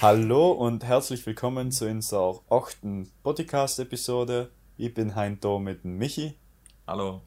Hallo 0.00 0.52
und 0.52 0.84
herzlich 0.84 1.24
willkommen 1.26 1.70
zu 1.72 1.86
unserer 1.88 2.40
achten 2.50 3.10
Podcast-Episode. 3.22 4.50
Ich 4.76 4.92
bin 4.92 5.14
heute 5.16 5.36
da 5.36 5.58
mit 5.58 5.84
dem 5.84 5.96
Michi. 5.96 6.34
Hallo. 6.86 7.22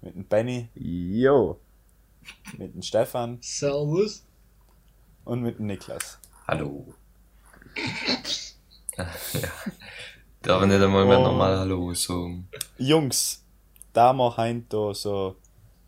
Mit 0.00 0.14
dem 0.14 0.24
Benny. 0.24 0.68
Jo. 0.74 1.58
Mit 2.56 2.74
dem 2.74 2.82
Stefan. 2.82 3.38
Servus. 3.40 4.24
Und 5.24 5.42
mit 5.42 5.58
dem 5.58 5.66
Niklas. 5.66 6.18
Hallo. 6.46 6.86
ja. 8.96 9.06
Darf 10.42 10.62
ich 10.62 10.68
nicht 10.68 10.80
einmal 10.82 11.04
mehr 11.04 11.18
Oh. 11.18 11.24
normal 11.24 11.58
Hallo 11.58 11.92
sagen? 11.94 12.48
Jungs, 12.78 13.44
da 13.92 14.12
wir 14.12 14.36
heute 14.36 14.62
da 14.68 14.94
so 14.94 15.36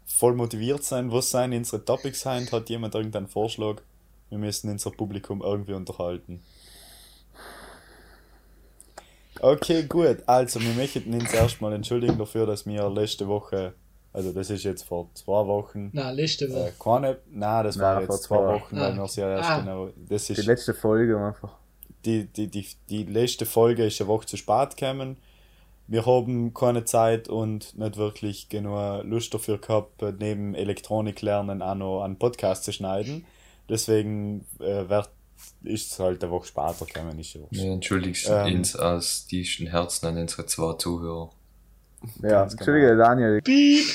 voll 0.07 0.35
motiviert 0.35 0.83
sein, 0.83 1.13
was 1.13 1.31
sein 1.31 1.53
unsere 1.53 1.85
Topics 1.85 2.23
sind, 2.23 2.51
hat 2.51 2.69
jemand 2.69 2.95
irgendeinen 2.97 3.29
Vorschlag? 3.29 3.81
Wir 4.31 4.39
müssen 4.39 4.71
unser 4.71 4.91
Publikum 4.91 5.43
irgendwie 5.43 5.75
unterhalten. 5.75 6.41
Okay, 9.41 9.85
gut. 9.85 10.19
Also, 10.27 10.61
wir 10.61 10.75
möchten 10.75 11.13
uns 11.15 11.33
erstmal 11.33 11.73
entschuldigen 11.73 12.19
dafür, 12.19 12.47
dass 12.47 12.67
wir 12.67 12.89
letzte 12.91 13.27
Woche, 13.27 13.73
also 14.13 14.33
das 14.33 14.51
ist 14.51 14.65
jetzt 14.65 14.83
vor 14.85 15.09
zwei 15.15 15.47
Wochen, 15.47 15.91
Na, 15.93 16.11
letzte 16.11 16.47
äh, 16.47 16.53
Woche. 16.53 16.73
keine, 16.83 17.19
nein, 17.31 17.65
das 17.65 17.79
war 17.79 17.95
Nein, 17.97 18.07
vor 18.07 18.15
jetzt 18.17 18.25
zwei 18.25 18.37
zwei. 18.37 18.55
Wochen, 18.55 18.77
weil 18.77 18.93
Ah. 18.93 18.97
wir 18.97 19.05
es 19.05 19.17
ja 19.17 19.31
erst 19.31 19.51
Ah. 19.51 19.61
genau, 19.61 19.89
das 20.09 20.27
Die 20.27 20.33
ist, 20.35 20.47
letzte 20.47 20.75
Folge 20.75 21.19
einfach. 21.19 21.53
die, 22.05 22.25
die, 22.27 22.49
die, 22.49 22.67
die 22.91 23.05
letzte 23.05 23.47
Folge 23.47 23.87
ist 23.87 24.01
eine 24.01 24.09
Woche 24.09 24.27
zu 24.27 24.37
spät 24.37 24.77
gekommen. 24.77 25.17
Wir 25.87 26.07
haben 26.07 26.53
keine 26.55 26.85
Zeit 26.85 27.29
und 27.29 27.77
nicht 27.79 27.97
wirklich 27.97 28.49
genug 28.49 29.03
Lust 29.05 29.33
dafür 29.35 29.59
gehabt, 29.59 30.03
neben 30.19 30.55
Elektronik 30.55 31.21
lernen 31.23 31.63
auch 31.63 31.75
noch 31.75 32.03
einen 32.05 32.17
Podcast 32.17 32.65
zu 32.65 32.73
schneiden. 32.73 33.25
Deswegen 33.71 34.45
äh, 34.59 34.89
wird, 34.89 35.09
ist 35.63 35.93
es 35.93 35.99
halt 36.01 36.23
eine 36.23 36.33
Woche 36.33 36.49
später 36.49 36.85
gekommen, 36.85 37.19
ist 37.21 37.35
ja 37.35 37.41
wurscht. 37.41 37.53
Wir 37.53 37.71
entschuldigen 37.73 38.19
Ähm. 38.27 38.57
uns 38.59 38.75
aus 38.77 39.27
tiefsten 39.27 39.69
Herzen 39.69 40.07
an 40.07 40.19
unsere 40.19 40.45
zwei 40.47 40.75
Zuhörer. 40.75 41.31
Ja, 42.23 42.29
Ganz 42.31 42.55
Entschuldige, 42.55 42.89
genau. 42.89 43.05
Daniel. 43.05 43.41
Piep! 43.43 43.87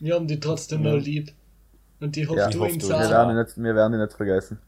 Wir 0.00 0.14
haben 0.14 0.26
die 0.26 0.38
trotzdem 0.38 0.84
Ja. 0.84 0.92
noch 0.94 1.02
lieb. 1.02 1.32
Und 2.00 2.14
die 2.16 2.26
hofft 2.26 2.38
Ja, 2.38 2.50
du 2.50 2.64
im 2.64 2.78
du, 2.78 2.88
Wir 2.88 2.98
werden, 2.98 3.36
nicht, 3.38 3.56
wir 3.56 3.74
werden 3.74 3.94
ihn 3.94 4.00
nicht 4.00 4.12
vergessen. 4.12 4.58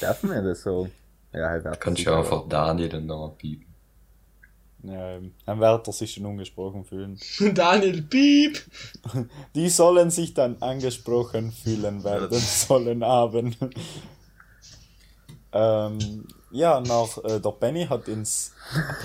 Dürfen 0.00 0.30
wir 0.30 0.42
das 0.42 0.62
so? 0.62 0.88
Ja, 1.32 1.48
halt 1.48 1.80
Kannst 1.80 2.06
du 2.06 2.12
einfach 2.14 2.46
Daniel 2.48 2.88
dann 2.90 3.06
noch 3.06 3.36
piepen. 3.38 3.73
Ja, 4.86 5.12
ähm, 5.16 5.32
dann 5.46 5.60
wird 5.60 5.86
er 5.86 5.92
sich 5.92 6.12
schon 6.14 6.26
ungesprochen 6.26 6.84
fühlen. 6.84 7.18
Daniel, 7.54 8.02
piep! 8.02 8.60
Die 9.54 9.68
sollen 9.70 10.10
sich 10.10 10.34
dann 10.34 10.60
angesprochen 10.60 11.52
fühlen 11.52 12.04
werden 12.04 12.38
sollen 12.38 13.02
haben. 13.04 13.56
ähm, 15.52 16.26
ja, 16.50 16.80
nach 16.80 17.18
äh, 17.24 17.40
der 17.40 17.50
Benny 17.52 17.86
hat 17.86 18.08
ein 18.08 18.26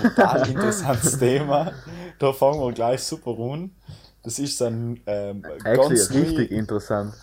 total 0.00 0.48
interessantes 0.48 1.18
Thema. 1.18 1.72
Da 2.18 2.32
fangen 2.32 2.60
wir 2.60 2.72
gleich 2.72 3.02
super 3.02 3.36
an. 3.38 3.72
Das 4.22 4.38
ist 4.38 4.60
ein 4.62 5.00
ähm, 5.06 5.42
Actually, 5.64 5.76
ganz 5.76 6.10
richtig 6.10 6.50
neu, 6.50 6.56
interessant. 6.58 7.14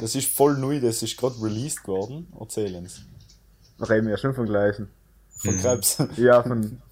das 0.00 0.14
ist 0.14 0.28
voll 0.34 0.58
neu, 0.58 0.80
das 0.80 1.02
ist 1.02 1.16
gerade 1.16 1.40
released 1.40 1.86
worden. 1.86 2.32
Erzählen 2.38 2.86
Sie. 2.86 3.02
Reden 3.80 4.06
wir 4.06 4.12
ja 4.12 4.18
schon 4.18 4.34
vom 4.34 4.46
gleichen. 4.46 4.88
Von 5.36 5.54
Mhm. 5.54 5.60
Krebs. 5.60 5.98
Ja, 6.16 6.42
von. 6.42 6.82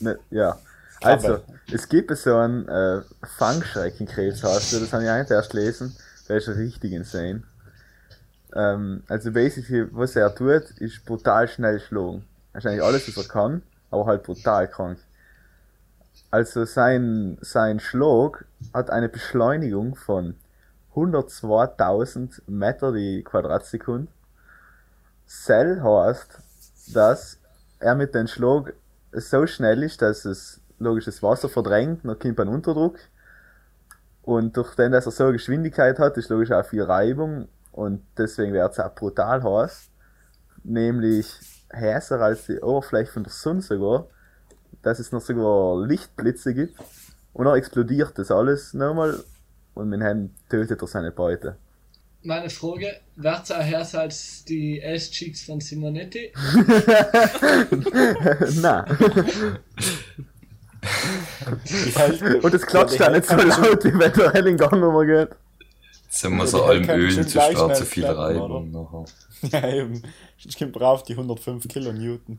Ne, 0.00 0.18
ja. 0.30 0.58
Also, 1.02 1.40
es 1.70 1.88
gibt 1.88 2.16
so 2.16 2.36
einen 2.36 2.66
äh, 2.68 3.02
Fangschreckenkrebs, 3.36 4.42
heißt 4.42 4.72
der, 4.72 4.80
das 4.80 4.92
habe 4.92 5.04
ich 5.04 5.10
eigentlich 5.10 5.30
erst 5.30 5.50
gelesen. 5.50 5.94
Der 6.28 6.36
ist 6.38 6.48
richtig 6.48 6.92
insane. 6.92 7.42
Ähm, 8.54 9.02
also, 9.08 9.32
basically, 9.32 9.86
was 9.92 10.16
er 10.16 10.34
tut, 10.34 10.70
ist 10.78 11.04
brutal 11.04 11.48
schnell 11.48 11.80
schlagen. 11.80 12.24
Wahrscheinlich 12.52 12.82
alles, 12.82 13.06
was 13.08 13.24
er 13.24 13.28
kann, 13.28 13.62
aber 13.90 14.06
halt 14.06 14.22
brutal 14.22 14.68
krank. 14.68 14.98
Also, 16.30 16.64
sein, 16.64 17.38
sein 17.42 17.80
Schlag 17.80 18.46
hat 18.72 18.90
eine 18.90 19.08
Beschleunigung 19.08 19.96
von 19.96 20.36
102.000 20.94 22.42
Meter 22.46 22.92
die 22.92 23.22
Quadratsekunde. 23.22 24.08
Cell 25.26 25.82
heißt, 25.82 26.38
dass 26.94 27.38
er 27.80 27.94
mit 27.94 28.14
dem 28.14 28.26
Schlag 28.26 28.74
so 29.20 29.46
schnell 29.46 29.82
ist, 29.82 30.02
dass 30.02 30.24
es 30.24 30.60
logisches 30.78 31.22
Wasser 31.22 31.48
verdrängt, 31.48 32.04
dann 32.04 32.18
kommt 32.18 32.40
ein 32.40 32.48
Unterdruck. 32.48 32.98
Und 34.22 34.56
durch 34.56 34.74
den, 34.74 34.92
dass 34.92 35.06
er 35.06 35.12
so 35.12 35.24
eine 35.24 35.34
Geschwindigkeit 35.34 35.98
hat, 35.98 36.16
ist 36.16 36.30
logisch 36.30 36.50
auch 36.50 36.64
viel 36.64 36.82
Reibung 36.82 37.48
und 37.72 38.02
deswegen 38.16 38.52
wird 38.52 38.72
es 38.72 38.80
auch 38.80 38.94
brutal 38.94 39.42
heiß. 39.42 39.90
Nämlich 40.62 41.28
heißer 41.72 42.20
als 42.20 42.46
die 42.46 42.60
Oberfläche 42.60 43.12
von 43.12 43.24
der 43.24 43.32
Sonne 43.32 43.60
sogar, 43.60 44.06
dass 44.82 44.98
es 44.98 45.12
noch 45.12 45.20
sogar 45.20 45.84
Lichtblitze 45.86 46.54
gibt. 46.54 46.78
Und 47.32 47.46
dann 47.46 47.56
explodiert 47.56 48.18
das 48.18 48.30
alles 48.30 48.74
nochmal 48.74 49.18
und 49.74 49.88
mit 49.88 50.00
dem 50.00 50.30
tötet 50.48 50.80
er 50.80 50.88
seine 50.88 51.10
Beute. 51.10 51.56
Meine 52.26 52.48
Frage, 52.48 53.00
wird's 53.16 53.50
auch 53.50 53.60
härter 53.62 54.00
als 54.00 54.44
die 54.44 54.82
Ass-Cheeks 54.82 55.44
von 55.44 55.60
Simonetti? 55.60 56.32
Halt- 61.96 62.44
Und 62.44 62.54
es 62.54 62.66
klatscht 62.66 62.98
Ja, 62.98 63.06
auch 63.06 63.12
die 63.12 63.16
nicht 63.18 63.28
so 63.28 63.36
laut, 63.36 63.84
wie 63.84 63.98
wenn 63.98 64.12
der 64.12 64.32
hell 64.32 64.46
in 64.46 64.56
Gang 64.56 64.72
umgeht. 64.72 65.30
Jetzt 66.06 66.20
sind 66.20 66.32
wir 66.36 66.44
Ja, 66.44 66.46
so 66.46 66.58
die 66.58 66.64
allem 66.64 66.88
Öl 66.90 67.26
zu 67.26 67.30
stark, 67.30 67.76
zu 67.76 67.84
viel 67.84 68.04
Reibung 68.06 68.70
nachher. 68.70 69.04
Ja, 69.42 69.68
eben. 69.74 70.02
Ich 70.38 70.56
komme 70.58 70.72
drauf 70.72 71.02
die 71.02 71.12
105 71.12 71.68
Kilonewton. 71.68 72.38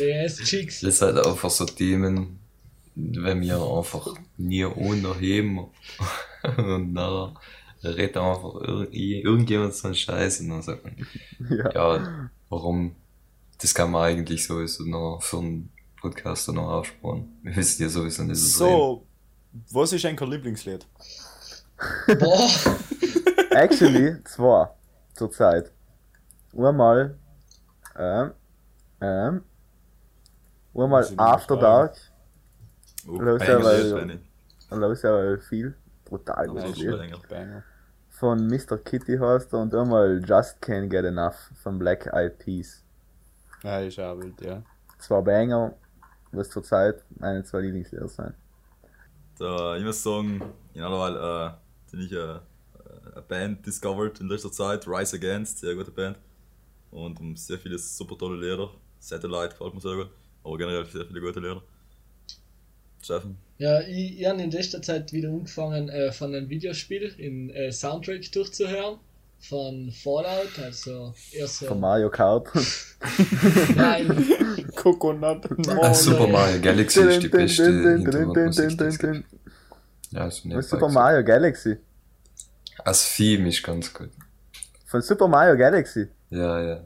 Den 0.00 0.24
Ass-Cheeks? 0.26 0.80
Das 0.80 0.98
sind 0.98 1.14
halt 1.14 1.26
einfach 1.26 1.50
so 1.50 1.64
Themen, 1.64 2.38
wenn 2.94 3.40
wir 3.40 3.60
einfach 3.60 4.08
nie 4.36 4.64
unterheben 4.64 5.66
und 6.56 6.92
nachher 6.92 7.34
redet 7.90 8.16
einfach 8.16 8.54
ir 8.90 9.24
irgendjemand 9.24 9.74
so 9.74 9.88
einen 9.88 9.94
Scheiß 9.94 10.40
und 10.40 10.50
dann 10.50 10.62
sagt 10.62 10.84
man, 10.84 11.06
Ja. 11.50 11.72
ja, 11.72 12.30
warum, 12.48 12.96
das 13.60 13.74
kann 13.74 13.90
man 13.90 14.02
eigentlich 14.04 14.46
sowieso 14.46 14.84
noch 14.84 15.20
für 15.22 15.38
einen 15.38 15.70
Podcaster 16.00 16.52
noch 16.52 16.68
aufsparen. 16.70 17.28
Wir 17.42 17.56
wissen 17.56 17.82
ja 17.82 17.88
sowieso 17.88 18.22
nicht, 18.22 18.36
reden. 18.36 18.46
So, 18.58 19.06
was 19.72 19.92
ist 19.92 20.04
ein 20.04 20.16
Lieblingslied? 20.30 20.86
Boah! 22.18 22.50
Actually, 23.50 24.22
zwei 24.24 24.68
zurzeit. 25.14 25.72
Einmal, 26.56 27.18
ähm, 27.98 28.30
ähm, 29.00 29.42
einmal 30.74 31.06
After. 31.16 31.56
Dark, 31.56 31.96
Oh, 33.08 33.18
Los, 33.18 33.40
ja 35.02 35.36
viel 35.48 35.76
brutal 36.04 36.48
gutes 36.48 36.76
Lied. 36.76 36.92
Von 38.18 38.46
Mr. 38.46 38.78
Kitty 38.78 39.18
heißt 39.18 39.52
er 39.52 39.58
und 39.58 39.74
einmal 39.74 40.22
Just 40.26 40.62
Can't 40.62 40.88
Get 40.88 41.04
Enough 41.04 41.36
von 41.62 41.78
Black 41.78 42.06
Eyed 42.14 42.38
Peas. 42.38 42.82
Ja, 43.62 43.80
ist 43.80 44.00
auch 44.00 44.18
wild, 44.18 44.40
ja. 44.40 44.62
Zwei 44.98 45.20
Banger, 45.20 45.74
was 46.32 46.48
zurzeit 46.48 47.04
meine 47.18 47.44
zwei 47.44 47.60
Lieblingslieder 47.60 48.08
sind. 48.08 48.32
So, 49.34 49.74
ich 49.74 49.84
muss 49.84 50.02
sagen, 50.02 50.40
in 50.72 50.82
aller 50.82 50.98
Wahl 50.98 51.58
äh, 51.58 51.90
bin 51.90 52.00
ich 52.06 52.12
äh, 52.12 52.38
eine 53.12 53.22
Band 53.28 53.66
discovered 53.66 54.18
in 54.18 54.28
letzter 54.28 54.50
Zeit, 54.50 54.88
Rise 54.88 55.16
Against, 55.16 55.58
sehr 55.58 55.74
gute 55.74 55.90
Band. 55.90 56.18
Und 56.90 57.20
um 57.20 57.36
sehr 57.36 57.58
viele 57.58 57.78
super 57.78 58.16
tolle 58.16 58.36
Lieder. 58.36 58.70
Satellite 58.98 59.50
gefällt 59.50 59.74
mir 59.74 59.80
sehr 59.82 59.94
gut, 59.94 60.10
aber 60.42 60.56
generell 60.56 60.86
sehr 60.86 61.04
viele 61.04 61.20
gute 61.20 61.40
Lieder. 61.40 61.60
Steffen? 63.06 63.38
Ja, 63.58 63.80
ich, 63.80 64.20
ich 64.20 64.26
habe 64.26 64.42
in 64.42 64.50
letzter 64.50 64.82
Zeit 64.82 65.12
wieder 65.12 65.30
angefangen, 65.30 65.88
äh, 65.88 66.12
von 66.12 66.34
einem 66.34 66.50
Videospiel 66.50 67.14
in 67.16 67.50
äh, 67.50 67.72
Soundtrack 67.72 68.30
durchzuhören. 68.32 68.98
Von 69.38 69.92
Fallout, 69.92 70.58
also 70.62 71.14
erst 71.32 71.58
so. 71.58 71.66
Von 71.66 71.78
Mario 71.78 72.10
Kart. 72.10 72.48
Nein, 73.76 74.66
Coconut. 74.74 75.46
Ah, 75.68 75.92
Super. 75.92 76.26
Mario 76.26 76.60
Galaxy 76.60 77.00
ist 77.02 77.22
die 77.22 77.28
beste. 77.28 77.70
Ja, 80.10 80.30
Von 80.30 80.50
nicht 80.50 80.68
Super 80.68 80.88
Mario 80.88 81.22
Galaxy. 81.22 81.76
Das 82.82 83.14
Theme 83.14 83.50
ist 83.50 83.62
ganz 83.62 83.92
gut. 83.92 84.10
Von 84.86 85.02
Super 85.02 85.28
Mario 85.28 85.56
Galaxy. 85.56 86.08
Ja, 86.30 86.60
ja. 86.62 86.80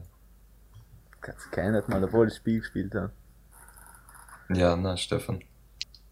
Kannst 1.21 1.47
du 1.55 1.71
nicht 1.71 1.87
mal, 1.87 2.03
obwohl 2.03 2.27
ich 2.27 2.33
das 2.33 2.37
Spiel 2.37 2.59
gespielt 2.59 2.93
habe. 2.93 3.11
Ja, 4.53 4.75
na, 4.75 4.97
Stefan. 4.97 5.41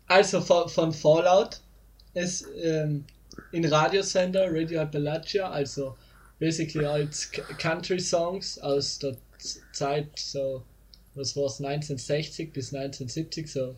Also 0.10 0.42
von, 0.42 0.68
von 0.68 0.92
Fallout 0.92 1.62
ist 2.14 2.46
ähm, 2.62 3.06
in 3.52 3.66
Radiosender 3.66 4.48
Radio 4.50 4.82
Appalachia, 4.82 5.50
also 5.50 5.96
basically 6.40 6.86
als 6.86 7.32
Country 7.58 8.00
Songs 8.00 8.60
aus 8.60 9.00
der 9.00 9.16
Zeit 9.72 10.08
so, 10.18 10.64
was 11.16 11.36
war's, 11.36 11.60
1960 11.60 12.52
bis 12.52 12.74
1970, 12.74 13.52
so 13.52 13.76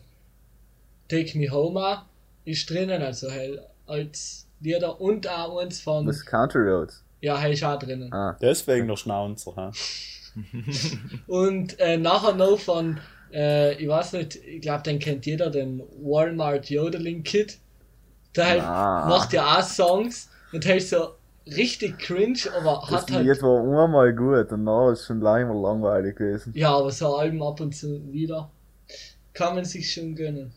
Take 1.08 1.38
Me 1.38 1.48
Home 1.50 2.02
ist 2.44 2.68
drinnen, 2.68 3.02
also 3.02 3.30
halt 3.30 3.60
als 3.86 4.46
Lieder 4.60 5.00
und 5.00 5.28
auch 5.28 5.58
eins 5.58 5.80
von 5.80 6.06
Was 6.06 6.24
Country 6.24 6.62
Roads? 6.62 7.04
Ja, 7.20 7.40
er 7.40 7.52
ist 7.52 7.62
auch 7.62 7.78
drinnen. 7.78 8.12
Ah, 8.12 8.36
Deswegen 8.40 8.88
der 8.88 8.96
Schnauzer. 8.96 9.54
Ha? 9.54 9.72
Und 11.26 11.78
äh, 11.78 11.96
nachher 11.96 12.34
noch 12.34 12.58
von, 12.58 12.98
äh, 13.32 13.74
ich 13.74 13.88
weiß 13.88 14.12
nicht, 14.14 14.36
ich 14.36 14.60
glaube, 14.60 14.82
den 14.82 14.98
kennt 14.98 15.26
jeder, 15.26 15.50
den 15.50 15.82
Walmart 16.02 16.68
Yodeling 16.70 17.22
Kid. 17.22 17.58
Der 18.36 18.46
halt 18.48 18.62
Ah. 18.62 19.06
macht 19.08 19.32
ja 19.32 19.58
auch 19.58 19.62
Songs 19.62 20.28
und 20.52 20.64
halt 20.64 20.82
so 20.82 21.14
richtig 21.46 21.98
cringe, 21.98 22.38
aber 22.56 22.82
das 22.90 23.02
hat 23.02 23.10
halt. 23.10 23.26
Lied 23.26 23.42
war 23.42 23.84
einmal 23.84 24.14
gut 24.14 24.50
und 24.52 24.64
dann 24.64 24.92
ist 24.92 25.06
schon 25.06 25.20
lange 25.20 25.46
mal 25.46 25.60
langweilig 25.60 26.16
gewesen. 26.16 26.52
Ja, 26.56 26.70
aber 26.76 26.90
so 26.90 27.14
Alben 27.16 27.42
ab 27.42 27.60
und 27.60 27.74
zu 27.74 28.00
wieder. 28.12 28.50
Kann 29.34 29.54
man 29.54 29.64
sich 29.64 29.92
schon 29.92 30.14
gönnen. 30.14 30.52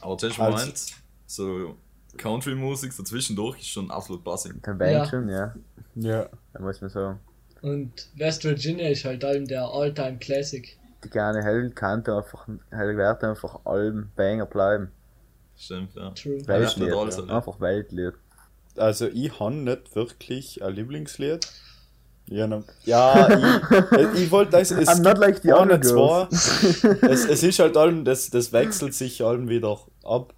Aber 0.00 0.16
zuerst 0.18 0.38
Also- 0.40 0.56
meint, 0.66 0.84
so 1.26 1.76
Country-Musik 2.16 2.92
so 2.92 3.02
zwischendurch 3.02 3.58
ist 3.60 3.68
schon 3.68 3.90
absolut. 3.90 4.24
Der 4.26 4.74
Band 4.74 4.92
Ja. 4.92 5.06
schon, 5.06 5.28
ja. 5.28 5.54
Ja. 5.94 6.28
Da 6.52 6.60
muss 6.60 6.80
man 6.80 6.90
sagen. 6.90 7.20
Und 7.62 8.08
West 8.16 8.44
Virginia 8.44 8.88
ist 8.88 9.04
halt 9.04 9.24
allem 9.24 9.46
der 9.46 9.64
All-Time 9.64 10.18
Classic. 10.18 10.76
Die 11.04 11.08
kleine 11.08 11.42
Hell 11.42 11.70
kannte 11.70 12.14
einfach, 12.16 12.46
Hell 12.70 12.96
wird 12.96 13.24
einfach 13.24 13.60
Alben 13.64 14.10
Banger 14.16 14.46
bleiben. 14.46 14.90
Stimmt, 15.56 15.94
ja. 15.94 16.10
True. 16.10 16.38
Ja, 16.38 16.48
Weltlied. 16.48 16.88
nicht 16.88 16.96
alles, 16.96 17.18
oder? 17.18 17.36
einfach 17.36 17.60
Weltlied. 17.60 18.14
Also 18.76 19.06
ich 19.08 19.38
habe 19.38 19.54
nicht 19.54 19.94
wirklich 19.94 20.62
ein 20.62 20.74
Lieblingslied. 20.74 21.46
Ja, 22.26 22.46
no- 22.46 22.64
ja 22.84 23.28
ich, 23.92 24.22
ich 24.22 24.30
wollte 24.30 24.52
das. 24.52 24.70
Es 24.70 24.88
I'm 24.88 25.02
not 25.02 25.18
like 25.18 25.40
the 25.42 25.52
other 25.52 25.78
es, 26.30 27.24
es 27.26 27.42
ist 27.42 27.58
halt 27.58 27.76
allem, 27.76 28.04
das, 28.04 28.30
das 28.30 28.52
wechselt 28.52 28.94
sich 28.94 29.22
allem 29.24 29.48
wieder 29.48 29.78
ab. 30.04 30.32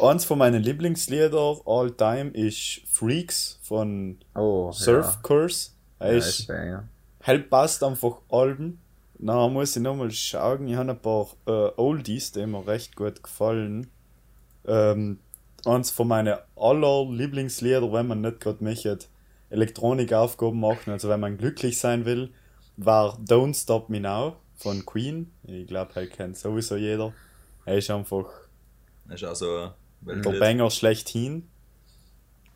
Eins 0.00 0.24
von 0.24 0.38
meinen 0.38 0.62
Lieblingslieder 0.62 1.60
all 1.66 1.90
time 1.92 2.30
ist 2.30 2.80
Freaks 2.90 3.58
von 3.62 4.18
Oh, 4.34 4.72
Surf 4.72 5.06
ja. 5.06 5.18
Curse. 5.22 5.70
Er 5.98 6.14
Ja, 6.14 6.18
ist 6.26 6.40
ist 6.40 6.46
Banger. 6.46 6.88
halt 7.22 7.50
passt 7.50 7.82
einfach 7.84 8.20
Alben. 8.30 8.80
Na, 9.18 9.48
muss 9.48 9.76
ich 9.76 9.82
nochmal 9.82 10.10
schauen. 10.10 10.68
Ich 10.68 10.76
habe 10.76 10.90
ein 10.92 11.00
paar 11.00 11.28
äh, 11.46 11.70
Oldies, 11.76 12.32
die 12.32 12.46
mir 12.46 12.66
recht 12.66 12.96
gut 12.96 13.22
gefallen. 13.22 13.90
Ähm, 14.66 15.20
eins 15.64 15.90
von 15.90 16.08
meinen 16.08 16.38
aller 16.56 17.06
Lieblingslieder, 17.10 17.92
wenn 17.92 18.06
man 18.08 18.20
nicht 18.20 18.40
gerade 18.40 18.62
möchte, 18.62 18.98
Elektronikaufgaben 19.50 20.58
machen, 20.60 20.90
also 20.92 21.08
wenn 21.08 21.20
man 21.20 21.38
glücklich 21.38 21.78
sein 21.78 22.04
will, 22.04 22.32
war 22.76 23.16
Don't 23.18 23.54
Stop 23.60 23.88
Me 23.88 24.00
Now 24.00 24.36
von 24.56 24.84
Queen. 24.84 25.32
Ich 25.44 25.66
glaube, 25.66 25.92
er 25.94 26.06
kennt 26.08 26.36
sowieso 26.36 26.76
jeder. 26.76 27.12
Er 27.64 27.78
ist 27.78 27.90
einfach 27.90 28.26
ist 29.08 29.24
auch 29.24 29.34
so 29.36 29.70
ein 30.06 30.22
der. 30.22 30.38
Banger 30.38 30.70
schlechthin. 30.70 31.48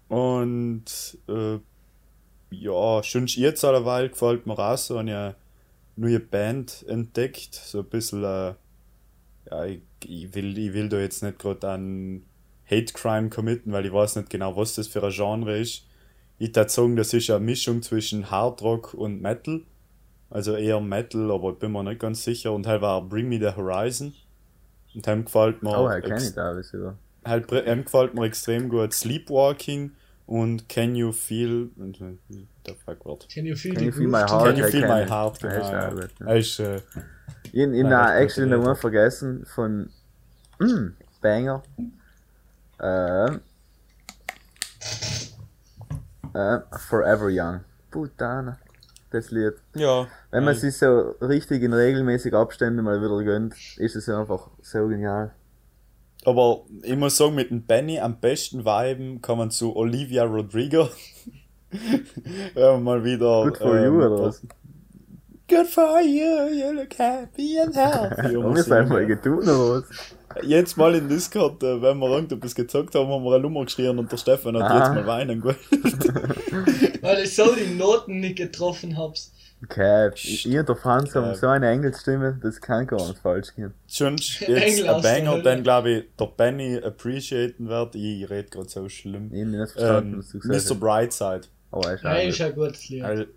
Und 0.08 1.18
äh, 1.28 1.58
ja, 2.50 3.02
schon 3.02 3.26
jetzt 3.26 3.64
alleweil 3.64 4.08
gefällt 4.08 4.46
mir 4.46 4.58
auch 4.58 4.76
so 4.76 4.98
eine 4.98 5.36
neue 5.96 6.20
Band 6.20 6.84
entdeckt. 6.88 7.54
So 7.54 7.80
ein 7.80 7.86
bisschen, 7.86 8.24
äh, 8.24 8.54
ja, 9.50 9.64
ich, 9.66 9.80
ich, 10.04 10.34
will, 10.34 10.56
ich 10.58 10.72
will 10.72 10.88
da 10.88 10.98
jetzt 10.98 11.22
nicht 11.22 11.38
gerade 11.38 11.68
an 11.68 12.22
Hate 12.70 12.92
Crime 12.92 13.30
committen, 13.30 13.72
weil 13.72 13.86
ich 13.86 13.92
weiß 13.92 14.16
nicht 14.16 14.30
genau, 14.30 14.56
was 14.56 14.74
das 14.74 14.88
für 14.88 15.02
ein 15.02 15.10
Genre 15.10 15.58
ist. 15.58 15.86
Ich 16.38 16.54
würde 16.56 16.70
sagen, 16.70 16.96
das 16.96 17.12
ist 17.12 17.30
eine 17.30 17.40
Mischung 17.40 17.82
zwischen 17.82 18.30
Hard 18.30 18.62
Rock 18.62 18.94
und 18.94 19.20
Metal. 19.20 19.62
Also 20.30 20.54
eher 20.54 20.80
Metal, 20.80 21.30
aber 21.30 21.50
ich 21.50 21.58
bin 21.58 21.72
mir 21.72 21.82
nicht 21.82 22.00
ganz 22.00 22.22
sicher. 22.22 22.52
Und 22.52 22.66
halt 22.66 22.80
war 22.80 23.02
Bring 23.02 23.28
Me 23.28 23.38
the 23.38 23.56
Horizon. 23.56 24.14
Und 24.94 25.06
dem 25.06 25.24
gefällt 25.24 25.62
mir 25.62 25.78
Oh, 25.78 25.86
er 25.86 26.00
kenne 26.00 26.22
ich 26.22 26.34
da 26.34 26.54
halt 27.24 27.52
ihm 27.52 27.84
gefällt 27.84 28.14
mir 28.14 28.24
extrem 28.24 28.68
gut 28.68 28.92
Sleepwalking 28.92 29.92
und 30.30 30.68
Can 30.68 30.94
You 30.94 31.10
Feel 31.10 31.70
der 32.64 32.76
fuck 32.76 33.04
Wort 33.04 33.28
Can 33.28 33.46
you 33.46 33.56
feel 33.56 33.74
Can 33.74 33.80
the 33.80 33.86
you 33.86 33.92
feel 33.92 34.06
my 34.06 34.20
heart? 34.20 34.44
Can 34.44 34.56
You 34.56 34.66
Feel. 34.66 34.86
My 34.86 35.04
Heart 35.04 35.42
Ja, 35.42 35.90
genau 35.90 36.30
äh, 36.30 36.38
Ich, 36.38 36.58
Nein, 37.52 37.82
na, 37.88 38.12
recht 38.12 38.22
actually 38.22 38.48
gute 38.48 38.56
noch 38.56 38.64
mal 38.64 38.70
Lieder. 38.70 38.76
vergessen 38.76 39.44
von 39.44 39.90
mm, 40.60 40.94
Banger. 41.20 41.62
Ähm. 42.80 43.40
Ähm, 46.32 46.62
Forever 46.78 47.28
Young. 47.28 47.64
Putana. 47.90 48.56
Das 49.10 49.32
Lied. 49.32 49.54
ja 49.74 50.06
Wenn 50.30 50.44
man 50.44 50.52
Nein. 50.54 50.60
sich 50.60 50.78
so 50.78 51.16
richtig 51.20 51.64
in 51.64 51.72
regelmäßigen 51.72 52.38
Abständen 52.38 52.84
mal 52.84 53.02
wieder 53.02 53.24
gönnt, 53.24 53.56
ist 53.78 53.96
es 53.96 54.08
einfach 54.08 54.48
so 54.62 54.86
genial. 54.86 55.32
Aber 56.24 56.64
ich 56.82 56.96
muss 56.96 57.16
sagen 57.16 57.34
mit 57.34 57.50
dem 57.50 57.62
Benny 57.62 57.98
am 57.98 58.20
besten 58.20 58.64
viben 58.64 59.22
kann 59.22 59.38
man 59.38 59.50
zu 59.50 59.74
Olivia 59.76 60.24
Rodrigo 60.24 60.88
Wenn 62.54 62.62
man 62.62 62.82
mal 62.82 63.04
wieder 63.04 63.44
Good 63.44 63.58
for 63.58 63.76
ähm, 63.76 63.84
you, 63.84 64.04
oder 64.04 64.22
was? 64.26 64.42
Good 65.48 65.66
for 65.66 66.00
you, 66.00 66.48
you 66.48 66.72
look 66.72 66.98
happy 66.98 67.58
and 67.60 67.74
healthy. 67.74 68.34
Haben 68.34 68.54
wir 68.54 68.60
es 68.60 68.70
einmal 68.70 69.06
getan, 69.06 69.38
oder 69.38 69.80
was? 69.80 69.84
Jetzt 70.42 70.76
mal 70.76 70.94
in 70.94 71.08
Discord, 71.08 71.62
äh, 71.62 71.82
wenn 71.82 71.98
wir 71.98 72.08
irgendetwas 72.08 72.54
gezockt 72.54 72.94
haben, 72.94 73.08
haben 73.08 73.24
wir 73.24 73.32
eine 73.32 73.42
Nummer 73.42 73.64
geschrien 73.64 73.98
und 73.98 74.10
der 74.12 74.16
Stefan 74.16 74.56
hat 74.62 74.70
Ah. 74.70 74.78
jetzt 74.78 74.94
mal 74.94 75.06
weinen 75.06 75.40
gewollt. 75.40 75.58
Weil 77.02 77.24
ich 77.24 77.34
so 77.34 77.54
die 77.54 77.74
Noten 77.74 78.20
nicht 78.20 78.36
getroffen 78.36 78.96
hab's. 78.96 79.32
Ich 80.14 80.46
ich 80.46 80.58
und 80.58 80.68
der 80.68 80.76
Franz 80.76 81.14
haben 81.14 81.34
so 81.34 81.46
eine 81.48 81.68
Engelsstimme, 81.68 82.38
das 82.42 82.60
kann 82.62 82.86
gar 82.86 83.06
nicht 83.08 83.18
falsch 83.18 83.54
gehen. 83.54 83.74
Schon 83.86 84.16
jetzt 84.38 84.88
ein 84.88 85.02
Banger, 85.02 85.42
den 85.42 85.62
glaube 85.62 85.90
ich 85.90 86.04
der 86.18 86.26
Benny 86.26 86.78
appreciaten 86.78 87.68
wird. 87.68 87.94
Ich 87.94 88.30
rede 88.30 88.48
gerade 88.48 88.68
so 88.70 88.88
schlimm. 88.88 89.30
Ich 89.34 89.42
hab 89.42 89.48
nicht 89.48 89.72
verstanden, 89.72 90.12
Ähm, 90.14 90.18
was 90.20 90.28
du 90.30 90.38
gesagt 90.38 90.54
hast. 90.54 90.70
Mr. 90.70 90.74
Brightside. 90.76 91.40
Oh, 91.72 91.80
er 91.84 91.94
ist 91.94 92.04
Nein, 92.04 92.28
ist 92.28 92.40
auch 92.40 92.46
ein 92.46 92.54
gutes 92.54 92.88
Lied. 92.88 93.04
Also, 93.04 93.24
gut. 93.24 93.34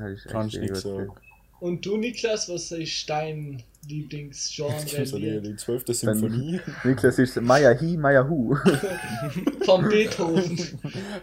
Er 0.00 0.08
ist 0.08 0.24
echt 0.24 0.32
kannst 0.32 0.56
nicht 0.58 0.76
sagen. 0.76 1.12
Und 1.60 1.84
du, 1.84 1.96
Niklas, 1.98 2.48
was 2.48 2.72
ist 2.72 3.10
dein 3.10 3.62
Lieblingsgenre? 3.88 4.84
Die, 4.84 5.40
die 5.42 5.56
12. 5.56 5.84
Symphonie. 5.88 6.60
Niklas 6.84 7.18
ist 7.18 7.40
Maya 7.40 7.70
Hi, 7.78 7.96
Maya 7.96 8.26
Hu. 8.28 8.54
Von 9.64 9.88
Beethoven. 9.88 10.56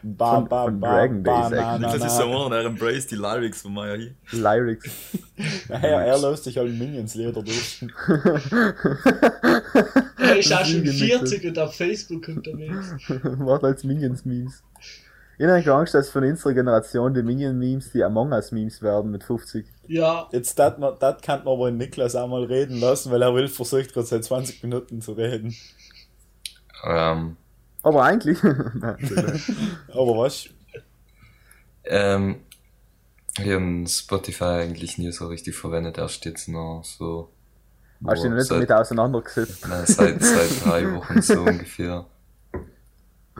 Ba, 0.03 0.35
Von- 0.35 0.49
ba, 0.49 0.65
von 0.65 0.79
ba, 0.79 0.89
Dragon 0.97 1.23
ba, 1.23 1.49
Days 1.49 1.81
Das 1.93 2.05
ist 2.05 2.17
so 2.17 2.23
einer, 2.23 2.49
der 2.49 2.65
embrace 2.65 3.07
die 3.07 3.15
Lyrics 3.15 3.61
von 3.61 3.73
Maya 3.73 3.93
Hi. 3.93 4.11
Lyrics. 4.31 4.89
Er, 5.69 5.81
er 6.05 6.17
lässt 6.19 6.43
sich 6.43 6.59
alle 6.59 6.69
Minions-Lieder 6.69 7.41
durch. 7.41 7.85
Er 10.17 10.37
ist 10.37 10.51
auch 10.53 10.65
schon 10.65 10.83
Lüge, 10.83 10.91
40 10.91 11.45
und 11.45 11.59
auf 11.59 11.75
Facebook 11.75 12.27
unterwegs. 12.27 12.93
Macht 13.37 13.63
als 13.63 13.85
Minions-Memes. 13.85 14.61
Ich 15.39 15.45
habe 15.45 15.53
eigentlich 15.55 15.69
Angst, 15.69 15.93
dass 15.95 16.09
von 16.09 16.23
unserer 16.23 16.53
Generation 16.53 17.13
die 17.13 17.23
Minion-Memes 17.23 17.91
die 17.93 18.03
Among 18.03 18.33
Us-Memes 18.33 18.81
werden 18.83 19.09
mit 19.09 19.23
50. 19.23 19.65
Ja, 19.87 20.27
Jetzt, 20.33 20.59
das 20.59 20.75
kann 21.21 21.43
man 21.45 21.53
aber 21.53 21.71
Niklas 21.71 22.15
auch 22.15 22.27
mal 22.27 22.43
reden 22.43 22.79
lassen, 22.79 23.09
weil 23.09 23.21
er 23.21 23.33
will 23.33 23.47
versucht 23.47 23.93
gerade 23.93 24.05
seit 24.05 24.23
20 24.25 24.61
Minuten 24.63 25.01
zu 25.01 25.13
reden. 25.13 25.55
Ähm, 26.85 27.37
Aber 27.83 28.03
eigentlich. 28.03 28.43
Nein. 28.43 28.97
Aber 29.93 30.17
was? 30.17 30.49
ähm, 31.85 32.41
ich 33.37 33.49
habe 33.49 33.85
Spotify 33.87 34.43
eigentlich 34.63 34.97
nie 34.97 35.11
so 35.11 35.27
richtig 35.27 35.55
verwendet, 35.55 35.97
erst 35.97 36.25
jetzt 36.25 36.47
noch 36.49 36.83
so. 36.83 37.31
Hast 38.05 38.23
du 38.23 38.29
dich 38.29 38.31
noch 38.31 38.37
nicht 38.37 38.47
seit- 38.47 38.69
damit 38.69 38.71
auseinandergesetzt? 38.71 39.67
Nein, 39.67 39.85
seit, 39.85 40.21
seit 40.23 40.65
drei 40.65 40.93
Wochen 40.95 41.21
so 41.21 41.41
ungefähr. 41.41 42.05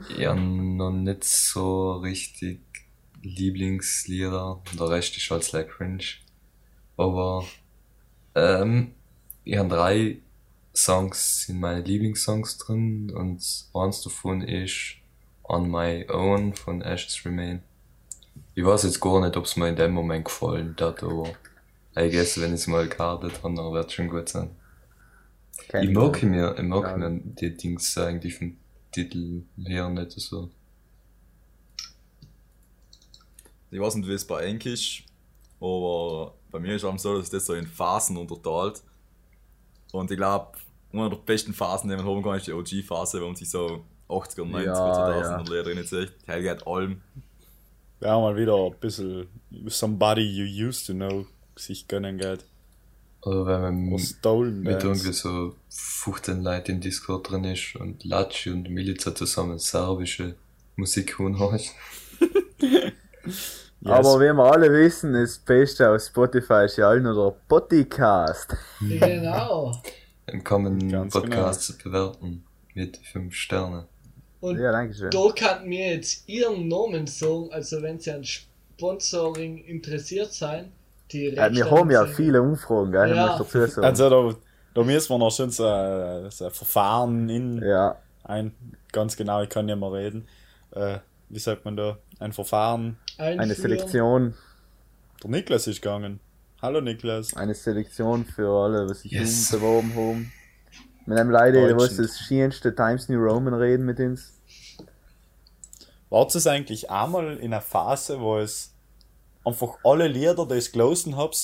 Ja, 0.08 0.34
noch 0.34 0.90
nicht 0.92 1.24
so 1.24 1.92
richtig 1.94 2.60
Lieblingslieder. 3.22 4.60
Der 4.78 4.88
Rest 4.88 5.16
ist 5.16 5.30
halt 5.30 5.50
like 5.52 5.70
cringe. 5.70 6.04
Aber, 6.96 7.44
ähm, 8.34 8.92
ich 9.44 9.56
habe 9.56 9.68
drei 9.68 10.18
Songs 10.74 11.46
sind 11.46 11.60
meine 11.60 11.82
Lieblingssongs 11.82 12.58
drin 12.58 13.10
und 13.10 13.42
eins 13.74 14.02
davon 14.02 14.42
ist 14.42 14.96
On 15.44 15.70
My 15.70 16.06
Own 16.08 16.54
von 16.54 16.80
Ashes 16.82 17.24
Remain. 17.24 17.62
Ich 18.54 18.64
weiß 18.64 18.84
jetzt 18.84 19.00
gar 19.00 19.20
nicht, 19.20 19.36
ob 19.36 19.44
es 19.44 19.56
mir 19.56 19.68
in 19.68 19.76
dem 19.76 19.92
Moment 19.92 20.26
gefallen 20.26 20.76
hat, 20.80 21.02
aber 21.02 21.28
I 21.96 22.10
guess, 22.10 22.40
wenn 22.40 22.54
ich 22.54 22.60
es 22.60 22.66
mal 22.68 22.88
gehabt 22.88 23.24
habe, 23.24 23.32
dann 23.42 23.56
wird 23.72 23.86
es 23.88 23.92
schon 23.94 24.08
gut 24.08 24.28
sein. 24.28 24.50
Kenn 25.68 25.82
Ich 25.84 25.90
mag 25.90 26.22
mir, 26.22 26.54
ich 26.56 26.62
mag 26.64 26.84
Ja. 26.84 26.96
mir 26.96 27.20
die 27.22 27.56
Dings 27.56 27.96
eigentlich 27.98 28.34
vom 28.36 28.56
Titel 28.92 29.42
her 29.64 29.88
nicht 29.88 30.12
so. 30.12 30.50
Ich 33.70 33.80
weiß 33.80 33.94
nicht, 33.94 34.08
wie 34.08 34.14
es 34.14 34.26
bei 34.26 34.44
Enk 34.44 34.66
ist, 34.66 35.02
aber 35.60 36.34
bei 36.50 36.58
mir 36.58 36.74
ist 36.74 36.82
es 36.82 37.02
so, 37.02 37.18
dass 37.18 37.30
das 37.30 37.46
so 37.46 37.54
in 37.54 37.66
Phasen 37.66 38.16
unterteilt. 38.16 38.82
Und 39.92 40.10
ich 40.10 40.16
glaube, 40.16 40.58
eine 40.92 41.08
der 41.08 41.16
besten 41.16 41.54
Phasen, 41.54 41.88
die 41.88 41.96
man 41.96 42.04
haben 42.04 42.22
kann, 42.22 42.36
ist 42.36 42.46
die 42.46 42.52
OG-Phase, 42.52 43.20
wo 43.20 43.26
man 43.26 43.36
sich 43.36 43.50
so 43.50 43.84
80er, 44.08 44.42
90er, 44.42 44.64
Ja, 44.64 45.38
2000er 45.38 45.44
Lieder 45.44 45.62
drin 45.62 45.86
zieht. 45.86 46.12
Helge 46.26 46.50
hat 46.50 46.66
allem. 46.66 47.00
Ja, 48.00 48.18
mal 48.18 48.36
wieder 48.36 48.56
ein 48.56 48.74
bisschen 48.80 49.28
Somebody 49.66 50.22
You 50.22 50.68
Used 50.68 50.86
to 50.86 50.94
Know 50.94 51.26
sich 51.54 51.86
gönnen 51.86 52.18
geht. 52.18 52.44
Oder 53.22 53.62
wenn 53.62 53.90
man 53.90 53.98
Stolen 53.98 54.60
mit 54.60 54.80
Bands. 54.80 54.84
irgendwie 54.84 55.12
so 55.12 55.54
15 55.68 56.42
Leuten 56.42 56.72
in 56.72 56.80
Discord 56.80 57.30
drin 57.30 57.44
ist 57.44 57.76
und 57.76 58.04
Latschi 58.04 58.50
und 58.50 58.70
Milica 58.70 59.14
zusammen 59.14 59.58
serbische 59.58 60.36
Musik 60.76 61.18
hören 61.18 61.38
hast. 61.38 61.74
Aber 63.84 64.20
wie 64.20 64.32
wir 64.32 64.44
alle 64.44 64.70
wissen, 64.72 65.14
ist 65.14 65.38
das 65.38 65.44
Beste 65.44 65.90
auf 65.90 66.02
Spotify 66.02 66.64
ist 66.64 66.76
ja 66.76 66.88
allen 66.88 67.02
nur 67.02 67.14
der 67.14 67.36
Podcast. 67.48 68.56
Genau. 68.80 69.72
Dann 70.26 70.44
kommen 70.44 70.88
Ganz 70.90 71.12
Podcasts 71.12 71.72
bewerten 71.78 72.44
mit 72.74 72.98
5 72.98 73.34
Sternen. 73.34 73.84
Und 74.40 74.58
Ja, 74.58 74.72
danke 74.72 74.94
schön. 74.94 75.10
da 75.10 75.28
kann 75.34 75.68
mir 75.68 75.94
jetzt 75.94 76.26
ihren 76.28 76.68
Namen 76.68 77.06
sagen, 77.06 77.50
also 77.52 77.82
wenn 77.82 77.98
sie 77.98 78.12
an 78.12 78.24
Sponsoring 78.24 79.58
interessiert 79.64 80.32
sein, 80.32 80.72
die 81.12 81.26
Äh, 81.36 81.52
wir 81.52 81.70
haben 81.70 81.90
ja 81.90 82.06
viele 82.06 82.42
Umfragen, 82.42 82.92
gell? 82.92 83.14
Ja. 83.14 83.32
Ich 83.34 83.38
muss 83.38 83.48
dazu 83.52 83.66
sagen. 83.66 83.86
Also 83.86 84.10
da, 84.32 84.36
da 84.74 84.82
müssen 84.84 85.10
wir 85.10 85.18
noch 85.18 85.30
schon 85.30 85.50
so, 85.50 85.66
ein- 85.66 86.30
so 86.30 86.44
ein 86.46 86.50
Verfahren 86.50 87.28
in 87.28 87.62
ja, 87.62 87.96
ein, 88.24 88.52
ganz 88.92 89.16
genau, 89.16 89.42
ich 89.42 89.48
kann 89.48 89.66
nicht 89.66 89.78
mehr 89.78 89.92
reden. 89.92 90.26
Äh, 90.72 90.98
wie 91.28 91.38
sagt 91.38 91.64
man 91.64 91.76
da? 91.76 91.98
Ein 92.18 92.32
Verfahren. 92.32 92.96
eine 93.18 93.54
Selektion, 93.54 94.34
Der 95.22 95.30
Niklas 95.30 95.66
ist 95.66 95.82
gegangen. 95.82 96.20
Hallo 96.62 96.80
Niklas. 96.80 97.34
eine 97.36 97.54
Selektion 97.54 98.24
für 98.26 98.48
alle, 98.64 98.88
was 98.88 99.00
sich 99.00 99.12
Yes. 99.12 99.50
beworben 99.50 99.94
haben. 99.96 100.32
Mit 101.06 101.18
einem 101.18 101.30
Leute, 101.30 101.66
der 101.66 101.76
was 101.76 101.96
das 101.96 102.18
schönste 102.18 102.74
Times 102.74 103.08
New 103.08 103.18
Roman 103.18 103.54
reden 103.54 103.84
mit 103.86 103.98
uns. 103.98 104.34
War 106.10 106.26
es 106.26 106.46
eigentlich 106.46 106.90
einmal 106.90 107.36
in 107.38 107.52
einer 107.52 107.60
Phase, 107.62 108.20
wo 108.20 108.38
es 108.38 108.74
einfach 109.44 109.78
alle 109.84 110.06
Lieder, 110.08 110.46
die 110.46 110.54
ich 110.54 110.72
gelesen 110.72 111.16
habe, 111.16 111.34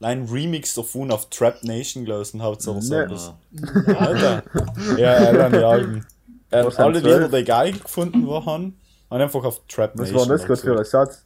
ein 0.00 0.24
Remix 0.28 0.74
davon 0.74 1.10
auf 1.10 1.30
Trap 1.30 1.62
Nation 1.64 2.04
gelesen 2.04 2.42
habt 2.42 2.66
oder 2.66 2.82
so 2.82 2.94
Nee. 3.52 3.94
Alter. 3.94 4.42
Ja, 4.98 5.12
Alan, 5.14 5.52
die 5.52 5.58
Alben. 5.58 6.06
Ähm, 6.52 6.66
Was 6.66 6.76
alle 6.76 7.00
zwölf? 7.00 7.24
Lieder, 7.24 7.38
die 7.38 7.44
geil 7.44 7.72
gefunden 7.72 8.26
waren, 8.26 8.78
haben 9.10 9.20
einfach 9.20 9.44
auf 9.44 9.60
Trap 9.66 9.92
Was 9.94 10.10
Nation. 10.10 10.28
war 10.28 10.36
das 10.36 10.46
gerade 10.46 10.60
für 10.60 10.78
ein 10.78 10.84
Satz? 10.84 11.24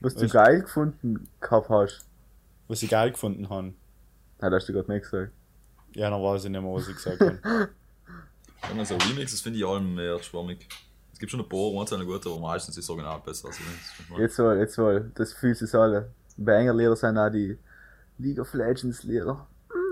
Was 0.00 0.14
du 0.14 0.24
Was? 0.24 0.32
geil 0.32 0.62
gefunden 0.62 1.28
gehabt 1.40 1.68
hast? 1.70 2.04
Was 2.68 2.80
sie 2.80 2.88
geil 2.88 3.12
gefunden 3.12 3.48
haben. 3.48 3.76
Ja, 4.40 4.50
das 4.50 4.62
hast 4.62 4.68
du 4.68 4.72
gerade 4.72 4.92
nicht 4.92 5.04
gesagt. 5.04 5.32
Ja, 5.94 6.10
dann 6.10 6.22
weiß 6.22 6.44
ich 6.44 6.50
nicht 6.50 6.60
mehr, 6.60 6.72
was 6.72 6.88
ich 6.88 6.96
gesagt 6.96 7.20
habe. 7.20 7.38
Wenn 8.68 8.76
man 8.76 8.86
so 8.86 8.96
Remixes 8.96 9.40
finde 9.40 9.58
ich 9.60 9.64
allem 9.66 9.94
mehr 9.94 10.18
schwammig. 10.22 10.68
Es 11.12 11.18
gibt 11.18 11.30
schon 11.30 11.40
ein 11.40 11.48
paar, 11.48 11.72
manche 11.74 11.96
sind 11.96 12.06
gut, 12.06 12.26
aber 12.26 12.38
meistens 12.40 12.76
ist 12.76 12.84
das 12.84 12.90
Original 12.90 13.20
besser. 13.24 13.48
Also, 13.48 13.60
das- 14.10 14.18
Jetzt 14.18 14.38
wohl, 14.38 14.56
jetzt 14.58 14.78
wohl, 14.78 15.10
das 15.14 15.32
fühlt 15.32 15.56
sich 15.58 15.72
alle. 15.74 16.10
Banger-Lieder 16.36 16.96
sind 16.96 17.18
auch 17.18 17.30
die 17.30 17.58
League 18.18 18.38
of 18.40 18.52
Legends-Lieder. 18.54 19.46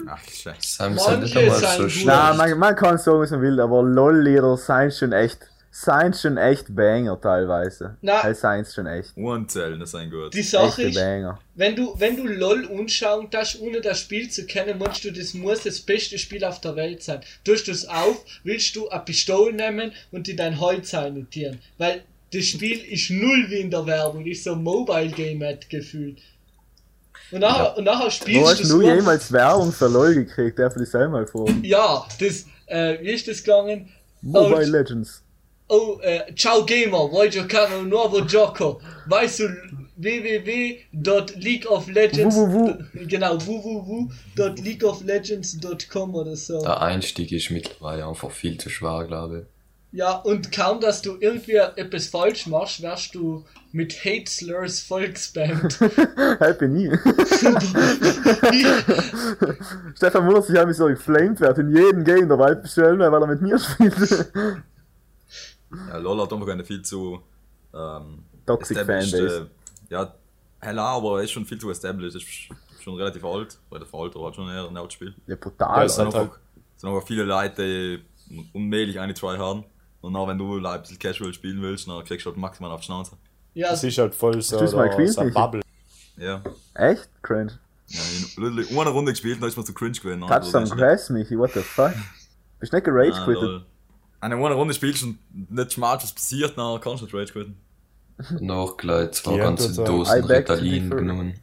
Ach, 0.07 0.19
scheiße. 0.25 0.83
Manche 0.89 1.05
sind 1.11 1.21
nicht 1.23 1.37
einmal 1.37 1.59
sind 1.59 1.69
so 1.73 1.83
gut. 1.83 1.91
schlecht. 1.93 2.07
Nein, 2.07 2.37
man, 2.37 2.59
man 2.59 2.75
kann 2.77 2.99
sagen, 2.99 3.21
was 3.21 3.31
man 3.31 3.43
will, 3.43 3.61
aber 3.61 3.83
LOL-Lieder 3.83 4.57
seien 4.57 4.91
schon 4.91 5.13
echt, 5.13 5.50
seien 5.71 6.13
schon 6.15 6.37
echt 6.37 6.75
Banger 6.75 7.21
teilweise. 7.21 7.97
Na. 8.03 8.29
Es 8.29 8.41
seien 8.41 8.65
schon 8.65 8.87
echt. 8.87 9.17
Unzählen, 9.17 9.79
das 9.79 9.93
sind 9.93 10.11
gut. 10.11 10.35
Die 10.35 10.43
Sache 10.43 10.83
Echte 10.83 10.83
ist, 10.83 10.95
Banger. 10.97 11.39
wenn 11.55 11.77
du, 11.77 11.95
wenn 11.99 12.17
du 12.17 12.27
LOL 12.27 12.69
anschauen 12.79 13.29
darfst, 13.31 13.61
ohne 13.61 13.81
das 13.81 14.01
Spiel 14.01 14.29
zu 14.29 14.47
kennen, 14.47 14.79
meinst 14.79 15.05
du, 15.05 15.13
das 15.13 15.35
muss 15.35 15.63
das 15.63 15.81
beste 15.81 16.19
Spiel 16.19 16.45
auf 16.45 16.61
der 16.61 16.75
Welt 16.77 17.03
sein. 17.03 17.21
Tust 17.45 17.69
du 17.69 17.73
es 17.73 17.87
auf, 17.89 18.25
willst 18.43 18.75
du 18.75 18.89
eine 18.89 19.03
Pistole 19.03 19.53
nehmen 19.53 19.93
und 20.11 20.29
in 20.29 20.37
dein 20.37 20.59
Holz 20.61 20.93
einnotieren. 20.95 21.61
Weil 21.79 22.03
das 22.33 22.45
Spiel 22.47 22.79
ist 22.93 23.11
null 23.11 23.47
wie 23.49 23.61
in 23.61 23.71
der 23.71 23.87
Werbung, 23.87 24.27
ist 24.27 24.45
so 24.45 24.53
ein 24.53 24.63
Mobile 24.63 25.11
Game 25.11 25.43
hat 25.45 25.69
gefühlt. 25.71 26.19
Und 27.31 27.41
nachher, 27.41 27.77
und 27.77 27.85
nachher 27.85 28.11
spielst 28.11 28.61
hast 28.61 28.65
du 28.65 28.81
du 28.81 28.89
es 28.89 28.97
jemals 28.97 29.33
Werbung 29.33 29.71
für 29.73 29.87
LOL 29.87 30.15
gekriegt? 30.15 30.59
Darf 30.59 30.75
ich 30.75 30.83
das 30.83 30.95
einmal 30.97 31.27
fragen? 31.29 31.63
Ja, 31.63 32.05
das, 32.19 32.45
äh, 32.67 32.99
wie 33.01 33.11
ist 33.13 33.29
das 33.29 33.43
gegangen? 33.45 33.89
Mobile 34.21 34.67
Oh, 34.67 34.71
Legends. 34.71 35.23
Oh, 35.73 36.01
äh, 36.03 36.35
ciao 36.35 36.65
Gamer, 36.65 37.09
voglio 37.09 37.47
caro 37.47 37.79
un 37.79 37.89
nuovo 37.89 38.25
gioco. 38.25 38.81
Vai 39.07 39.29
su 39.29 39.45
www.leagueoflegends. 39.95 42.35
Www. 42.35 43.07
Genau, 43.07 43.39
www.leagueoflegends.com 43.39 46.15
oder 46.17 46.35
so. 46.35 46.61
Der 46.61 46.83
Einstieg 46.83 47.31
ist 47.31 47.53
mittlerweile 47.53 48.05
einfach 48.05 48.33
viel 48.33 48.59
zu 48.59 48.69
schwer, 48.69 49.05
glaube 49.07 49.43
ich. 49.43 49.47
Ja, 49.93 50.17
und 50.17 50.51
kaum, 50.51 50.81
dass 50.81 51.03
du 51.03 51.19
irgendwie 51.21 51.55
etwas 51.55 52.09
falsch 52.09 52.49
machst, 52.49 52.83
wärst 52.83 53.15
du 53.15 53.45
mit 53.71 54.05
Hate 54.05 54.29
Slurs 54.29 54.81
Volksband. 54.81 55.79
Halt 56.41 56.59
bin 56.59 56.75
ich. 56.75 56.91
Stefan 59.95 60.27
wundert 60.27 60.47
sich, 60.47 60.57
wie 60.57 60.75
so 60.75 60.87
geflamed 60.87 61.41
wird 61.41 61.59
in 61.59 61.71
jedem 61.71 62.03
Game 62.03 62.29
der 62.29 62.41
Welt 62.41 62.63
bestellen, 62.63 62.99
weil 62.99 63.23
er 63.23 63.29
mit 63.29 63.41
mir 63.41 63.61
spielt. 63.61 63.95
Ja, 65.89 65.97
LOL 65.99 66.21
hat 66.23 66.33
einfach 66.33 66.49
eine 66.49 66.65
viel 66.65 66.83
zu. 66.83 67.21
Ähm, 67.73 68.25
Toxic 68.47 68.77
Fanbase. 68.79 69.49
Äh, 69.89 69.93
ja, 69.95 70.15
hell 70.61 70.79
aber 70.79 71.19
er 71.19 71.25
ist 71.25 71.31
schon 71.31 71.45
viel 71.47 71.59
zu 71.59 71.71
established. 71.71 72.17
Ist 72.17 72.83
schon 72.83 72.95
relativ 72.97 73.25
alt. 73.25 73.59
Relativ 73.71 73.95
alt, 73.95 74.17
aber 74.17 74.27
hat 74.29 74.35
schon 74.37 74.49
eher 74.49 74.67
ein 74.69 74.77
altes 74.77 74.95
Spiel. 74.95 75.15
Ja, 75.27 75.35
Ja, 75.35 75.37
brutal. 75.37 75.85
es 75.87 75.93
Es 75.93 75.97
sind 75.97 76.07
halt- 76.07 76.17
einfach, 76.17 76.39
sind 76.77 76.89
einfach 76.91 77.07
viele 77.07 77.25
Leute, 77.25 77.99
die 78.29 78.51
unmählich 78.53 78.99
eine 78.99 79.15
try 79.15 79.37
haben. 79.37 79.65
Und 80.01 80.15
dann, 80.15 80.27
wenn 80.29 80.39
du 80.39 80.57
like, 80.59 80.77
ein 80.77 80.81
bisschen 80.83 80.99
casual 80.99 81.33
spielen 81.35 81.61
willst, 81.63 81.87
dann 81.87 82.03
kriegst 82.05 82.25
du 82.25 82.31
halt 82.31 82.39
maximal 82.39 82.71
auf 82.71 82.81
die 82.81 82.87
Schnauze. 82.87 83.17
ja, 83.55 83.73
Es 83.73 83.85
ist 83.85 83.99
halt 83.99 84.15
voll 84.15 84.41
so, 84.41 84.59
du 84.59 84.65
es 84.65 84.73
mal 84.73 84.89
der- 84.89 84.97
gespielt, 84.97 85.13
so 85.13 85.21
ein 85.21 85.27
Michi? 85.27 85.35
Bubble. 85.39 85.61
Ja. 86.17 86.43
Echt? 86.75 87.09
Cringe. 87.23 87.59
ja 87.89 88.01
in 88.37 88.55
literally 88.57 88.81
eine 88.81 88.91
Runde 88.91 89.13
gespielt, 89.13 89.41
dann 89.43 89.49
ist 89.49 89.57
man 89.57 89.67
zu 89.67 89.75
cringe 89.75 89.93
gewesen. 89.99 90.21
Touchdown 90.27 90.65
Crash, 90.71 91.11
Michi, 91.11 91.37
what 91.39 91.53
the 91.53 91.61
fuck? 91.61 91.93
Bist 92.61 92.73
du 92.73 92.77
nicht 92.77 92.85
gerage 92.85 93.13
quittet? 93.25 93.67
Lol. 94.21 94.35
Eine 94.35 94.37
eine 94.47 94.55
Runde 94.55 94.75
spielst 94.75 95.03
und 95.03 95.19
nicht 95.51 95.73
schmalt, 95.73 96.03
was 96.03 96.13
passiert, 96.13 96.57
dann 96.57 96.81
kannst 96.81 97.01
du 97.01 97.07
nicht 97.07 97.15
rage 97.15 97.33
quitten. 97.33 97.57
Und 98.39 98.51
auch 98.51 98.77
gleich 98.77 99.13
zwei 99.13 99.33
Die 99.33 99.39
ganze 99.39 99.83
I 99.83 99.85
Dosen 99.85 100.25
Ritalin 100.25 100.91
genommen. 100.91 101.35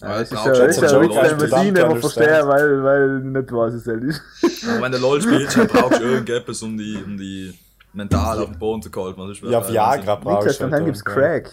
Ja, 0.00 0.20
es 0.20 0.32
ist 0.32 0.44
ja, 0.44 0.64
ist 0.64 0.80
ja 0.80 0.88
schon 0.88 1.02
ein 1.02 1.40
Witz, 1.40 1.50
Leute, 1.50 1.72
den 1.72 1.88
man 1.88 2.02
weil, 2.02 2.82
weil 2.82 3.18
ich 3.18 3.24
nicht 3.24 3.52
weiß, 3.52 3.74
was 3.74 3.86
es 3.86 3.86
ist. 3.86 4.66
Aber 4.66 4.82
wenn 4.82 4.92
du 4.92 4.98
LOL 4.98 5.20
spielst, 5.20 5.56
dann 5.58 5.68
brauchst 5.68 6.00
du 6.00 6.04
irgendetwas, 6.04 6.62
um 6.62 6.78
die, 6.78 6.96
um 7.04 7.18
die 7.18 7.52
mental 7.92 8.38
auf 8.38 8.50
den 8.50 8.58
Boden 8.58 8.80
zu 8.82 8.90
halten. 8.90 9.20
Das 9.28 9.38
ist 9.38 9.42
Ja, 9.42 9.68
Viagra 9.68 10.14
brauchst 10.16 10.48
du 10.48 10.52
von 10.54 10.70
dann 10.70 10.80
halt 10.80 10.86
gibt's 10.86 11.04
Crack. 11.04 11.50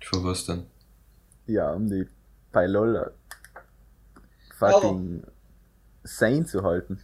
Für 0.00 0.24
was 0.24 0.44
denn? 0.44 0.66
Ja, 1.46 1.72
um 1.72 1.88
die 1.88 2.06
bei 2.52 2.66
LOL 2.66 3.12
fucking 4.58 5.22
sane 6.02 6.44
zu 6.44 6.62
halten. 6.62 7.00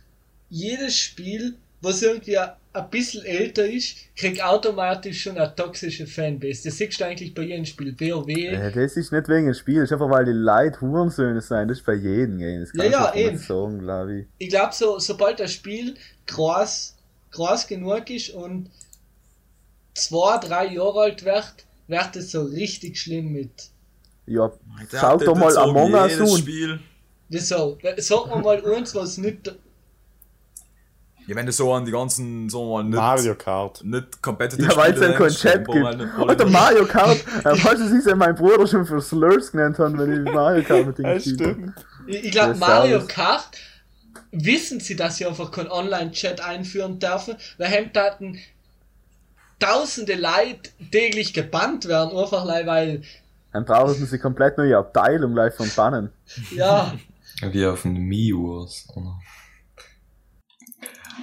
jedes 0.48 0.96
Spiel, 0.96 1.56
was 1.80 2.02
irgendwie 2.02 2.36
ein 2.36 2.50
ein 2.72 2.90
bisschen 2.90 3.24
älter 3.24 3.66
ist, 3.66 3.96
kriegt 4.16 4.42
automatisch 4.42 5.22
schon 5.22 5.36
eine 5.36 5.54
toxische 5.54 6.06
Fanbase. 6.06 6.64
Das 6.68 6.78
siehst 6.78 7.00
du 7.00 7.04
eigentlich 7.06 7.34
bei 7.34 7.42
jedem 7.42 7.64
Spiel. 7.64 7.94
WoW. 7.98 8.28
Äh, 8.28 8.70
das 8.70 8.96
ist 8.96 9.12
nicht 9.12 9.28
wegen 9.28 9.46
dem 9.46 9.54
Spiel, 9.54 9.80
das 9.80 9.84
ist 9.84 9.92
einfach 9.92 10.10
weil 10.10 10.24
die 10.24 10.32
Leute 10.32 10.80
Hurensöhne 10.80 11.40
sein, 11.40 11.66
das 11.68 11.78
ist 11.78 11.86
bei 11.86 11.94
jedem 11.94 12.38
Game. 12.38 12.60
Das 12.60 12.70
Ja, 12.74 12.84
du 12.84 12.90
ja, 12.90 13.12
nicht 13.14 13.26
eben. 13.26 13.38
sagen, 13.38 13.78
glaube 13.80 14.20
ich. 14.20 14.26
ich 14.38 14.48
glaube, 14.48 14.72
so, 14.72 14.98
sobald 15.00 15.40
das 15.40 15.52
Spiel 15.52 15.94
groß, 16.26 16.96
groß 17.32 17.66
genug 17.66 18.08
ist 18.08 18.30
und 18.30 18.70
zwei, 19.94 20.38
drei 20.38 20.66
Jahre 20.66 21.00
alt 21.00 21.24
wird, 21.24 21.54
wird 21.88 22.16
es 22.16 22.30
so 22.30 22.44
richtig 22.44 22.98
schlimm 22.98 23.32
mit. 23.32 23.50
Ja, 24.26 24.52
schaut 24.92 25.26
doch 25.26 25.36
mal 25.36 25.56
Among 25.58 25.92
Us 25.92 26.20
an. 26.20 26.38
Spiel. 26.38 26.78
Wieso? 27.28 27.78
Sag 27.96 28.26
mir 28.28 28.42
mal 28.42 28.64
eins, 28.74 28.94
was 28.94 29.18
nicht. 29.18 29.52
Ja, 31.30 31.36
wenn 31.36 31.46
du 31.46 31.52
so 31.52 31.72
an 31.72 31.84
die 31.84 31.92
ganzen, 31.92 32.48
so 32.50 32.72
mal 32.74 32.82
nicht, 32.82 32.96
Mario 32.96 33.36
Kart. 33.36 33.84
nicht 33.84 34.20
competitive 34.20 34.68
Ja, 34.68 34.76
weil 34.76 34.92
es 34.94 35.00
ja 35.00 35.06
denkst, 35.08 35.40
Chat 35.40 35.64
gibt. 35.68 35.84
halt 35.86 35.98
nicht- 35.98 36.12
Mario 36.52 36.84
Kart, 36.86 37.18
äh, 37.44 37.56
es 37.80 37.92
nicht 37.92 38.16
mein 38.16 38.34
Bruder 38.34 38.66
schon 38.66 38.84
für 38.84 39.00
Slurs 39.00 39.52
genannt 39.52 39.78
hat, 39.78 39.96
wenn 39.96 40.26
ich 40.26 40.32
Mario 40.32 40.64
Kart 40.64 40.86
mit 40.88 40.98
ihm 40.98 41.04
Ja, 41.04 41.10
habe. 41.12 41.20
stimmt. 41.20 41.74
Ich, 42.08 42.24
ich 42.24 42.30
glaube, 42.32 42.52
Ja, 42.54 42.58
Mario. 42.58 43.06
Kart 43.06 43.48
wissen 44.32 44.80
sie, 44.80 44.96
dass 44.96 45.18
sie 45.18 45.26
einfach 45.26 45.52
keinen 45.52 45.70
Online-Chat 45.70 46.40
einführen 46.40 46.98
dürfen, 46.98 47.36
weil 47.58 47.68
Hemdaten 47.68 48.38
tausende 49.60 50.14
Leute 50.16 50.70
täglich 50.90 51.32
gebannt 51.32 51.86
werden, 51.86 52.16
einfach 52.18 52.44
weil, 52.66 53.02
Dann 53.52 53.64
brauchen 53.64 54.06
sie 54.06 54.18
komplett 54.18 54.56
neue 54.58 54.76
Abteilung 54.78 55.34
gleich 55.34 55.54
von 55.54 55.70
Bannen. 55.76 56.10
ja, 56.50 56.92
Wie 57.52 57.64
auf 57.66 57.82
den 57.82 57.94
Mii-Wars. 57.94 58.88
oder? 58.96 59.18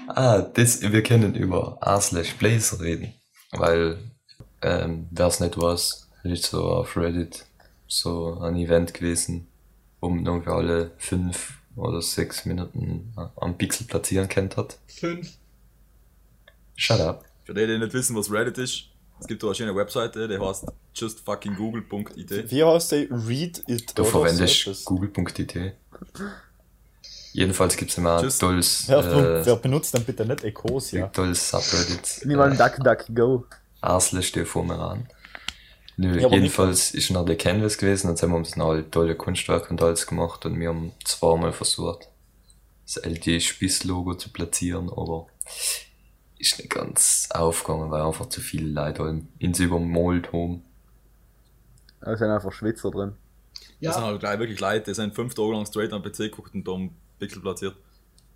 Ah, 0.08 0.42
das, 0.42 0.82
wir 0.82 1.04
können 1.04 1.36
über 1.36 1.78
r 1.82 2.02
slash 2.02 2.36
Blaze 2.36 2.80
reden. 2.82 3.14
Weil, 3.52 3.98
ähm, 4.62 5.08
wer 5.12 5.28
es 5.28 5.40
nicht 5.40 5.58
weiß, 5.58 6.10
ist 6.24 6.46
so 6.46 6.64
auf 6.64 6.98
Reddit 6.98 7.46
so 7.88 8.40
ein 8.40 8.56
Event 8.56 8.94
gewesen, 8.94 9.48
wo 10.02 10.10
man 10.10 10.26
irgendwie 10.26 10.50
alle 10.50 10.92
fünf 10.98 11.54
oder 11.76 12.02
sechs 12.02 12.46
Minuten 12.46 13.14
am 13.36 13.58
Pixel 13.58 13.88
platzieren 13.88 14.28
kennt 14.28 14.58
hat. 14.58 14.78
fünf. 14.88 15.38
Shut 16.76 17.00
up. 17.00 17.26
Für 17.44 17.54
die, 17.54 17.66
die 17.66 17.78
nicht 17.78 17.94
wissen, 17.94 18.16
was 18.16 18.32
Reddit 18.32 18.58
ist, 18.58 18.90
es 19.20 19.28
gibt 19.28 19.42
da 19.42 19.48
eine 19.48 19.56
schöne 19.56 19.76
Webseite, 19.76 20.28
die 20.28 20.38
heißt 20.38 20.66
justfuckinggoogle.it. 20.94 22.52
Wie 22.52 22.64
heißt 22.64 22.92
die? 22.92 23.08
Read 23.10 23.64
it 23.68 23.98
Du 23.98 24.04
verwendest 24.04 24.64
so 24.64 24.74
google.it. 24.86 25.74
Jedenfalls 27.34 27.78
gibt's 27.78 27.98
immer 27.98 28.22
Just- 28.24 28.40
tolles, 28.40 28.86
Wer, 28.88 29.00
äh, 29.00 29.46
wer 29.46 29.56
benutzt 29.58 29.94
dann 29.94 30.04
bitte 30.04 30.26
nicht 30.26 30.44
Ecosia? 30.44 31.08
tolles 31.08 31.50
Subreddit. 31.50 32.22
Nimm 32.26 32.38
mal 32.38 32.52
Äh, 32.52 32.58
Duck 32.58 32.78
Duck 32.84 33.06
Go. 33.16 33.46
r 33.82 34.00
slash 34.02 34.32
dir 34.32 34.46
vor 34.46 34.64
mir 34.64 34.80
an. 34.80 35.08
Nö, 35.98 36.20
Ja, 36.20 36.30
jedenfalls 36.30 36.92
ist 36.94 37.10
noch 37.12 37.26
der 37.26 37.38
Canvas 37.38 37.78
gewesen, 37.78 38.10
und 38.10 38.22
haben 38.22 38.32
wir 38.32 38.38
uns 38.38 38.56
noch 38.56 38.70
alle 38.70 38.90
tolle 38.90 39.16
Kunstwerke 39.16 39.70
und 39.70 39.82
alles 39.82 40.06
gemacht 40.08 40.46
und 40.46 40.60
wir 40.60 40.70
haben 40.70 40.92
zweimal 41.04 41.54
versucht, 41.54 42.08
das 42.86 42.98
LD-Spiss-Logo 43.04 44.14
zu 44.16 44.30
platzieren, 44.30 44.90
aber 44.90 45.28
ist 46.40 46.58
nicht 46.60 46.70
ganz 46.70 47.28
aufgegangen, 47.32 47.90
weil 47.92 48.02
einfach 48.04 48.30
zu 48.30 48.42
viele 48.42 48.68
Leute 48.70 49.22
ins 49.40 49.60
übermalt 49.60 50.32
haben. 50.34 50.64
Da 52.00 52.16
sind 52.16 52.30
einfach 52.30 52.54
Schwitzer 52.54 52.92
drin. 52.92 53.14
Das 53.82 53.96
sind 53.96 54.04
Ja, 54.04 54.08
halt 54.10 54.20
gleich 54.20 54.40
wirklich 54.40 54.60
Leute, 54.60 54.86
die 54.86 54.94
sind 54.94 55.16
fünf 55.16 55.34
Tage 55.34 55.52
lang 55.52 55.66
straight 55.66 55.92
am 55.94 56.04
PC 56.04 56.18
geguckt 56.30 56.54
und 56.54 56.68
da 56.68 56.74
einen 56.76 56.96
Pixel 57.20 57.42
platziert. 57.42 57.76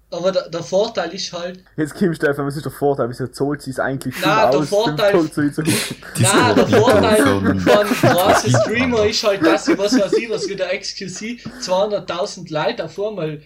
aber 0.10 0.32
der, 0.32 0.50
der 0.50 0.64
Vorteil 0.64 1.14
ist 1.14 1.32
halt, 1.34 1.64
Jetzt 1.78 1.96
Kim 1.96 2.14
Stefan, 2.14 2.46
was 2.46 2.56
ist 2.58 2.66
der 2.66 2.72
Vorteil? 2.72 3.10
Wieso 3.10 3.28
zahlt 3.28 3.62
sie 3.62 3.72
es 3.72 3.80
eigentlich 3.80 4.16
schon 4.18 4.30
Na, 4.30 4.50
der 4.52 4.60
aus, 4.60 4.70
Vorteil- 4.70 5.12
fünf 5.18 5.34
Tage 5.36 5.52
zu? 5.54 5.62
Nein, 6.22 6.56
der 6.56 6.68
Vorteil 6.68 7.24
von- 7.26 7.58
großen 7.60 8.50
Streamer 8.62 9.06
ist 9.06 9.24
halt, 9.24 9.46
dass 9.46 9.66
sie, 9.66 9.78
was 9.78 9.94
weiß 10.00 10.14
ich, 10.14 10.30
was 10.30 10.48
wie 10.50 10.56
der 10.56 10.78
XQC 10.78 11.40
200.000 11.62 12.52
Leute 12.52 12.86
auf 12.86 13.00
einmal 13.00 13.42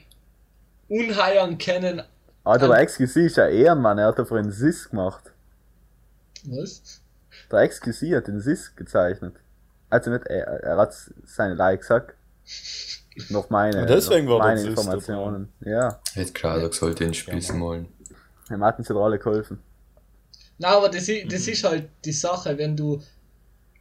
unheiern 0.87 1.57
können. 1.57 2.01
Alter, 2.43 2.67
der 2.67 2.85
XQC 2.85 3.15
ist 3.17 3.37
ja 3.37 3.47
Ehrenmann, 3.47 3.97
er 3.97 4.07
hat 4.07 4.19
dafür 4.19 4.37
einen 4.37 4.51
SIS 4.51 4.89
gemacht. 4.89 5.31
Was? 6.45 7.01
Der 7.51 7.67
XQC 7.67 8.15
hat 8.15 8.27
den 8.27 8.39
SIS 8.39 8.75
gezeichnet. 8.75 9.35
Also 9.89 10.11
nicht 10.11 10.25
er, 10.27 10.45
er 10.63 10.77
hat 10.77 10.93
seine 11.25 11.55
Like 11.55 11.81
gesagt. 11.81 12.15
Noch 13.29 13.49
meine, 13.49 13.81
Und 13.81 13.89
deswegen 13.89 14.25
noch 14.25 14.39
war 14.39 14.47
meine 14.47 14.61
Informationen. 14.61 15.49
Ja, 15.61 15.99
Hätte 16.13 16.33
klar, 16.33 16.59
da 16.59 16.71
sollte 16.71 17.05
den 17.05 17.13
Spiss 17.13 17.51
malen. 17.53 17.87
dem 18.49 18.63
hatten 18.63 18.83
sie 18.83 18.93
alle 18.95 19.17
geholfen. 19.19 19.59
Na, 20.57 20.69
aber 20.69 20.89
das, 20.89 21.07
i- 21.09 21.27
das 21.27 21.47
ist 21.47 21.63
halt 21.63 21.89
die 22.03 22.11
Sache, 22.11 22.57
wenn 22.57 22.75
du 22.77 23.01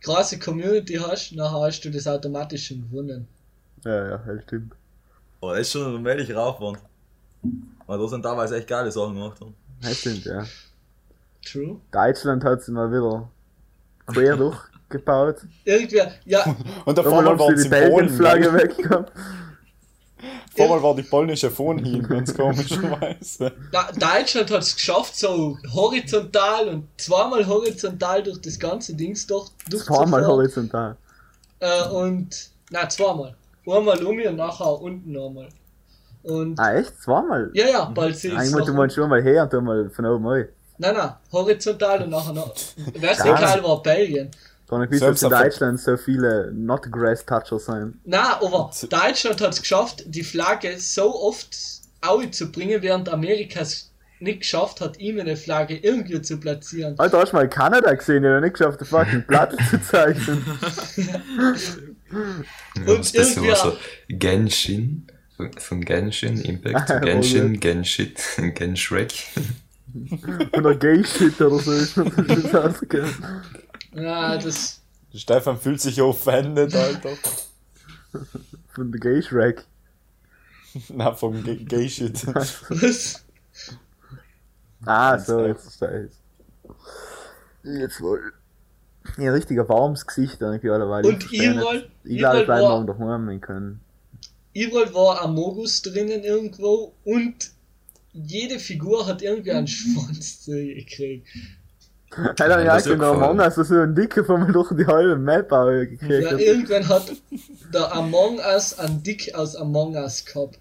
große 0.02 0.38
Community 0.38 0.94
hast, 0.94 1.32
dann 1.36 1.50
hast 1.50 1.80
du 1.84 1.90
das 1.90 2.06
automatisch 2.06 2.66
schon 2.68 2.82
gewonnen. 2.88 3.26
Ja, 3.84 4.08
ja, 4.10 4.16
das 4.18 4.42
stimmt. 4.44 4.72
Aber 5.40 5.52
das 5.52 5.62
ist 5.62 5.72
schon 5.72 5.94
ein 5.96 6.02
mächtiger 6.02 6.42
Aufwand. 6.42 6.78
Weil 7.86 7.98
da 7.98 8.08
sind 8.08 8.22
teilweise 8.22 8.56
echt 8.56 8.68
geile 8.68 8.90
Sachen 8.90 9.14
gemacht. 9.14 9.38
Das 9.82 9.98
stimmt, 9.98 10.24
ja. 10.24 10.44
True. 11.44 11.80
Deutschland 11.92 12.42
hat 12.44 12.62
sie 12.62 12.72
mal 12.72 12.90
wieder 12.90 13.28
quer 14.06 14.36
durchgebaut. 14.88 15.36
Irgendwie, 15.64 16.00
ja, 16.24 16.44
Und 16.84 16.98
Einmal 16.98 17.18
einmal 17.18 17.38
waren 17.38 17.56
sie 17.56 17.62
sie 17.62 17.68
die. 17.68 17.70
Belgien-Flagge. 17.70 19.06
Auf 20.56 20.60
einmal 20.60 20.82
war 20.82 20.94
die 20.94 21.02
polnische 21.02 21.50
Phone 21.50 21.84
hin, 21.84 22.02
ganz 22.02 22.32
komischerweise. 22.34 23.52
da, 23.72 23.90
Deutschland 23.90 24.50
hat 24.50 24.62
es 24.62 24.76
geschafft, 24.76 25.16
so 25.16 25.58
horizontal 25.74 26.68
und 26.68 26.88
zweimal 26.96 27.44
horizontal 27.44 28.22
durch 28.22 28.40
das 28.40 28.58
ganze 28.58 28.94
Dings 28.94 29.26
durch, 29.26 29.50
Zweimal 29.68 30.24
horizontal. 30.24 30.96
Äh, 31.58 31.88
und, 31.88 32.50
na, 32.70 32.88
zweimal. 32.88 33.34
Einmal 33.66 34.02
um 34.04 34.16
und 34.16 34.36
nachher 34.36 34.80
unten 34.80 35.12
nochmal. 35.12 35.48
Und, 36.22 36.58
Ah, 36.58 36.76
echt? 36.76 37.02
Zweimal? 37.02 37.50
ja, 37.52 37.68
ja, 37.68 37.84
bald 37.86 38.16
sehe 38.16 38.32
ich 38.32 38.38
Eigentlich, 38.38 38.64
du 38.64 38.74
meinst 38.74 38.94
schon 38.94 39.10
mal 39.10 39.22
her 39.22 39.42
und 39.42 39.52
dann 39.52 39.64
mal 39.64 39.90
von 39.90 40.06
oben 40.06 40.26
rein. 40.26 40.48
Nein, 40.78 40.94
nein, 40.94 41.14
horizontal 41.32 42.02
und 42.02 42.10
nachher 42.10 42.32
noch. 42.32 42.54
Geil 43.00 43.62
war 43.62 43.82
Belgien. 43.82 44.30
Gar 44.66 44.80
nicht 44.80 44.92
gewusst, 44.92 45.22
dass 45.22 45.22
in 45.22 45.30
Deutschland 45.30 45.80
so 45.80 45.96
viele 45.96 46.50
Not-Grass-Toucher 46.52 47.58
sind. 47.58 47.98
Nein, 48.04 48.24
aber 48.40 48.70
Deutschland 48.88 49.40
hat 49.40 49.52
es 49.52 49.60
geschafft, 49.60 50.04
die 50.06 50.24
Flagge 50.24 50.78
so 50.78 51.14
oft 51.14 51.54
zu 52.30 52.52
bringen, 52.52 52.82
während 52.82 53.08
Amerika 53.08 53.60
es 53.60 53.90
nicht 54.20 54.40
geschafft 54.40 54.80
hat, 54.80 54.98
ihm 54.98 55.20
eine 55.20 55.36
Flagge 55.36 55.76
irgendwie 55.76 56.20
zu 56.20 56.38
platzieren. 56.38 56.98
Alter, 56.98 57.20
hast 57.20 57.32
du 57.32 57.36
mal 57.36 57.48
Kanada 57.48 57.92
gesehen? 57.94 58.22
Der 58.22 58.36
hat 58.36 58.42
nicht 58.42 58.56
geschafft, 58.56 58.80
den 58.80 58.86
fucking 58.86 59.22
Platte 59.26 59.56
zu 59.70 59.80
zeichnen. 59.80 60.44
Und 62.76 62.88
Und 62.88 62.98
das 62.98 63.12
so, 63.12 63.18
irgendwie 63.18 63.50
also 63.50 63.76
Genshin, 64.08 65.06
von, 65.58 65.84
Genshin 65.84 66.40
Impact 66.42 66.88
zu 66.88 67.00
Genshin, 67.00 67.60
Genshit, 67.60 68.20
Genshrek. 68.54 69.12
Oder 70.52 70.74
Gay-Shit 70.74 71.40
oder 71.40 71.58
so 71.60 71.72
ist 71.72 71.96
mir 71.96 72.10
das 72.10 72.54
ausgegangen. 72.54 73.14
Ja, 73.94 74.36
das. 74.38 74.80
Stefan 75.14 75.58
fühlt 75.58 75.80
sich 75.80 76.00
offended, 76.02 76.74
Alter. 76.74 77.16
Von 78.74 78.90
der 78.92 79.00
Gay-Shrek. 79.00 79.64
Na, 80.88 81.14
vom 81.14 81.42
G- 81.44 81.64
Gay 81.64 81.88
Shit. 81.88 82.26
Was? 82.34 83.24
Ah, 84.84 85.18
so, 85.18 85.46
jetzt 85.46 85.62
verstehe 85.62 86.06
ich 86.10 86.12
Jetzt 87.62 88.00
wohl. 88.00 88.32
Ja, 89.18 89.32
richtiger 89.32 89.68
warmes 89.68 90.06
Gesicht 90.06 90.40
irgendwie 90.40 90.70
allerweil. 90.70 91.06
Und 91.06 91.30
überall, 91.32 91.88
Ich 92.04 92.18
glaube, 92.18 92.40
ich 92.40 92.46
bleibe 92.46 92.62
war, 92.64 92.82
morgen 92.82 92.86
daheim 92.86 93.40
können. 93.40 93.80
überall 94.52 94.92
war 94.94 95.20
Amogus 95.22 95.82
drinnen 95.82 96.24
irgendwo 96.24 96.94
und 97.04 97.50
jede 98.12 98.58
Figur 98.58 99.06
hat 99.06 99.22
irgendwie 99.22 99.52
einen 99.52 99.66
Schwanz 99.68 100.42
zu 100.42 100.52
gekriegt. 100.52 101.28
Hey, 102.16 102.34
dann 102.36 102.50
Ja, 102.50 102.60
ja, 102.60 102.74
das 102.74 102.86
ich 102.86 102.92
ja 102.92 102.96
gefallen. 102.96 103.40
Us 103.40 103.54
so 103.54 103.74
ein 103.74 103.94
Dicke 103.94 104.24
von 104.24 104.46
mir 104.46 104.52
durch 104.52 104.70
die 104.74 104.86
halbe 104.86 105.16
Map 105.16 105.48
gekriegt. 105.50 106.30
Ja, 106.30 106.36
irgendwann 106.36 106.88
hat 106.88 107.12
der 107.72 107.92
Among 107.94 108.38
Us 108.38 108.78
einen 108.78 109.02
Dick 109.02 109.34
aus 109.34 109.56
Among 109.56 109.96
Us 109.96 110.24
gehabt. 110.24 110.58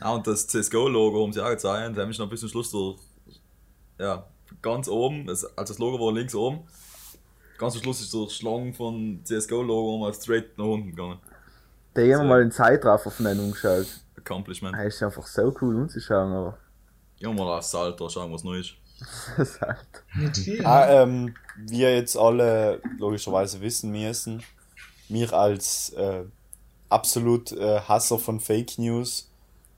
Ah, 0.00 0.14
und 0.14 0.26
das 0.26 0.46
CSGO-Logo 0.46 1.22
haben 1.22 1.32
sie 1.32 1.42
auch 1.42 1.50
gezeigt. 1.50 1.96
Da 1.96 2.02
haben 2.02 2.12
sie 2.12 2.20
noch 2.20 2.28
bis 2.28 2.40
zum 2.40 2.48
Schluss 2.48 2.70
durch. 2.70 2.98
Ja, 3.98 4.26
ganz 4.62 4.88
oben, 4.88 5.26
das, 5.26 5.44
also 5.44 5.72
das 5.72 5.78
Logo 5.78 6.02
war 6.04 6.12
links 6.12 6.34
oben. 6.34 6.60
Ganz 7.58 7.74
zum 7.74 7.82
Schluss 7.82 8.00
ist 8.00 8.14
der 8.14 8.28
Schlang 8.30 8.72
von 8.72 9.20
CSGO-Logo 9.24 9.98
mal 9.98 10.14
straight 10.14 10.56
nach 10.56 10.64
unten 10.64 10.90
gegangen. 10.90 11.18
Da 11.92 12.02
haben 12.02 12.08
wir 12.08 12.24
mal 12.24 12.40
den 12.40 12.52
Zeitraffer 12.52 13.10
von 13.10 13.26
denen 13.26 13.40
umgeschaut. 13.40 13.86
Accomplishment. 14.16 14.74
Er 14.76 14.86
ist 14.86 15.02
einfach 15.02 15.26
so 15.26 15.54
cool 15.60 15.76
umzuschauen, 15.76 16.32
aber 16.32 16.58
Ja, 17.18 17.30
mal 17.32 17.58
aufs 17.58 17.74
Alter, 17.74 18.08
schauen, 18.08 18.32
was 18.32 18.44
neu 18.44 18.58
ist. 18.58 18.74
Das 19.36 19.48
ist 19.48 19.60
halt. 19.60 19.78
Nicht 20.14 20.36
viel. 20.38 20.66
Ah, 20.66 21.02
ähm, 21.02 21.34
wie 21.56 21.80
ihr 21.82 21.94
jetzt 21.94 22.16
alle 22.16 22.80
logischerweise 22.98 23.60
wissen 23.60 23.90
müssen, 23.90 24.42
mir 25.08 25.32
als 25.32 25.90
äh, 25.90 26.22
absolut 26.88 27.52
äh, 27.52 27.80
Hasser 27.80 28.18
von 28.18 28.40
Fake 28.40 28.78
News 28.78 29.30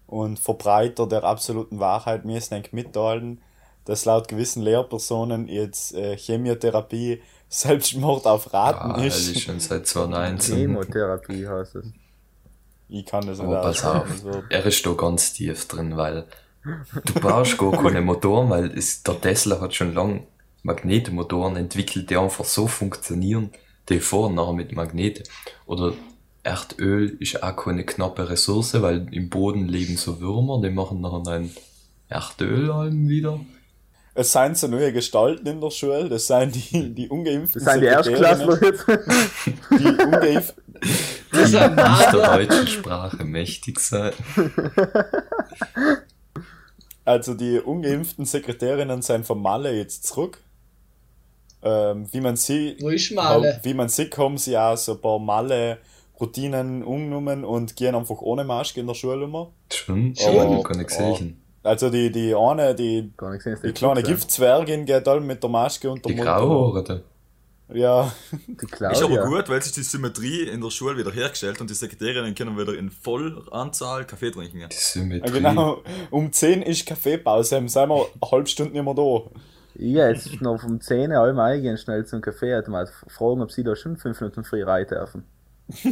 und 0.07 0.39
Verbreiter 0.39 1.07
der 1.07 1.25
absoluten 1.25 1.79
Wahrheit 1.81 2.25
müssen 2.25 2.55
eigentlich 2.55 2.73
mitteilen, 2.73 3.41
dass 3.85 4.05
laut 4.05 4.29
gewissen 4.29 4.63
Lehrpersonen 4.63 5.49
jetzt 5.49 5.95
äh, 5.95 6.17
Chemiotherapie 6.17 7.23
Selbstmord 7.49 8.27
auf 8.27 8.53
Raten 8.55 8.93
Ah, 8.93 9.03
das 9.05 9.19
ist. 9.19 9.37
ist 9.37 9.43
schon 9.43 9.61
seit 9.61 9.87
2019. 9.87 10.57
Chemotherapie 10.57 11.47
heißt 11.47 11.75
es. 11.77 11.87
Ich 12.89 13.07
kann 13.07 13.27
das 13.27 13.39
nicht 13.39 13.47
Aber 13.47 13.63
pass 13.63 13.85
auf, 13.85 14.07
er 14.51 14.67
ist 14.67 14.85
da 14.87 14.93
ganz 14.93 15.33
tief 15.33 15.67
drin, 15.67 15.97
weil 15.97 16.27
du 16.65 17.15
brauchst 17.15 17.59
gar 17.59 17.73
keine 17.73 18.01
Motoren, 18.03 18.51
weil 18.51 18.77
es, 18.77 19.03
der 19.03 19.21
Tesla 19.21 19.61
hat 19.61 19.75
schon 19.75 19.95
lange 19.95 20.23
Magnetmotoren 20.63 21.57
entwickelt, 21.57 22.11
die 22.11 22.17
einfach 22.17 22.45
so 22.45 22.67
funktionieren, 22.67 23.51
die 23.89 24.01
fahren 24.01 24.35
nachher 24.35 24.53
mit 24.53 24.73
Magnete. 24.73 25.25
Oder 25.67 25.93
Erdöl 26.45 27.17
ist 27.21 27.43
auch 27.43 27.57
keine 27.57 27.85
knappe 27.85 28.29
Ressource, 28.29 28.81
weil 28.81 29.09
im 29.13 29.29
Boden 29.29 29.69
leben 29.69 29.97
so 29.97 30.21
Würmer, 30.21 30.61
die 30.61 30.71
machen 30.71 31.01
nachher 31.01 31.33
ein 31.33 31.51
Erdöl 32.09 32.93
wieder. 33.09 33.41
Es 34.15 34.33
sind 34.33 34.59
so 34.59 34.69
neue 34.69 34.93
Gestalten 34.93 35.47
in 35.47 35.61
der 35.61 35.71
Schule, 35.71 36.09
das 36.09 36.27
sind 36.27 36.55
die, 36.55 36.95
die 36.95 37.09
ungeimpften 37.09 37.65
Das 37.65 37.73
sind 37.73 37.81
die 37.81 37.87
Erstklässler 37.87 38.63
jetzt. 38.63 38.87
die 39.71 40.05
ungeimpften 40.05 40.63
ein 41.33 41.75
Nicht 41.75 42.13
der 42.13 42.37
deutschen 42.37 42.67
Sprache 42.69 43.25
mächtig 43.25 43.81
sein. 43.81 44.13
Also 47.05 47.35
die 47.35 47.59
ungeimpften 47.59 48.25
Sekretärinnen 48.25 49.03
sind 49.03 49.27
von 49.27 49.41
Malle 49.43 49.77
jetzt 49.77 50.07
zurück. 50.07 50.39
Ähm, 51.65 52.07
wie 52.13 52.21
man 52.21 52.37
sieht, 52.37 52.83
Wo 52.83 52.89
ist 52.89 53.13
Male? 53.13 53.61
wie 53.63 53.75
man 53.75 53.89
sieht, 53.89 54.17
haben 54.19 54.37
sie 54.39 54.57
auch 54.57 54.77
so 54.77 54.93
ein 54.93 55.01
paar 55.01 55.19
Malle 55.19 55.79
Routinen 56.21 56.83
umgenommen 56.83 57.45
und 57.45 57.77
gehen 57.77 57.95
einfach 57.95 58.21
ohne 58.21 58.45
Maske 58.45 58.81
in 58.81 58.87
der 58.87 58.95
Schule 58.95 59.25
um. 59.25 59.49
Schon, 59.73 60.15
Schon? 60.17 60.63
kann 60.63 60.81
ich 60.81 60.91
sehen. 60.91 61.39
Also 61.65 61.91
die, 61.91 62.11
die 62.11 62.35
eine, 62.35 62.75
die, 62.75 63.13
Gar 63.17 63.31
nicht 63.33 63.39
gesehen, 63.45 63.53
dass 63.55 63.63
die 63.63 63.69
die 63.69 63.73
kleine. 63.75 64.03
Giftzwergin 64.03 64.85
geht 64.85 65.07
all 65.07 65.21
mit 65.21 65.43
der 65.43 65.51
Maske 65.51 65.91
und 65.91 66.05
der 66.05 66.11
Die 66.11 66.17
Mund. 66.17 66.27
Grauhaarige. 66.27 67.03
Ja, 67.75 68.13
Die 68.47 68.65
Ist 68.65 68.83
aber 68.83 68.93
Claudia. 68.95 69.25
gut, 69.27 69.49
weil 69.49 69.63
sich 69.63 69.73
die 69.73 69.83
Symmetrie 69.83 70.43
in 70.49 70.61
der 70.61 70.71
Schule 70.71 70.97
wieder 70.97 71.11
hergestellt 71.13 71.61
und 71.61 71.71
die 71.71 71.75
Sekretärinnen 71.75 72.35
können 72.35 72.57
wieder 72.59 72.77
in 72.77 72.91
Vollanzahl 72.91 74.05
Kaffee 74.05 74.31
trinken. 74.31 74.57
Die 74.57 74.61
ja, 74.63 74.69
Symmetrie. 74.71 75.41
genau. 75.41 75.83
Um 76.11 76.33
10 76.33 76.63
ist 76.63 76.87
Kaffeepause, 76.87 77.57
dann 77.57 77.69
sind 77.69 77.89
wir 77.89 77.95
eine 78.21 78.31
halbe 78.31 78.47
Stunde 78.49 78.73
nicht 78.73 78.85
mehr 78.85 78.95
da. 78.95 79.23
Ja, 79.75 80.09
jetzt 80.11 80.41
noch 80.43 80.61
vom 80.61 80.81
10 80.81 81.11
Uhr 81.13 81.23
einmal 81.23 81.53
eingehen, 81.53 81.79
schnell 81.79 82.05
zum 82.05 82.21
Kaffeeautomat. 82.21 82.91
Fragen, 83.09 83.41
ob 83.43 83.51
sie 83.51 83.65
da 83.65 83.75
schon 83.75 83.97
5 83.97 84.21
Minuten 84.21 84.45
frei 84.45 84.65
rein 84.65 84.87
dürfen. 84.87 85.25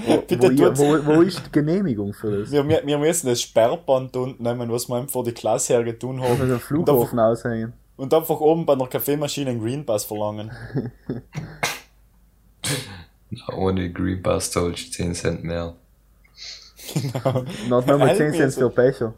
Wo, 0.00 0.16
Bitte 0.18 0.56
wo, 0.56 0.78
wo, 0.78 1.06
wo 1.16 1.22
ist 1.22 1.42
die 1.46 1.50
Genehmigung 1.50 2.12
für 2.14 2.38
das? 2.42 2.52
Wir, 2.52 2.64
wir 2.68 2.98
müssen 2.98 3.26
das 3.26 3.42
Sperrband 3.42 4.16
unten 4.16 4.40
nehmen, 4.44 4.70
was 4.70 4.88
wir 4.88 5.08
vor 5.08 5.24
die 5.24 5.32
Klasse 5.32 5.72
hergetun 5.72 6.20
Auf 6.20 6.38
haben. 6.38 6.48
dem 6.48 6.60
Flughafen 6.60 7.18
aushängen. 7.18 7.72
Und 7.98 8.14
einfach 8.14 8.40
oben 8.40 8.64
bei 8.64 8.72
einer 8.72 8.86
Kaffeemaschine 8.86 9.50
einen 9.50 9.60
Green 9.60 9.84
Pass 9.84 10.04
verlangen. 10.06 10.50
Ohne 13.54 13.92
Green 13.92 14.22
Pass 14.22 14.50
zahlst 14.50 14.86
du 14.88 14.92
10 14.92 15.14
Cent 15.14 15.44
mehr. 15.44 15.74
Noch 17.68 17.84
nochmal 17.84 18.16
10 18.16 18.32
Helm 18.32 18.34
Cent 18.34 18.54
für 18.54 18.70
Becher. 18.70 19.12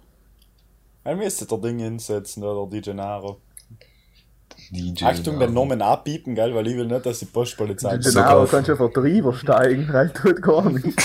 Dann 1.04 1.18
müsste 1.18 1.46
der 1.46 1.58
Ding 1.58 1.78
hinsetzen, 1.78 2.42
oder 2.42 2.68
die 2.70 2.80
Gennaro. 2.80 3.40
DJ. 4.70 5.04
Achtung, 5.04 5.38
den 5.38 5.52
Namen 5.54 5.80
abpiepen, 5.82 6.34
gell, 6.34 6.54
weil 6.54 6.66
ich 6.66 6.76
will 6.76 6.86
nicht, 6.86 7.04
dass 7.06 7.20
die 7.20 7.24
Postpolizei 7.26 7.96
Gennaro 7.98 8.42
auf- 8.42 8.50
kannst 8.50 8.68
du 8.68 8.74
den 8.74 8.92
Treiber 8.92 9.32
steigen, 9.34 9.88
weil 9.92 10.10
tut 10.10 10.42
gar 10.42 10.68
nicht. 10.70 10.84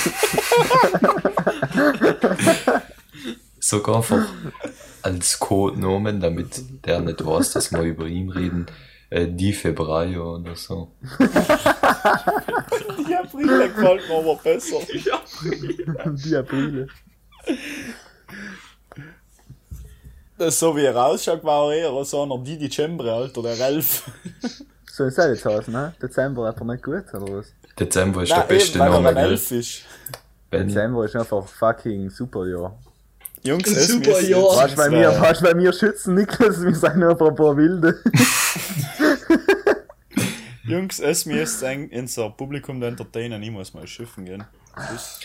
Sogar 3.59 3.97
einfach 3.97 4.27
als 5.05 5.39
Codenamen, 5.39 6.19
damit 6.19 6.63
der 6.85 6.99
nicht 7.01 7.23
weiß, 7.23 7.53
dass 7.53 7.71
wir 7.71 7.81
über 7.81 8.07
ihn 8.07 8.31
reden. 8.31 8.65
Äh, 9.11 9.27
die 9.27 9.53
Februario 9.53 10.37
oder 10.37 10.55
so. 10.55 10.91
Die 13.07 13.15
April 13.15 13.69
gefällt 13.69 14.09
mir 14.09 14.15
aber 14.15 14.35
besser. 14.37 14.77
Die 16.25 16.35
April. 16.35 16.87
Das 20.37 20.55
ist 20.55 20.59
so 20.59 20.75
wie 20.75 20.85
er 20.85 20.95
ausschaut, 20.97 21.43
war 21.43 21.71
er 21.71 21.77
eher 21.77 22.03
so 22.05 22.23
einer 22.23 22.39
die 22.39 22.57
Dezember, 22.57 23.05
Alter, 23.05 23.43
der 23.43 23.59
Ralf. 23.59 24.09
So 24.91 25.05
ist 25.05 25.17
das 25.17 25.27
jetzt 25.27 25.45
heißen, 25.45 25.71
ne? 25.71 25.93
Dezember 26.01 26.49
einfach 26.49 26.65
nicht 26.65 26.83
gut, 26.83 27.05
oder 27.13 27.37
was? 27.37 27.53
Dezember 27.79 28.23
ist 28.23 28.29
Nein, 28.29 28.39
der 28.39 28.47
beste 28.47 28.79
eben, 28.79 28.87
er 28.87 28.89
Name, 28.89 29.09
ein 29.09 29.15
gell? 29.15 29.25
Elf 29.25 29.51
ist. 29.51 29.81
Benny. 30.49 30.67
Dezember 30.67 31.05
ist 31.05 31.15
einfach 31.15 31.47
fucking 31.47 32.09
super 32.09 32.47
Jahr. 32.47 32.77
Jungs, 33.45 33.67
Ein 33.67 33.75
es 33.75 33.87
super 33.87 34.09
müsste 34.09 34.31
Jahr. 34.31 34.67
du, 34.67 34.75
bei 34.75 34.89
mir, 34.89 35.11
du, 35.11 35.41
bei 35.43 35.53
mir 35.53 35.71
schützen 35.73 36.15
Niklas, 36.15 36.61
wir 36.63 36.73
sind 36.75 36.97
nur 36.97 37.11
ein 37.11 37.17
paar, 37.35 37.55
Wilde. 37.55 37.99
Jungs, 40.63 40.99
es 40.99 41.25
ein- 41.63 41.89
unser 41.91 42.31
Publikum 42.31 42.81
entertainen, 42.81 43.41
ich 43.43 43.51
muss 43.51 43.73
mal 43.73 43.85
schiffen 43.85 44.25
gehen. 44.25 44.43
Tschüss. 44.89 45.19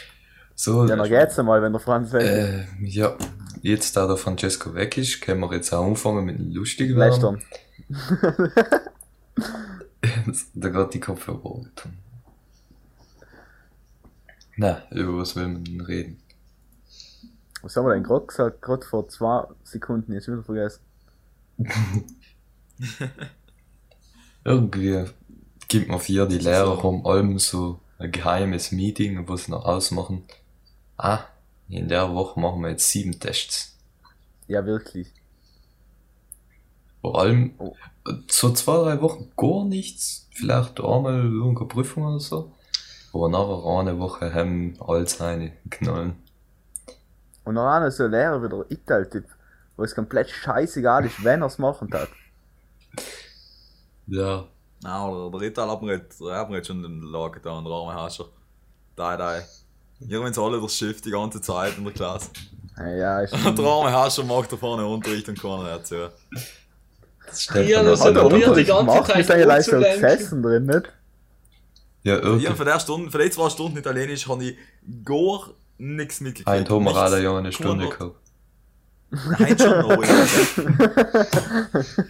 So, 0.55 0.87
Ja, 0.87 0.97
dann 0.97 1.09
geht's 1.09 1.39
einmal, 1.39 1.63
wenn 1.63 1.73
der 1.73 1.81
Franz 1.81 2.13
weg 2.13 2.23
ist. 2.23 2.29
äh, 2.29 2.67
ja, 2.87 3.17
jetzt 3.63 3.97
da 3.97 4.07
der 4.07 4.19
Francesco 4.19 4.75
weg 4.75 4.99
ist, 4.99 5.23
können 5.23 5.41
wir 5.41 5.51
jetzt 5.55 5.73
auch 5.73 5.87
anfangen 5.87 6.27
mit 6.27 6.39
dem 6.39 6.53
lustigen 6.53 6.99
werden. 6.99 7.41
Lästern. 7.89 7.89
da 10.55 10.69
geht 10.69 10.95
die 10.95 11.01
Kopfhörer 11.01 11.39
runter. 11.39 11.89
Na, 14.57 14.83
über 14.91 15.17
was 15.17 15.35
will 15.37 15.49
man 15.49 15.65
denn 15.65 15.81
reden? 15.81 16.20
Was 17.63 17.77
haben 17.77 17.87
wir 17.87 17.95
denn 17.95 18.03
gerade 18.03 18.27
gesagt? 18.27 18.63
Gerade 18.63 18.87
vor 18.87 19.09
zwei 19.09 19.45
Sekunden, 19.65 20.13
jetzt 20.13 20.29
wieder 20.29 20.43
vergessen. 20.43 20.81
Irgendwie 24.45 25.05
gibt 25.69 25.89
man 25.89 26.01
für 26.01 26.27
die 26.27 26.39
Lehrer 26.39 26.83
um 26.85 27.07
allem 27.07 27.39
so 27.39 27.81
ein 27.99 28.11
geheimes 28.11 28.73
Meeting, 28.73 29.29
wo 29.29 29.37
sie 29.37 29.51
noch 29.51 29.65
ausmachen. 29.67 30.25
Ah, 30.97 31.21
in 31.69 31.89
der 31.89 32.15
Woche 32.15 32.41
machen 32.41 32.63
wir 32.63 32.71
jetzt 32.71 32.89
sieben 32.89 33.19
Tests. 33.21 33.77
Ja, 34.49 34.65
wirklich. 34.65 35.13
Vor 37.01 37.19
allem 37.21 37.55
Oh. 37.59 37.77
so 38.29 38.53
zwei, 38.53 38.77
drei 38.83 39.01
Wochen 39.03 39.31
gar 39.37 39.65
nichts. 39.65 40.29
Vielleicht 40.33 40.81
einmal 40.81 41.25
irgendeine 41.25 41.69
Prüfung 41.69 42.05
oder 42.07 42.21
so. 42.21 42.53
Aber 43.13 43.29
nachher 43.29 43.65
eine 43.81 43.99
Woche 43.99 44.33
haben 44.33 44.77
alle 44.81 45.07
seine 45.07 45.53
knallen. 45.71 46.15
Und 47.51 47.57
noch 47.57 47.67
einer 47.67 47.91
so 47.91 48.05
ein 48.05 48.13
Lehrer 48.13 48.41
wie 48.45 48.49
der 48.49 48.65
Ital-Typ, 48.71 49.25
wo 49.77 49.83
es 49.83 49.93
komplett 49.93 50.31
scheißegal 50.31 51.05
ist, 51.05 51.25
wenn 51.25 51.43
er 51.43 51.47
es 51.49 51.59
machen 51.59 51.93
hat. 51.93 52.09
Ja, 54.07 54.47
Nein, 54.83 55.03
oder 55.11 55.31
der 55.33 55.41
Rital 55.49 55.69
hat 55.69 55.83
mir 55.83 55.95
jetzt, 55.95 56.21
der 56.21 56.37
hat 56.37 56.49
mir 56.49 56.57
jetzt 56.59 56.69
schon 56.69 56.81
den 56.81 57.03
Lager 57.03 57.33
getan, 57.33 57.65
der 57.65 57.73
arme 57.73 57.93
Hascher. 57.93 58.27
Da, 58.95 59.17
da. 59.17 59.41
Hier 59.99 60.23
wenn 60.23 60.39
alle 60.39 60.61
das 60.61 60.75
Schiff 60.77 61.01
die 61.03 61.11
ganze 61.11 61.41
Zeit 61.41 61.77
in 61.77 61.83
der 61.85 61.93
Klasse. 61.93 62.31
Ja, 62.79 63.21
ist 63.21 63.35
Und 63.35 63.59
der 63.59 63.67
arme 63.67 63.91
Hascher 63.93 64.23
macht 64.25 64.53
da 64.53 64.57
vorne 64.57 64.87
Unterricht 64.87 65.29
und 65.29 65.41
keiner 65.43 65.65
hört 65.65 65.89
zu. 65.89 66.09
das 67.27 67.43
stellt 67.43 67.69
Ja, 67.69 67.83
das 67.83 67.99
das 67.99 68.09
hat 68.09 68.17
er 68.17 68.29
die 68.55 68.65
ganze 68.65 69.03
Zeit 69.03 69.19
ist 69.19 69.31
eigentlich 69.33 69.47
leicht 69.47 69.69
so 69.69 69.77
umzulenken. 69.77 70.01
gesessen 70.01 70.43
drin, 70.43 70.67
nicht? 70.67 70.93
Ja, 72.05 72.15
Ja, 72.15 72.23
irgendwie. 72.23 72.47
für, 72.55 72.65
der 72.65 72.81
Stunde, 72.81 73.11
für 73.11 73.19
die 73.19 73.31
zwei 73.31 73.51
Stunden 73.51 73.77
Italienisch 73.77 74.29
habe 74.29 74.45
ich 74.45 74.57
gar 75.05 75.51
nichts 75.81 76.21
mitgekriegt. 76.21 76.49
Ein 76.49 76.67
Nichts. 77.15 77.25
ja 77.25 77.37
eine 77.39 77.53
Stunde 77.53 77.89
gehabt. 77.89 78.17
Nein, 79.13 79.59
schon, 79.59 79.73
aber 79.73 80.07
ja. 80.07 80.15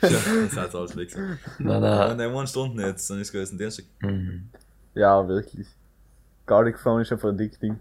das 0.02 0.56
hat 0.56 0.74
alles 0.74 0.96
weg. 0.96 1.16
Nein, 1.16 1.37
Wenn 1.59 1.80
nein. 1.80 2.18
der 2.18 2.28
eine 2.28 2.46
Stunde 2.46 2.87
jetzt, 2.87 3.09
dann 3.09 3.18
ist 3.20 3.28
es 3.28 3.33
gewesen 3.33 3.56
Dienstag. 3.56 3.87
Mhm. 4.00 4.50
Ja, 4.94 5.26
wirklich. 5.26 5.66
Gar 6.44 6.64
nicht 6.64 6.74
gefallen 6.74 7.00
ist 7.00 7.11
einfach 7.12 7.30
ein 7.30 7.38
dick 7.38 7.59
Ding. 7.59 7.78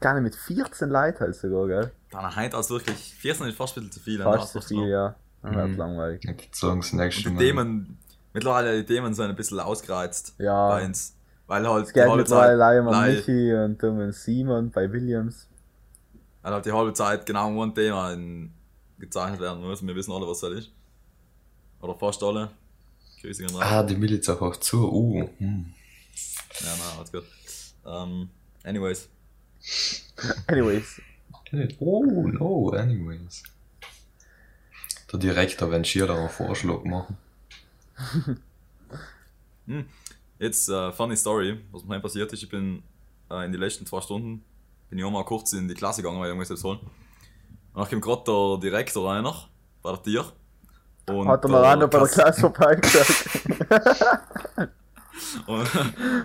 Gar 0.00 0.14
nicht 0.14 0.22
mit 0.22 0.36
14 0.36 0.90
Leuten 0.90 1.18
halt 1.20 1.34
sogar, 1.34 1.66
gell? 1.66 1.90
Dann 2.12 2.36
heute 2.36 2.56
als 2.56 2.70
wirklich 2.70 3.14
14 3.18 3.48
ist 3.48 3.56
fast 3.56 3.76
ein 3.76 3.88
bisschen 3.88 3.92
zu 3.92 4.00
viel. 4.00 4.22
Fast 4.22 4.52
so 4.52 4.60
viel, 4.60 4.86
ja. 4.88 5.16
Dann 5.42 5.54
wird 5.56 5.68
Mhm. 5.70 5.76
langweilig. 5.78 6.20
Ich 6.22 6.28
würde 6.30 6.42
sagen, 6.52 6.80
das 6.82 6.92
nächste 6.92 7.28
Und 7.30 7.38
die 7.38 7.52
Mal. 7.52 7.64
Themen, 7.64 7.98
mittlerweile 8.32 8.76
die 8.76 8.84
Themen 8.86 9.12
sind 9.14 9.28
ein 9.30 9.34
bisschen 9.36 9.58
ausgereizt 9.58 10.34
Ja. 10.38 10.68
bei 10.68 10.84
uns. 10.84 11.15
Weil 11.46 11.68
halt 11.68 11.88
die 11.88 11.92
geht 11.92 12.08
halbe 12.08 12.24
Zeit, 12.24 12.56
leider 12.58 12.82
Lei- 12.90 13.12
Michi 13.12 13.54
und 13.54 13.82
um 13.84 13.98
den 14.00 14.12
Simon 14.12 14.70
bei 14.70 14.90
Williams. 14.90 15.46
weil 16.42 16.52
halt 16.52 16.66
die 16.66 16.72
halbe 16.72 16.92
Zeit 16.92 17.24
genau 17.24 17.48
um 17.48 17.60
ein 17.60 17.74
Thema 17.74 18.12
in, 18.12 18.50
gezeichnet 18.98 19.40
werden 19.40 19.62
muss. 19.62 19.86
Wir 19.86 19.94
wissen 19.94 20.12
alle, 20.12 20.26
was 20.26 20.40
das 20.40 20.52
ist. 20.52 20.70
Oder 21.80 21.94
fast 21.94 22.22
alle. 22.22 22.50
Grüße 23.20 23.42
gehen 23.44 23.54
raus. 23.54 23.62
Ah, 23.64 23.82
die 23.82 23.96
Miliz 23.96 24.28
auch 24.28 24.56
zu. 24.56 24.90
Uh. 24.92 25.28
Hm. 25.38 25.72
Ja, 26.60 26.66
nein, 26.66 26.96
alles 26.98 27.12
gut. 27.12 27.24
Ähm, 27.86 28.28
anyways. 28.64 29.08
Anyways. 30.46 31.00
Oh, 31.78 32.02
no, 32.04 32.70
anyways. 32.70 33.42
Der 35.12 35.18
Direktor, 35.18 35.70
wenn 35.70 35.84
Schier 35.84 36.06
da 36.06 36.16
einen 36.16 36.28
Vorschlag 36.28 36.82
machen. 36.84 37.16
Jetzt, 40.38 40.68
äh, 40.68 40.92
funny 40.92 41.16
Story, 41.16 41.60
was 41.72 41.84
mir 41.84 42.00
passiert 42.00 42.32
ist. 42.32 42.42
Ich 42.42 42.48
bin 42.48 42.82
äh, 43.30 43.44
in 43.44 43.52
den 43.52 43.60
letzten 43.60 43.86
zwei 43.86 44.00
Stunden, 44.00 44.44
bin 44.90 44.98
ich 44.98 45.04
auch 45.04 45.10
mal 45.10 45.24
kurz 45.24 45.52
in 45.52 45.68
die 45.68 45.74
Klasse 45.74 46.02
gegangen, 46.02 46.20
weil 46.20 46.28
ich 46.30 46.36
irgendwas 46.36 46.64
holen. 46.64 46.78
Und 46.78 47.82
dann 47.82 47.88
kommt 47.88 48.02
gerade 48.02 48.22
der 48.24 48.70
Direktor 48.70 49.10
rein 49.10 49.22
noch, 49.22 49.48
bei 49.82 49.92
der 49.92 50.02
Tier. 50.02 50.24
Und 51.08 51.28
Hat 51.28 51.44
er 51.44 51.48
noch 51.48 51.62
einer 51.62 51.88
bei 51.88 51.98
der 51.98 52.08
Klasse 52.08 52.40
vorbeigesagt. 52.40 53.28
Und, 55.46 55.68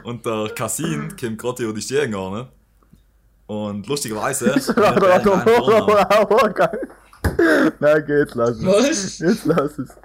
und 0.04 0.26
der 0.26 0.50
Cassin 0.56 1.16
kommt 1.18 1.38
gerade 1.38 1.64
über 1.64 1.74
die 1.74 1.82
Stirn. 1.82 2.48
Und 3.48 3.88
lustigerweise. 3.88 4.48
Noch 4.76 4.96
einen 4.96 5.42
Vornamen. 5.42 6.06
auch 6.06 6.44
gegangen. 6.44 6.80
Nein, 7.80 8.06
geht, 8.06 8.18
jetzt 8.18 8.36
lass 8.36 8.58
es. 8.58 8.66
Was? 8.66 9.20
Jetzt 9.20 9.46
lass 9.46 9.78
es. 9.78 9.96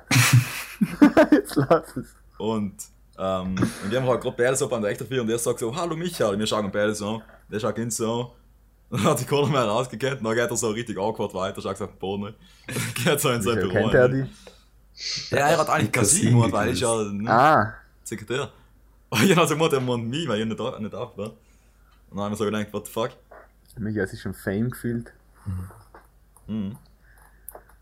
Jetzt 1.31 1.57
lass 1.57 1.97
es. 1.97 2.07
Und, 2.39 2.75
ähm, 3.19 3.55
und 3.83 3.91
wir 3.91 4.01
haben 4.01 4.09
halt 4.09 4.21
gerade 4.21 4.37
beide 4.37 4.57
so 4.57 4.69
beim 4.69 4.83
Direktor 4.83 5.07
für 5.07 5.21
und 5.21 5.27
der 5.29 5.39
sagt 5.39 5.59
so, 5.59 5.75
hallo 5.75 5.97
Michael, 5.97 6.35
und 6.35 6.39
wir 6.41 6.47
schauen 6.47 6.71
beide 6.71 6.95
so 6.95 7.17
an. 7.17 7.23
Der 7.51 7.61
schaut 7.61 7.79
ihn 7.79 7.91
so 7.91 8.23
an. 8.23 8.31
Dann 8.91 9.03
hat 9.05 9.21
die 9.21 9.25
keiner 9.25 9.47
mehr 9.49 9.65
rausgekannt, 9.65 10.25
dann 10.25 10.35
geht 10.35 10.51
er 10.51 10.57
so 10.57 10.69
richtig 10.71 10.97
awkward 10.99 11.35
weiter, 11.35 11.61
schaut 11.61 11.81
auf 11.81 11.91
den 11.91 11.99
Boden. 11.99 12.35
Dann 12.67 13.05
geht 13.05 13.21
so 13.21 13.31
in 13.31 13.43
sein 13.43 13.57
Büro. 13.57 13.73
kennt 13.73 13.95
er 13.95 14.09
die? 14.09 14.27
Ja, 15.31 15.39
er 15.49 15.59
hat 15.59 15.69
eigentlich 15.69 15.91
Casino 15.93 16.39
gemacht, 16.39 16.53
weil 16.53 16.73
ich 16.73 16.81
ja 16.81 17.03
ne, 17.03 17.31
Ah, 17.31 17.75
Sekretär. 18.05 18.51
Und 19.11 19.23
ich 19.25 19.37
habe 19.37 19.47
so 19.47 19.55
gemacht, 19.55 19.73
er 19.73 19.81
meint 19.81 20.07
mich, 20.09 20.29
weil 20.29 20.41
ich 20.41 20.47
nicht, 20.47 20.59
da- 20.61 20.79
nicht 20.79 20.95
auf 20.95 21.17
war. 21.19 21.27
Und 21.31 21.37
dann 22.13 22.21
haben 22.21 22.33
wir 22.33 22.37
so 22.37 22.45
gedacht, 22.45 22.73
what 22.73 22.87
the 22.87 22.93
fuck. 22.93 23.11
Michi 23.79 23.99
hat 23.99 24.09
sich 24.09 24.21
schon 24.21 24.33
Fame 24.35 24.71
gefühlt. 24.71 25.13
Mhm. 26.47 26.77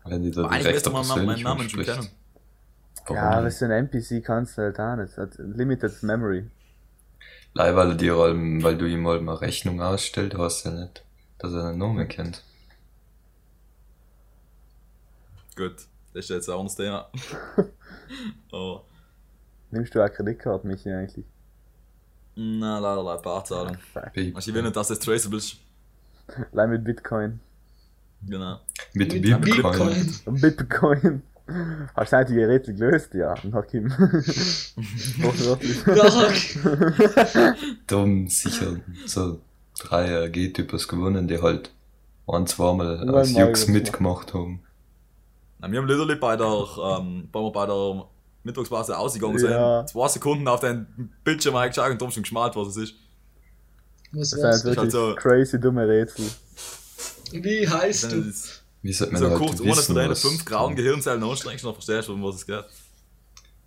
Wenn 0.05 0.23
die 0.23 0.31
der 0.31 0.43
Aber 0.43 0.53
eigentlich 0.53 0.73
müsste 0.73 0.89
Direktor 0.89 1.17
man 1.17 1.25
meinen 1.27 1.43
Namen 1.43 1.69
schon 1.69 1.83
kennen. 1.83 2.09
Warum 3.07 3.17
Ja, 3.17 3.49
so 3.51 3.65
ein 3.65 3.71
NPC 3.71 4.23
kannst 4.23 4.57
du 4.57 4.63
halt 4.63 4.79
auch 4.79 4.95
nicht. 4.95 5.17
Hat 5.17 5.35
limited 5.37 6.01
Memory. 6.03 6.49
Leider, 7.53 7.75
weil, 7.77 7.89
er 7.91 7.95
dir 7.95 8.15
allem, 8.15 8.63
weil 8.63 8.77
du 8.77 8.85
ihm 8.85 9.01
mal 9.03 9.17
eine 9.19 9.39
Rechnung 9.39 9.81
ausstellt, 9.81 10.35
hast 10.37 10.65
du 10.65 10.69
ja 10.69 10.75
nicht, 10.81 11.05
dass 11.37 11.53
er 11.53 11.71
den 11.71 11.77
Namen 11.79 12.07
kennt. 12.07 12.43
Gut, 15.55 15.75
das 16.13 16.25
ist 16.25 16.29
jetzt 16.29 16.49
ein 16.49 16.53
anderes 16.55 16.75
Thema. 16.75 17.09
Aber, 18.51 18.83
Nimmst 19.71 19.95
du 19.95 20.03
auch 20.03 20.09
Kreditkarte, 20.11 20.67
Michi, 20.67 20.91
eigentlich? 20.91 21.25
na, 22.35 22.79
leider, 22.79 23.01
leider, 23.03 23.21
Barzahlung. 23.21 23.77
Wie- 24.13 24.33
Also 24.35 24.49
ich 24.51 24.55
will 24.55 24.63
nicht, 24.63 24.75
dass 24.75 24.89
das 24.89 24.99
traceable 24.99 25.37
ist. 25.37 25.57
Allein 26.51 26.71
mit 26.71 26.83
Bitcoin. 26.83 27.39
Genau. 28.23 28.59
Mit 28.93 29.13
Mit 29.13 29.21
Bitcoin. 29.41 29.41
Bitcoin. 30.25 30.41
Bitcoin. 30.41 31.21
Hast 31.95 32.11
du 32.11 32.17
eigentlich 32.17 32.37
die 32.37 32.43
Rätsel 32.43 32.73
gelöst? 32.73 33.13
Ja, 33.13 33.35
und 33.43 33.53
hat 33.53 33.71
Da 37.87 37.95
haben 37.97 38.27
sicher 38.27 38.77
so 39.05 39.39
drei 39.79 40.27
G-Typers 40.29 40.87
gewonnen, 40.87 41.27
die 41.27 41.41
halt 41.41 41.71
ein, 42.27 42.47
zweimal 42.47 43.07
als 43.09 43.33
Jux 43.33 43.67
mitgemacht 43.67 44.33
haben. 44.33 44.61
Ja, 45.61 45.71
wir 45.71 45.79
haben 45.79 45.87
literally 45.87 46.15
bei 46.15 46.35
der, 46.35 46.65
ähm, 46.99 47.29
bei, 47.31 47.49
bei 47.51 47.65
der 47.65 48.05
Mittagspause 48.43 48.97
ausgegangen 48.97 49.37
sind, 49.39 49.51
Ja. 49.51 49.85
zwei 49.85 50.07
Sekunden 50.07 50.47
auf 50.47 50.59
den 50.61 51.11
Bildschirm 51.23 51.55
eingeschaut 51.55 51.91
und 51.91 52.01
dann 52.01 52.11
schon 52.11 52.23
geschmalt, 52.23 52.55
was 52.55 52.69
es 52.69 52.77
ist. 52.77 52.93
Was 54.11 54.29
Das 54.31 54.31
sind 54.31 54.39
ist 54.39 54.45
halt 54.45 54.63
wirklich 54.77 54.91
so- 54.91 55.15
crazy 55.15 55.59
dumme 55.59 55.87
Rätsel. 55.87 56.25
Wie 57.31 57.67
heißt 57.67 58.05
Das 58.05 58.11
du? 58.11 58.31
Ist 58.89 59.01
Wie 59.01 59.05
sollte 59.05 59.13
man 59.13 59.21
so 59.21 59.29
halt 59.29 59.39
kurz, 59.39 59.61
ohne 59.61 59.71
wissen, 59.71 59.85
von 59.87 59.95
deinen 59.95 60.11
was- 60.11 60.21
fünf 60.21 60.45
grauen 60.45 60.75
Gehirnzellen 60.75 61.23
anstrengst, 61.23 61.65
dann 61.65 61.73
verstehst 61.73 62.07
du, 62.07 62.13
um 62.13 62.23
was 62.23 62.35
es 62.35 62.45
geht. 62.45 62.63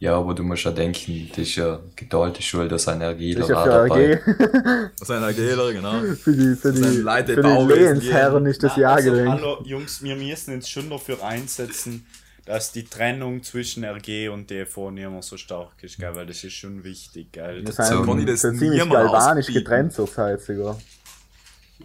Ja, 0.00 0.16
aber 0.16 0.32
du 0.32 0.44
musst 0.44 0.62
ja 0.62 0.70
denken, 0.70 1.28
das 1.30 1.38
ist 1.38 1.56
ja 1.56 1.80
geteilte 1.96 2.40
Schuld, 2.40 2.70
dass 2.70 2.86
ein 2.86 3.02
RGler 3.02 3.40
Das 3.40 3.48
ist 3.48 3.50
ja 3.50 3.60
auch 3.60 3.64
für 3.64 3.70
dabei. 3.88 4.20
AG. 4.22 4.90
Das 4.96 5.08
sind 5.08 5.36
Gehler, 5.36 5.72
genau. 5.72 6.00
für 6.14 6.32
die, 6.32 6.54
für 6.54 6.72
die, 6.72 6.98
Leute, 6.98 7.34
für 7.34 7.42
die 7.42 7.48
Bauwesen 7.48 7.82
Lehensherren 8.00 8.46
ist 8.46 8.62
das 8.62 8.76
ja 8.76 8.92
also. 8.92 9.10
Hallo 9.12 9.60
Jungs, 9.64 10.00
wir 10.02 10.14
müssen 10.14 10.54
uns 10.54 10.68
schon 10.68 10.88
dafür 10.88 11.24
einsetzen, 11.24 12.06
dass 12.46 12.70
die 12.70 12.84
Trennung 12.84 13.42
zwischen 13.42 13.82
RG 13.84 14.28
und 14.28 14.48
DFO 14.50 14.92
nicht 14.92 15.10
mehr 15.10 15.20
so 15.20 15.36
stark 15.36 15.72
ist, 15.82 15.98
gell? 15.98 16.14
weil 16.14 16.26
das 16.26 16.44
ist 16.44 16.52
schon 16.54 16.84
wichtig. 16.84 17.32
Gell? 17.32 17.64
Wir 17.66 17.72
So, 17.72 17.82
sind 17.82 18.06
kann 18.06 18.20
ich 18.20 18.26
das 18.26 18.42
so 18.42 18.52
ziemlich 18.52 18.88
galvanisch 18.88 19.48
getrennt 19.48 19.92
zurzeit 19.92 20.40
sogar. 20.40 20.78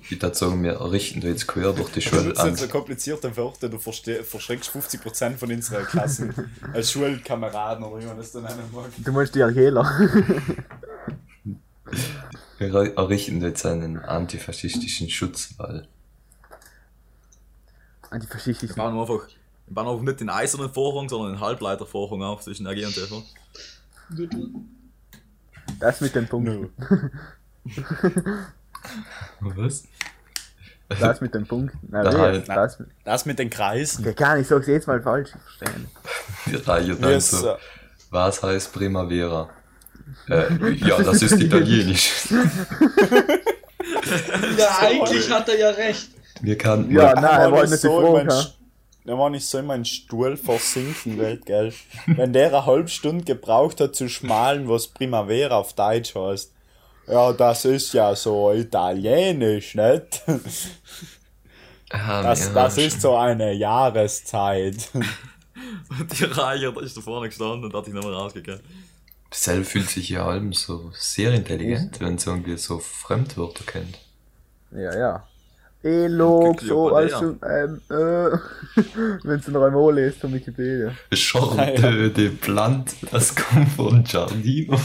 Ich 0.01 0.11
würde 0.21 0.33
sagen, 0.35 0.61
wir 0.63 0.81
richten 0.91 1.21
da 1.21 1.27
jetzt 1.27 1.47
quer 1.47 1.71
durch 1.71 1.89
die 1.91 2.01
Schule 2.01 2.35
an. 2.37 2.47
jetzt 2.49 2.59
so 2.61 2.67
komplizierte 2.67 3.35
Wörter, 3.37 3.69
du 3.69 3.77
verschreckst 3.79 4.69
50% 4.71 5.37
von 5.37 5.51
unserer 5.51 5.83
Klassen 5.83 6.33
als 6.73 6.91
Schulkameraden 6.91 7.83
oder 7.85 8.01
wie 8.01 8.05
man 8.07 8.17
das 8.17 8.31
dann 8.31 8.43
nennen 8.43 8.63
mag. 8.73 8.89
Du 8.97 9.11
meinst 9.11 9.33
die 9.35 9.43
Argeler. 9.43 9.83
Wir 12.57 12.73
ri- 12.73 12.95
errichten 12.95 13.41
jetzt 13.41 13.65
einen 13.65 13.99
antifaschistischen 13.99 15.09
Schutzwall. 15.09 15.87
Wir 18.01 18.11
Antifaschistischen. 18.13 18.75
bauen 18.75 18.97
einfach, 18.99 19.27
wir 19.67 19.73
bauen 19.73 19.87
einfach 19.87 20.03
nicht 20.03 20.19
den 20.19 20.29
eisernen 20.29 20.71
Vorhang, 20.73 21.07
sondern 21.09 21.33
den 21.33 21.39
Halbleitervorhang 21.41 22.21
auf 22.23 22.41
zwischen 22.41 22.65
RG 22.65 22.85
und 22.85 22.95
TV. 22.95 23.23
Das 25.79 26.01
mit 26.01 26.15
den 26.15 26.27
Punkten. 26.27 26.69
Was? 29.39 29.83
Das 30.99 31.21
mit 31.21 31.33
den 31.33 31.45
Punkten. 31.47 31.79
Nein, 31.89 32.03
Da 32.05 32.17
halt. 32.17 32.47
das 32.47 32.79
mit. 32.79 32.89
Das 33.03 33.25
mit 33.25 33.39
den 33.39 33.49
Kreisen. 33.49 34.05
Ja, 34.05 34.11
gar 34.11 34.33
nicht, 34.35 34.43
ich 34.43 34.47
sag's 34.49 34.67
jetzt 34.67 34.87
mal 34.87 35.01
falsch. 35.01 35.29
Ich 35.33 35.41
verstehe 35.57 35.79
nicht. 35.81 35.91
Die 36.45 36.55
Reihe 36.69 36.97
Wie 36.97 37.01
dann 37.01 37.11
es, 37.13 37.31
so. 37.31 37.49
äh, 37.49 37.55
Was 38.11 38.43
heißt 38.43 38.73
Primavera? 38.73 39.49
Äh, 40.29 40.71
ja, 40.73 41.01
das 41.01 41.21
ist 41.21 41.39
italienisch. 41.41 42.27
Ja, 44.57 44.77
eigentlich 44.79 45.29
hat 45.31 45.49
er 45.49 45.57
ja 45.59 45.69
recht. 45.69 46.09
Wir 46.41 46.57
kannten 46.57 46.91
Ja, 46.93 47.13
nein, 47.15 47.23
er 47.41 47.51
wollte 47.51 47.71
nicht 47.71 47.81
so 47.81 47.99
in 47.99 48.05
Frage. 48.05 48.13
meinen 48.17 48.29
ha? 48.31 48.39
St- 48.41 48.53
Der 49.05 49.17
war 49.17 49.29
nicht 49.29 49.45
so 49.45 49.57
in 49.59 49.65
meinen 49.65 49.85
Stuhl 49.85 50.37
versinken, 50.37 51.17
wird, 51.17 51.45
gell? 51.45 51.73
Wenn 52.05 52.31
der 52.33 52.47
eine 52.47 52.65
halbe 52.65 52.87
Stunde 52.89 53.23
gebraucht 53.25 53.79
hat 53.81 53.95
zu 53.95 54.07
schmalen, 54.09 54.69
was 54.69 54.87
Primavera 54.87 55.55
auf 55.57 55.73
Deutsch 55.73 56.15
heißt. 56.15 56.52
Ja, 57.07 57.33
das 57.33 57.65
ist 57.65 57.93
ja 57.93 58.15
so 58.15 58.51
italienisch, 58.53 59.75
nicht? 59.75 60.21
Ah, 61.89 62.23
Das, 62.23 62.47
ja, 62.47 62.53
das 62.53 62.77
ist 62.77 63.01
so 63.01 63.15
eine 63.15 63.53
Jahreszeit. 63.53 64.89
Und 65.89 66.19
die 66.19 66.23
Reihe, 66.25 66.73
da 66.73 66.81
ist 66.81 66.97
da 66.97 67.01
vorne 67.01 67.27
gestanden 67.29 67.65
und 67.65 67.73
hat 67.75 67.85
sich 67.85 67.93
nicht 67.93 68.03
mehr 68.03 68.13
rausgekehrt. 68.13 68.61
Sel 69.31 69.63
fühlt 69.65 69.89
sich 69.89 70.09
ja 70.09 70.25
allem 70.25 70.53
so 70.53 70.91
sehr 70.95 71.33
intelligent, 71.33 71.99
wenn 71.99 72.17
sie 72.17 72.29
irgendwie 72.29 72.57
so 72.57 72.79
Fremdwörter 72.79 73.63
kennt. 73.65 73.99
Ja, 74.71 74.97
ja. 74.97 75.27
Elog, 75.83 76.61
so, 76.61 76.89
aber 76.89 76.97
also, 76.97 77.35
ähm, 77.43 77.81
äh, 77.89 78.37
wenn 79.23 79.41
du 79.41 79.51
noch 79.51 79.63
einmal 79.63 79.93
liest 79.99 80.19
von 80.21 80.33
Wikipedia. 80.33 80.97
Chante 81.13 82.09
de 82.11 82.29
Plant, 82.29 82.95
das 83.11 83.35
kommt 83.35 83.69
von 83.69 84.03
Giardino. 84.03 84.79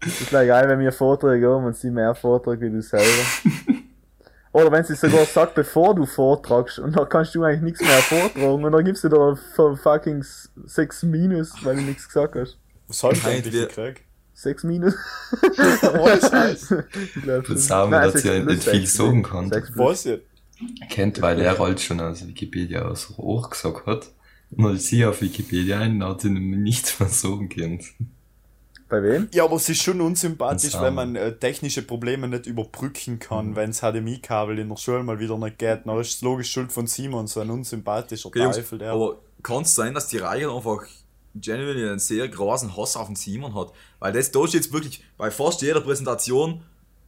Das 0.00 0.20
ist 0.20 0.28
gleich 0.28 0.48
geil, 0.48 0.68
wenn 0.68 0.78
wir 0.80 0.92
Vorträge 0.92 1.48
haben 1.50 1.64
und 1.64 1.76
sie 1.76 1.90
mehr 1.90 2.14
Vortrag 2.14 2.60
wie 2.60 2.70
du 2.70 2.80
selber. 2.80 3.04
Oder 4.52 4.72
wenn 4.72 4.84
sie 4.84 4.94
sogar 4.94 5.24
sagt, 5.24 5.54
bevor 5.54 5.94
du 5.94 6.06
vortragst 6.06 6.78
und 6.78 6.96
dann 6.96 7.08
kannst 7.08 7.34
du 7.34 7.42
eigentlich 7.42 7.62
nichts 7.62 7.80
mehr 7.80 7.98
vortragen 7.98 8.64
und 8.64 8.72
dann 8.72 8.84
gibst 8.84 9.04
du 9.04 9.08
da 9.08 9.34
fucking 9.76 10.24
6 10.64 11.02
Minus, 11.04 11.52
weil 11.64 11.76
du 11.76 11.82
nichts 11.82 12.06
gesagt 12.06 12.34
hast. 12.34 12.58
Was 12.86 13.02
hast 13.02 13.24
du 13.24 13.28
eigentlich 13.28 13.52
gekriegt? 13.52 14.02
6 14.34 14.64
Minus? 14.64 14.94
Ohne 16.00 16.20
Scheiß. 16.20 16.70
Ich. 16.70 17.24
Das 17.24 17.66
sagen, 17.66 17.90
Nein, 17.90 18.12
dass 18.12 18.24
ihr 18.24 18.44
nicht 18.44 18.64
viel 18.64 18.80
sechs. 18.80 18.94
sagen 18.94 19.22
kann. 19.22 19.50
Was 19.50 20.04
jetzt? 20.04 20.24
Kennt, 20.90 21.20
weil 21.20 21.40
er 21.40 21.58
halt 21.58 21.80
schon 21.80 22.00
aus 22.00 22.26
Wikipedia 22.26 22.82
aus 22.82 23.10
hoch 23.10 23.50
gesagt 23.50 23.86
hat. 23.86 24.08
Mal 24.50 24.78
sie 24.78 25.04
auf 25.04 25.20
Wikipedia 25.20 25.78
ein, 25.80 25.98
nämlich 25.98 26.60
nichts 26.60 26.98
mehr 27.00 27.08
sagen 27.08 27.48
können. 27.48 27.80
Bei 28.88 29.02
wem? 29.02 29.28
Ja, 29.34 29.44
aber 29.44 29.56
es 29.56 29.68
ist 29.68 29.82
schon 29.82 30.00
unsympathisch, 30.00 30.72
wenn 30.80 30.94
man 30.94 31.14
äh, 31.14 31.36
technische 31.36 31.82
Probleme 31.82 32.26
nicht 32.26 32.46
überbrücken 32.46 33.18
kann, 33.18 33.54
wenn 33.54 33.70
das 33.70 33.80
HDMI-Kabel 33.80 34.58
in 34.58 34.70
der 34.70 34.76
Schule 34.76 35.02
mal 35.02 35.18
wieder 35.20 35.36
nicht 35.36 35.58
geht. 35.58 35.80
Dann 35.84 35.98
ist 36.00 36.14
es 36.14 36.22
logisch 36.22 36.50
Schuld 36.50 36.72
von 36.72 36.86
Simon, 36.86 37.26
so 37.26 37.40
ein 37.40 37.50
unsympathischer 37.50 38.28
Okay, 38.28 38.50
Teufel, 38.50 38.78
der. 38.78 38.92
aber 38.92 39.18
kann 39.42 39.62
es 39.62 39.74
sein, 39.74 39.92
dass 39.92 40.08
die 40.08 40.16
Reihe 40.16 40.50
einfach 40.50 40.86
genuinely 41.34 41.86
einen 41.86 41.98
sehr 41.98 42.26
großen 42.28 42.76
Hass 42.78 42.96
auf 42.96 43.08
den 43.08 43.16
Simon 43.16 43.54
hat? 43.54 43.72
Weil 43.98 44.14
das 44.14 44.30
da 44.30 44.40
steht 44.46 44.62
jetzt 44.62 44.72
wirklich, 44.72 45.04
bei 45.18 45.30
fast 45.30 45.60
jeder 45.60 45.82
Präsentation 45.82 46.62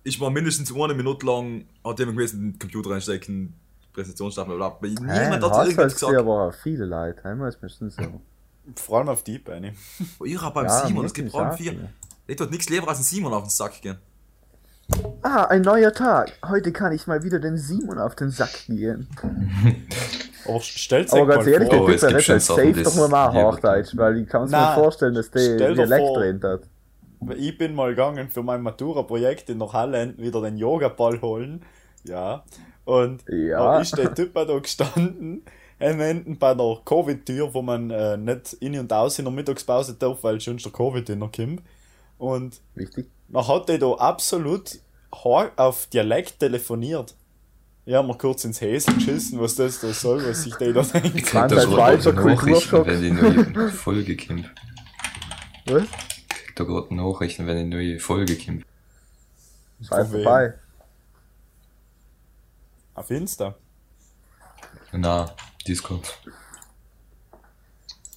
ist 0.04 0.20
man 0.20 0.34
mindestens 0.34 0.74
eine 0.74 0.94
Minute 0.94 1.24
lang, 1.24 1.64
hat 1.82 1.98
jemand 1.98 2.18
gewesen, 2.18 2.52
den 2.52 2.58
Computer 2.58 2.90
reinstecken, 2.90 3.54
Präsentation 4.00 4.30
starten, 4.30 4.56
bla 4.56 4.68
bla. 4.70 4.88
Niemand 4.88 5.44
hat 5.44 5.66
irgendwas 5.66 5.94
gesagt. 5.94 6.16
aber 6.16 6.52
viele 6.52 6.86
Leute, 6.86 7.24
einmal 7.24 7.48
ist 7.48 7.78
schon 7.78 7.90
so. 7.90 8.02
Vor 8.76 8.98
allem 8.98 9.08
auf 9.08 9.22
die 9.22 9.38
Beine. 9.38 9.74
Ich 10.24 10.40
hab 10.40 10.54
beim 10.54 10.66
Ja, 10.66 10.86
Simon, 10.86 11.04
es 11.04 11.14
gibt 11.14 11.30
vor 11.30 11.44
allem 11.44 11.56
vier. 11.56 11.90
Ich 12.26 12.36
tut 12.36 12.50
nichts 12.50 12.68
lieber 12.68 12.88
als 12.88 12.98
ein 12.98 13.04
Simon 13.04 13.32
auf 13.32 13.44
den 13.44 13.50
Sack 13.50 13.80
gehen. 13.82 13.98
Ah, 15.22 15.44
ein 15.44 15.62
neuer 15.62 15.92
Tag. 15.92 16.32
Heute 16.48 16.72
kann 16.72 16.92
ich 16.92 17.06
mal 17.06 17.22
wieder 17.22 17.38
den 17.38 17.56
Simon 17.56 17.98
auf 17.98 18.14
den 18.14 18.30
Sack 18.30 18.66
gehen. 18.66 19.08
Aber 20.46 20.60
stellt 20.60 21.12
euch 21.12 21.28
ganz 21.28 21.44
mal 21.44 21.52
ehrlich, 21.52 21.68
vor, 21.68 21.86
der 21.86 21.98
schon 21.98 22.08
redet 22.08 22.42
Sachen, 22.42 22.74
safe 22.74 22.82
doch 22.82 23.08
mal 23.08 23.28
liebe 23.28 23.46
Hochdeutsch, 23.46 23.96
weil 23.96 24.18
ich 24.18 24.28
kann 24.28 24.44
es 24.44 24.50
mir 24.50 24.74
vorstellen, 24.74 25.14
dass 25.14 25.30
der 25.30 25.74
Dialekt 25.74 26.16
drin 26.16 26.40
hat. 26.42 26.62
ich 27.36 27.58
bin 27.58 27.74
mal 27.74 27.90
gegangen 27.90 28.30
für 28.30 28.42
mein 28.42 28.62
Matura-Projekt 28.62 29.50
in 29.50 29.58
der 29.58 29.72
Halle 29.72 30.14
wieder 30.16 30.40
den 30.40 30.56
Yoga-Ball 30.56 31.20
holen. 31.20 31.62
Ja. 32.04 32.44
Und 32.84 33.22
Ja. 33.28 33.58
da 33.58 33.80
ist 33.80 33.96
der 33.96 34.14
Typ 34.14 34.34
da 34.34 34.44
gestanden, 34.58 35.42
am 35.78 36.00
Ende 36.00 36.34
bei 36.36 36.54
der 36.54 36.78
Covid-Tür, 36.84 37.54
wo 37.54 37.62
man 37.62 37.90
äh, 37.90 38.16
nicht 38.16 38.54
in 38.54 38.78
und 38.78 38.92
aus 38.92 39.18
in 39.18 39.24
der 39.24 39.32
Mittagspause 39.32 39.94
darf, 39.94 40.22
weil 40.22 40.40
sonst 40.40 40.64
der 40.64 40.72
Covid 40.72 41.08
in 41.08 41.20
der 41.20 41.30
kommt. 41.30 41.62
Und 42.18 42.60
Wichtig. 42.74 43.06
dann 43.28 43.48
hat 43.48 43.68
der 43.68 43.78
da 43.78 43.92
absolut 43.92 44.78
hart 45.24 45.58
auf 45.58 45.86
Dialekt 45.86 46.38
telefoniert. 46.38 47.14
Ich 47.86 47.94
hab 47.94 48.06
mir 48.06 48.14
kurz 48.16 48.44
ins 48.44 48.60
Häsel 48.60 48.94
geschissen, 48.94 49.40
was 49.40 49.54
das 49.54 49.80
da 49.80 49.92
soll, 49.92 50.22
was 50.28 50.42
sich 50.42 50.54
der 50.56 50.72
da 50.74 50.80
Ich 50.82 50.92
denkt. 50.92 51.34
Mann, 51.34 51.48
da 51.48 51.54
das 51.56 51.64
gerade 51.64 51.76
Walter 51.76 52.12
Nachrichten, 52.12 52.86
wenn 52.86 53.00
die 53.02 53.10
neue 53.10 53.68
Folge 53.70 54.16
kommt. 54.16 54.50
Was? 55.66 55.82
Krieg 56.28 56.56
da 56.56 56.64
gerade 56.64 56.94
Nachrichten, 56.94 57.46
wenn 57.46 57.56
die 57.70 57.76
neue 57.76 57.98
Folge 57.98 58.36
kommt. 58.36 58.64
Sei 59.80 59.98
wem? 60.02 60.06
vorbei. 60.06 60.54
Auf 63.00 63.10
Insta. 63.10 63.54
Na, 64.92 65.34
Discord. 65.66 66.18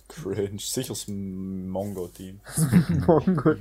Cringe. 0.10 0.60
Sicher 0.60 0.90
das 0.90 1.08
Mongo-Team. 1.08 2.42
Mongo. 3.08 3.56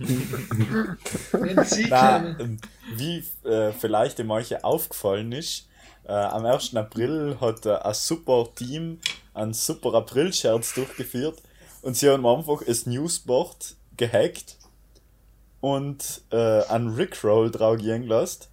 Wenn 1.30 1.64
sie 1.64 1.86
Na, 1.88 2.18
kämen. 2.18 2.40
ähm, 2.40 2.58
wie 2.96 3.24
äh, 3.48 3.70
vielleicht 3.70 4.18
dem 4.18 4.32
euch 4.32 4.64
aufgefallen 4.64 5.30
ist, 5.30 5.68
äh, 6.08 6.12
am 6.12 6.44
1. 6.44 6.74
April 6.74 7.36
hat 7.40 7.66
äh, 7.66 7.76
ein 7.76 7.94
super 7.94 8.48
Team 8.56 8.98
einen 9.32 9.54
super 9.54 9.94
April-Scherz 9.94 10.74
durchgeführt 10.74 11.40
und 11.82 11.96
sie 11.96 12.10
haben 12.10 12.26
einfach 12.26 12.64
das 12.66 12.84
Newsboard 12.86 13.76
gehackt 13.96 14.58
und 15.60 16.22
äh, 16.32 16.64
einen 16.64 16.88
Rickroll 16.96 17.52
drauf 17.52 17.78
gehen 17.78 18.08
lassen, 18.08 18.46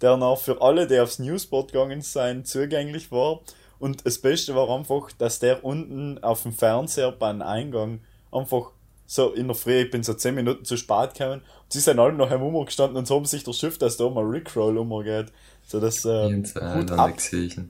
der 0.00 0.16
noch 0.16 0.38
für 0.38 0.60
alle, 0.60 0.86
die 0.86 0.98
aufs 1.00 1.18
Newsboard 1.18 1.72
gegangen 1.72 2.00
sind, 2.00 2.46
zugänglich 2.46 3.10
war. 3.10 3.40
Und 3.78 4.06
das 4.06 4.18
Beste 4.18 4.54
war 4.54 4.70
einfach, 4.70 5.10
dass 5.12 5.38
der 5.38 5.64
unten 5.64 6.22
auf 6.22 6.42
dem 6.42 6.52
Fernseher 6.52 7.12
beim 7.12 7.42
Eingang 7.42 8.00
einfach 8.32 8.70
so 9.06 9.32
in 9.32 9.46
der 9.46 9.54
Früh, 9.54 9.82
ich 9.82 9.90
bin 9.90 10.02
so 10.02 10.14
10 10.14 10.34
Minuten 10.34 10.64
zu 10.64 10.76
spät 10.76 11.14
gekommen, 11.14 11.40
und 11.40 11.72
sie 11.72 11.80
sind 11.80 11.98
alle 11.98 12.12
noch 12.12 12.30
am 12.30 12.42
Umr 12.42 12.64
gestanden 12.64 12.96
und 12.96 13.06
so 13.06 13.16
haben 13.16 13.24
sich 13.24 13.44
der 13.44 13.52
Schiff, 13.52 13.78
dass 13.78 13.96
da 13.96 14.08
mal 14.08 14.24
Rickroll 14.24 14.76
umgeht. 14.78 15.32
So 15.64 15.80
das 15.80 16.04
äh, 16.04 16.26
Und, 16.26 16.56
äh, 16.56 16.74
Hut 16.74 16.90
ab 16.90 17.14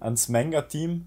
ans 0.00 0.28
Manga-Team. 0.28 1.06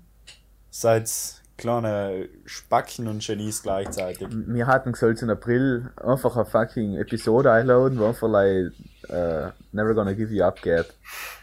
Seid 0.71 1.09
kleine 1.57 2.29
Spacken 2.45 3.07
und 3.07 3.25
Genies 3.25 3.61
gleichzeitig. 3.61 4.27
Wir 4.31 4.67
hatten 4.67 4.91
gesagt, 4.93 5.21
im 5.21 5.29
April 5.29 5.91
einfach 5.97 6.35
eine 6.35 6.45
fucking 6.45 6.95
Episode 6.95 7.51
einladen, 7.51 7.99
wo 7.99 8.05
einfach 8.05 8.29
like, 8.29 8.71
äh, 9.09 9.51
Never 9.71 9.93
Gonna 9.93 10.13
Give 10.13 10.33
You 10.33 10.43
Up 10.43 10.61
geht. 10.61 10.85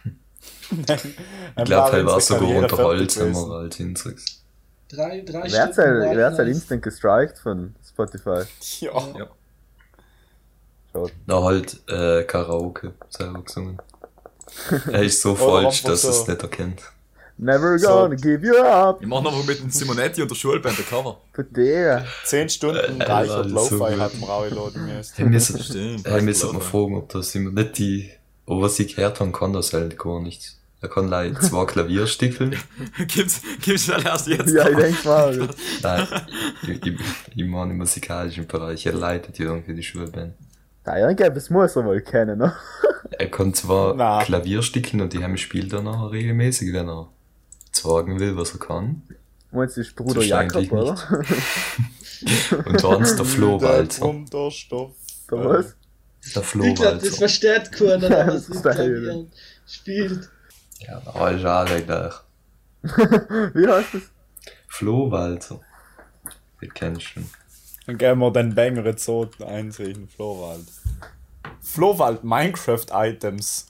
Ich 0.68 1.64
glaube, 1.64 1.96
er 1.98 2.06
war 2.06 2.20
sogar 2.20 2.48
unter 2.48 2.76
Holz, 2.78 3.20
wenn 3.20 3.30
man 3.30 3.50
halt 3.50 3.74
hinsagst. 3.74 4.42
Drei, 4.88 5.20
drei 5.20 5.44
Wer 5.44 5.48
Stunden. 5.48 5.62
hat 5.62 5.76
halt, 5.78 6.00
White 6.00 6.16
wer 6.16 6.26
hat 6.26 6.38
halt 6.38 6.48
instant 6.48 6.82
gestrikt 6.82 7.38
von 7.38 7.74
Spotify? 7.88 8.42
Ja. 8.80 9.08
Ja. 9.16 9.26
Schaut. 10.92 11.12
Na 11.26 11.42
halt 11.42 11.80
äh, 11.88 12.24
Karaoke 12.24 12.94
selber 13.10 13.42
gesungen. 13.42 13.78
Er 14.92 15.02
ist 15.02 15.20
so 15.22 15.34
falsch, 15.34 15.82
dass 15.82 16.04
er 16.04 16.10
es 16.10 16.26
nicht 16.26 16.42
erkennt. 16.42 16.82
Never 17.38 17.78
So. 17.78 17.88
gonna 17.88 18.14
give 18.14 18.46
you 18.46 18.56
up. 18.56 18.98
Ich 19.02 19.06
mach 19.06 19.22
noch 19.22 19.46
mit 19.46 19.60
dem 19.60 19.70
Simonetti 19.70 20.22
und 20.22 20.30
der 20.30 20.34
Schulband 20.36 20.78
der 20.78 20.84
Cover. 20.86 21.18
Für 21.32 21.44
der. 21.44 22.06
10 22.24 22.48
Stunden 22.48 23.00
Äh, 23.00 23.04
reichert 23.04 23.36
Alter, 23.36 23.48
Lo-Fi 23.48 23.68
so 23.76 23.86
hat 24.00 24.12
rausgeladen 24.26 24.86
müssen. 24.86 25.12
Hey, 25.16 25.26
müssen, 25.26 26.02
hey, 26.04 26.22
müssen 26.22 26.52
wir 26.52 26.60
fragen, 26.60 26.96
ob 26.96 27.08
das 27.10 27.34
immer 27.34 27.50
nicht 27.50 27.76
die, 27.78 28.10
aber 28.46 28.62
was 28.62 28.78
ich 28.78 28.96
gehört 28.96 29.20
habe, 29.20 29.32
kann 29.32 29.52
das 29.52 29.72
halt 29.74 29.98
gar 29.98 30.20
nichts. 30.22 30.58
Er 30.80 30.88
kann 30.88 31.08
leider 31.08 31.38
zwei 31.40 31.64
Klavierstickeln. 31.66 32.56
gibt's, 33.06 33.42
gibt's 33.60 33.88
halt 33.92 34.04
erst 34.06 34.28
jetzt. 34.28 34.54
Ja, 34.54 34.68
ich 34.68 34.76
denk 34.76 35.04
mal. 35.04 35.48
Nein, 35.82 36.06
ich, 36.62 36.86
ich, 36.86 37.00
ich 37.34 37.44
meine 37.44 37.72
im 37.72 37.78
musikalischen 37.78 38.46
Bereich, 38.46 38.86
er 38.86 38.92
leitet 38.94 39.38
ja 39.38 39.46
irgendwie 39.46 39.74
die 39.74 39.82
Schulband. 39.82 40.34
Da 40.84 40.96
irgendwas 40.98 41.50
muss 41.50 41.76
er 41.76 41.84
wohl 41.84 42.00
kennen, 42.00 42.38
ne? 42.38 42.54
Er 43.10 43.28
kann 43.30 43.52
zwar. 43.52 44.22
Klavierstickeln 44.24 45.02
und 45.02 45.12
die 45.12 45.22
haben 45.22 45.36
spielt 45.36 45.72
dann 45.72 45.84
nachher 45.84 46.12
regelmäßig, 46.12 46.72
wenn 46.72 46.88
er 46.88 47.08
zeigen 47.76 48.18
will, 48.20 48.36
was 48.36 48.52
er 48.52 48.58
kann. 48.58 49.02
Meinst 49.50 49.76
du, 49.76 49.80
das 49.80 49.88
ist 49.88 49.96
Bruder 49.96 50.14
Das 50.14 50.24
ist 50.24 50.30
Jakob, 50.30 50.72
oder? 50.72 51.24
Und 52.66 53.02
ist 53.02 53.18
der 53.18 53.24
Flo 53.24 53.58
Der 53.58 53.68
Walzer. 53.68 54.02
Wunderstoff. 54.02 54.92
Der 55.30 55.44
was? 55.44 55.74
Der 56.34 56.42
Flo 56.42 56.64
Ich 56.64 56.74
glaube, 56.74 56.98
das 56.98 57.16
versteht 57.16 57.72
keiner, 57.72 58.08
der 58.08 58.26
was 58.34 58.48
mit 58.48 58.58
Style. 58.58 58.74
Klavieren 58.74 59.32
spielt. 59.66 60.28
Ja, 60.80 61.02
aber 61.04 61.32
ist 61.32 61.44
alle 61.44 61.82
gleich. 61.82 62.14
Wie 63.54 63.66
heißt 63.66 63.94
das? 63.94 64.02
Flo 64.68 65.10
Walzer. 65.10 65.60
Den 66.60 66.74
kennst 66.74 67.00
du 67.00 67.06
schon. 67.06 67.30
Dann 67.86 67.98
gehen 67.98 68.18
wir 68.18 68.30
den 68.32 68.54
Banger 68.54 68.84
jetzt 68.84 69.04
so 69.04 69.28
einsehen, 69.46 70.08
Flowald. 70.08 70.66
Flowald 71.60 72.24
Minecraft 72.24 72.86
Items. 72.92 73.66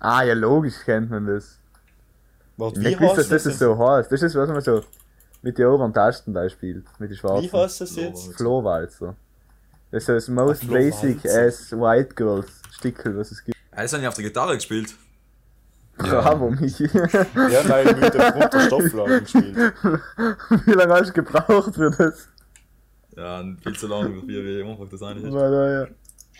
Ah, 0.00 0.22
ja, 0.22 0.34
logisch 0.34 0.74
kennt 0.84 1.10
man 1.10 1.26
das. 1.26 1.58
Ich 2.58 2.74
wie 2.76 2.78
nicht 2.80 2.98
gewusst, 2.98 3.18
dass 3.18 3.30
heißt 3.30 3.46
das 3.46 3.58
so 3.58 3.78
heißt. 3.78 4.10
Das 4.12 4.22
ist, 4.22 4.34
was 4.34 4.48
man 4.48 4.60
so 4.60 4.82
mit 5.42 5.56
den 5.58 5.66
oberen 5.66 5.92
Tasten 5.94 6.34
da 6.34 6.48
spielt. 6.48 6.84
Mit 6.98 7.10
den 7.10 7.14
Wie 7.14 7.18
schwarzen. 7.18 7.52
heißt 7.52 7.80
das 7.82 7.96
jetzt? 7.96 8.34
Flohwalzer. 8.34 9.14
Das 9.90 10.02
ist 10.02 10.06
so 10.06 10.12
das 10.14 10.28
most 10.28 10.64
Ah, 10.64 10.72
basic 10.72 11.20
Flohwalzer. 11.20 11.46
as 11.46 11.72
White 11.72 12.14
Girls 12.14 12.48
Stickel, 12.72 13.16
was 13.16 13.30
es 13.30 13.42
gibt. 13.44 13.56
Ja, 13.72 13.82
das 13.82 13.92
habe 13.92 14.02
ich 14.02 14.08
auf 14.08 14.14
der 14.14 14.24
Gitarre 14.24 14.54
gespielt. 14.54 14.94
Ja. 15.98 16.20
Bravo, 16.22 16.50
Michi. 16.50 16.84
Ja, 16.92 17.62
nein, 17.68 18.00
mit 18.00 18.14
dem 18.14 18.20
Wunderstoffladen 18.34 19.20
gespielt. 19.20 19.56
Wie 20.66 20.72
lange 20.72 20.94
hast 20.94 21.08
du 21.08 21.12
gebraucht 21.12 21.74
für 21.74 21.90
das? 21.90 22.28
Ja, 23.16 23.44
viel 23.62 23.76
zu 23.76 23.86
lang, 23.86 24.22
wie, 24.26 24.42
wie 24.44 24.62
einfach 24.62 24.88
das 24.88 25.02
eigentlich 25.02 25.24
ist. 25.26 25.32
War 25.34 25.50
da, 25.50 25.70
ja. 25.82 25.86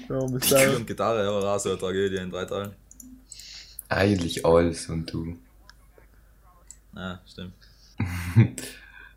Ja, 0.08 0.38
sein. 0.40 0.76
und 0.76 0.86
Gitarre, 0.86 1.28
aber 1.28 1.44
raus, 1.44 1.66
eine 1.66 1.76
Tragödie 1.76 2.16
in 2.16 2.30
drei 2.30 2.46
Teilen. 2.46 2.72
Eigentlich 3.90 4.46
alles 4.46 4.88
und 4.88 5.12
du. 5.12 5.36
Ja, 6.94 7.20
stimmt. 7.26 7.54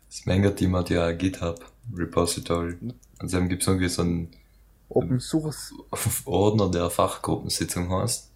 Das 0.06 0.26
Manga-Team 0.26 0.76
hat 0.76 0.90
ja 0.90 1.06
ein 1.06 1.18
GitHub 1.18 1.72
Repository. 1.92 2.76
Also 3.18 3.36
dann 3.36 3.48
gibt's 3.48 3.66
irgendwie 3.66 3.88
so 3.88 4.02
einen 4.02 4.30
Open 4.88 5.18
Source. 5.18 5.72
Ordner, 6.24 6.70
der 6.70 6.88
Fachgruppensitzung 6.88 7.90
heißt. 7.90 8.30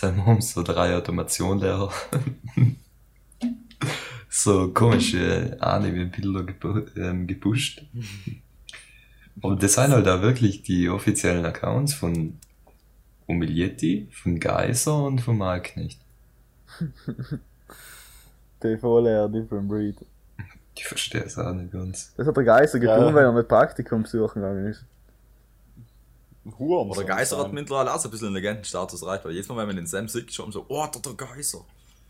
Dann 0.00 0.26
haben 0.26 0.40
so 0.40 0.64
drei 0.64 0.96
Automationlehrer. 0.96 1.92
so 4.28 4.72
komische 4.72 5.56
Anime-Bilder 5.60 6.42
gepu 6.42 6.80
ähm, 6.96 7.28
gepusht. 7.28 7.84
Aber 9.42 9.54
das 9.54 9.74
sind 9.74 9.92
halt 9.92 10.08
auch 10.08 10.22
wirklich 10.22 10.62
die 10.62 10.88
offiziellen 10.88 11.44
Accounts 11.44 11.94
von 11.94 12.38
Umilietti, 13.26 14.08
von 14.12 14.38
Geiser 14.40 15.04
und 15.04 15.20
von 15.20 15.38
Malknecht. 15.38 16.00
TV-Lehrer, 18.60 19.28
different 19.32 19.68
breed. 19.68 19.96
Ich 20.74 20.86
verstehe 20.86 21.22
es 21.22 21.36
auch 21.38 21.52
nicht 21.52 21.72
ganz. 21.72 22.14
Das 22.16 22.26
hat 22.26 22.36
der 22.36 22.44
Geiser 22.44 22.78
getan, 22.78 23.00
Ja. 23.08 23.14
weil 23.14 23.24
er 23.24 23.32
mit 23.32 23.46
Praktikum 23.46 24.02
besuchen 24.02 24.40
gegangen 24.40 24.66
ist. 24.68 24.84
Huren. 26.58 26.90
Aber 26.90 26.96
der 27.04 27.14
Geiser 27.16 27.38
hat 27.38 27.52
mittlerweile 27.52 27.92
auch 27.94 27.98
so 27.98 28.08
ein 28.08 28.10
bisschen 28.10 28.28
einen 28.28 28.36
Legendenstatus 28.36 29.02
erreicht, 29.02 29.24
weil 29.24 29.32
jedes 29.32 29.48
Mal, 29.48 29.58
wenn 29.58 29.66
man 29.66 29.76
den 29.76 29.86
Sam 29.86 30.08
sieht, 30.08 30.32
schon 30.32 30.50
so, 30.50 30.64
oh, 30.68 30.86
der, 30.92 31.00
der 31.02 31.12
Geiser. 31.14 31.58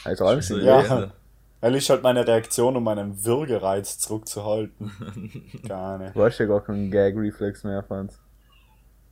Also 0.04 0.24
allem 0.26 0.40
So, 0.40 0.54
sind 0.56 0.64
Ja. 0.64 1.12
Weil 1.60 1.76
ist 1.76 1.88
halt 1.90 2.02
meine 2.02 2.26
Reaktion, 2.26 2.76
um 2.76 2.82
meinen 2.84 3.24
Würgereiz 3.24 3.98
zurückzuhalten. 3.98 4.90
Gar 5.68 5.98
nicht. 5.98 6.16
Du 6.16 6.24
hast 6.24 6.38
ja 6.38 6.46
gar 6.46 6.60
keinen 6.60 6.90
Gag-Reflex 6.90 7.62
mehr, 7.62 7.84
Franz. 7.84 8.18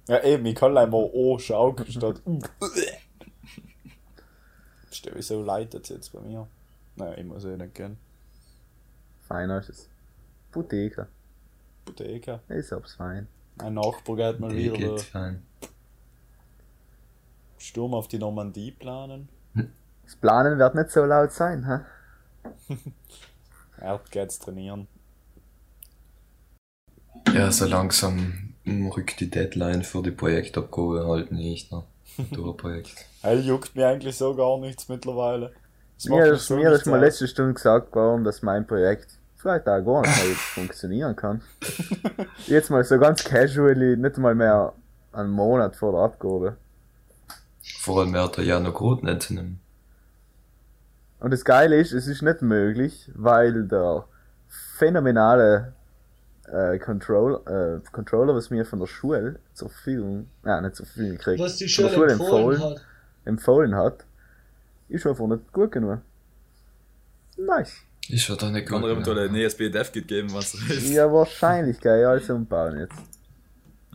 Ja, 0.08 0.22
eben, 0.24 0.46
ich 0.46 0.54
kann 0.54 0.76
einmal 0.76 1.08
O 1.12 1.38
schaukeln 1.38 1.90
statt. 1.90 2.20
Verstehe, 4.86 5.12
wieso 5.14 5.42
leitet 5.42 5.84
es 5.84 5.90
jetzt 5.90 6.12
bei 6.12 6.20
mir? 6.20 6.48
Naja, 6.96 7.16
ich 7.16 7.24
muss 7.24 7.44
eh 7.44 7.56
nicht 7.56 7.74
gehen. 7.74 7.96
Fein 9.20 9.50
ist 9.50 9.68
es. 9.68 9.88
Apotheker. 10.50 11.06
Apotheker. 11.84 12.40
Ist 12.48 12.72
ab's 12.72 12.94
fein. 12.94 13.28
Ein 13.58 13.74
Nachbar 13.74 14.16
geht 14.16 14.40
mal 14.40 14.50
Die 14.50 14.72
wieder 14.72 14.98
fein. 14.98 15.46
Sturm 17.58 17.94
auf 17.94 18.08
die 18.08 18.18
Normandie 18.18 18.72
planen. 18.72 19.28
Das 20.04 20.16
Planen 20.16 20.58
wird 20.58 20.74
nicht 20.74 20.90
so 20.90 21.04
laut 21.04 21.30
sein, 21.32 21.66
hä? 21.66 22.74
Er 23.76 24.00
geht's 24.10 24.38
trainieren. 24.38 24.88
Ja, 27.32 27.50
so 27.52 27.66
langsam 27.66 28.49
rückt 28.90 29.20
die 29.20 29.30
Deadline 29.30 29.83
für 29.83 30.02
die 30.02 30.11
Projektabgabe 30.11 31.06
halt 31.06 31.33
nicht, 31.33 31.70
ne? 31.72 31.83
Projekt. 32.56 33.06
Er 33.22 33.38
juckt 33.38 33.74
mir 33.76 33.88
eigentlich 33.88 34.16
so 34.16 34.35
gar 34.35 34.59
nichts 34.59 34.88
mittlerweile. 34.88 35.52
Das 35.96 36.06
Mir 36.06 36.33
ist, 36.33 36.46
so 36.46 36.56
mir 36.56 36.70
ist 36.72 36.87
mal 36.87 37.00
letzte 37.00 37.28
Stunde 37.28 37.54
gesagt 37.54 37.94
worden, 37.94 38.24
dass 38.24 38.42
mein 38.42 38.66
Projekt 38.66 39.18
vielleicht 39.37 39.68
auch 39.68 39.85
gar 39.85 40.00
nicht 40.02 40.24
mehr 40.24 40.35
funktionieren 40.35 41.16
kann. 41.16 41.42
Jetzt 42.46 42.70
mal 42.70 42.85
so 42.85 42.98
ganz 42.98 43.24
casually, 43.24 43.96
nicht 43.96 44.18
mal 44.18 44.35
mehr 44.35 44.72
einen 45.12 45.30
Monat 45.30 45.76
vor 45.76 45.92
der 45.92 46.00
Abgabe. 46.02 46.56
Vor 47.78 48.00
allem 48.00 48.12
wird 48.12 48.38
er 48.38 48.44
ja 48.44 48.61
noch 48.61 48.74
gut 48.74 49.02
nicht 49.02 49.30
nehmen. 49.30 49.61
Und 51.20 51.33
das 51.33 51.44
Geile 51.44 51.76
ist, 51.76 51.92
es 51.92 52.06
ist 52.06 52.22
nicht 52.22 52.40
möglich, 52.40 53.11
weil 53.14 53.66
der 53.66 54.06
phänomenale 54.78 55.74
äh, 56.52 56.78
Control, 56.78 57.40
äh, 57.46 57.90
Controller, 57.90 58.34
was 58.34 58.50
mir 58.50 58.64
von 58.64 58.78
der 58.80 58.86
Schule 58.86 59.38
zur 59.54 59.68
Verfügung, 59.70 60.28
nein, 60.42 60.62
nicht 60.64 60.76
zur 60.76 60.86
Verfügung 60.86 61.12
gekriegt, 61.12 61.40
Was 61.42 61.56
die 61.56 61.68
von 61.68 61.84
der 61.84 61.90
Schule 61.92 62.10
Schule 62.10 62.12
empfohlen 62.12 62.52
empfohlen, 62.56 62.74
hat. 62.76 62.86
empfohlen 63.24 63.74
hat, 63.74 64.04
ist 64.88 65.06
einfach 65.06 65.26
nicht 65.26 65.52
gut 65.52 65.72
genug. 65.72 66.00
Nice. 67.36 67.72
Ist 68.08 68.28
ja 68.28 68.34
da 68.36 68.50
nicht 68.50 68.66
Kann 68.68 68.80
gut. 68.80 68.90
er 68.90 68.94
eventuell 68.94 69.28
ein 69.28 69.34
ESP-Dev-Kit 69.34 70.08
geben, 70.08 70.30
wenn 70.32 70.38
es 70.38 70.52
hilft. 70.52 70.88
Ja, 70.88 71.12
wahrscheinlich 71.12 71.80
geil, 71.80 72.04
alles 72.04 72.28
umbauen 72.28 72.78
jetzt. 72.80 72.98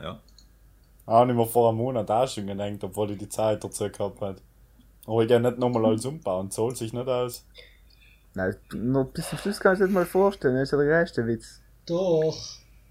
Ja. 0.01 0.19
Habe 1.05 1.31
ich 1.31 1.37
mir 1.37 1.45
vor 1.45 1.69
einem 1.69 1.77
Monat 1.77 2.09
auch 2.09 2.27
schon 2.27 2.47
gedacht, 2.47 2.83
obwohl 2.83 3.11
ich 3.11 3.17
die 3.17 3.29
Zeit 3.29 3.63
dazu 3.63 3.89
gehabt 3.89 4.21
hätte. 4.21 4.41
Aber 5.05 5.21
ich 5.21 5.27
gehe 5.27 5.39
nicht 5.39 5.59
nochmal 5.59 5.85
alles 5.85 6.05
umbauen, 6.05 6.49
zahlt 6.49 6.77
sich 6.77 6.93
nicht 6.93 7.07
aus. 7.07 7.45
Nein, 8.33 8.55
nur 8.73 9.05
bis 9.05 9.29
zum 9.29 9.37
Schluss 9.37 9.59
kannst 9.59 9.81
du 9.81 9.85
dir 9.85 9.89
nicht 9.89 9.95
mal 9.95 10.05
vorstellen, 10.05 10.55
das 10.55 10.63
ist 10.63 10.71
ja 10.71 10.77
der 10.77 10.87
größte 10.87 11.27
Witz. 11.27 11.61
Doch. 11.85 12.37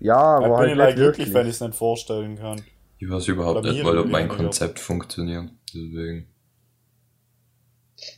Ja, 0.01 0.17
aber 0.17 0.47
bin 0.47 0.57
halt 0.57 0.67
ich 0.69 0.75
nicht 0.75 0.79
like 0.79 0.95
glücklich, 0.97 1.19
wirklich. 1.19 1.35
wenn 1.35 1.47
ich 1.49 1.55
es 1.55 1.61
nicht 1.61 1.75
vorstellen 1.75 2.37
kann. 2.39 2.63
Ich 2.99 3.09
weiß 3.11 3.29
überhaupt 3.29 3.65
nicht 3.65 3.83
mal, 3.83 3.99
ob 3.99 4.07
mein. 4.09 4.29
Konzept 4.29 4.79
funktioniert. 4.79 5.51
Deswegen. 5.73 6.29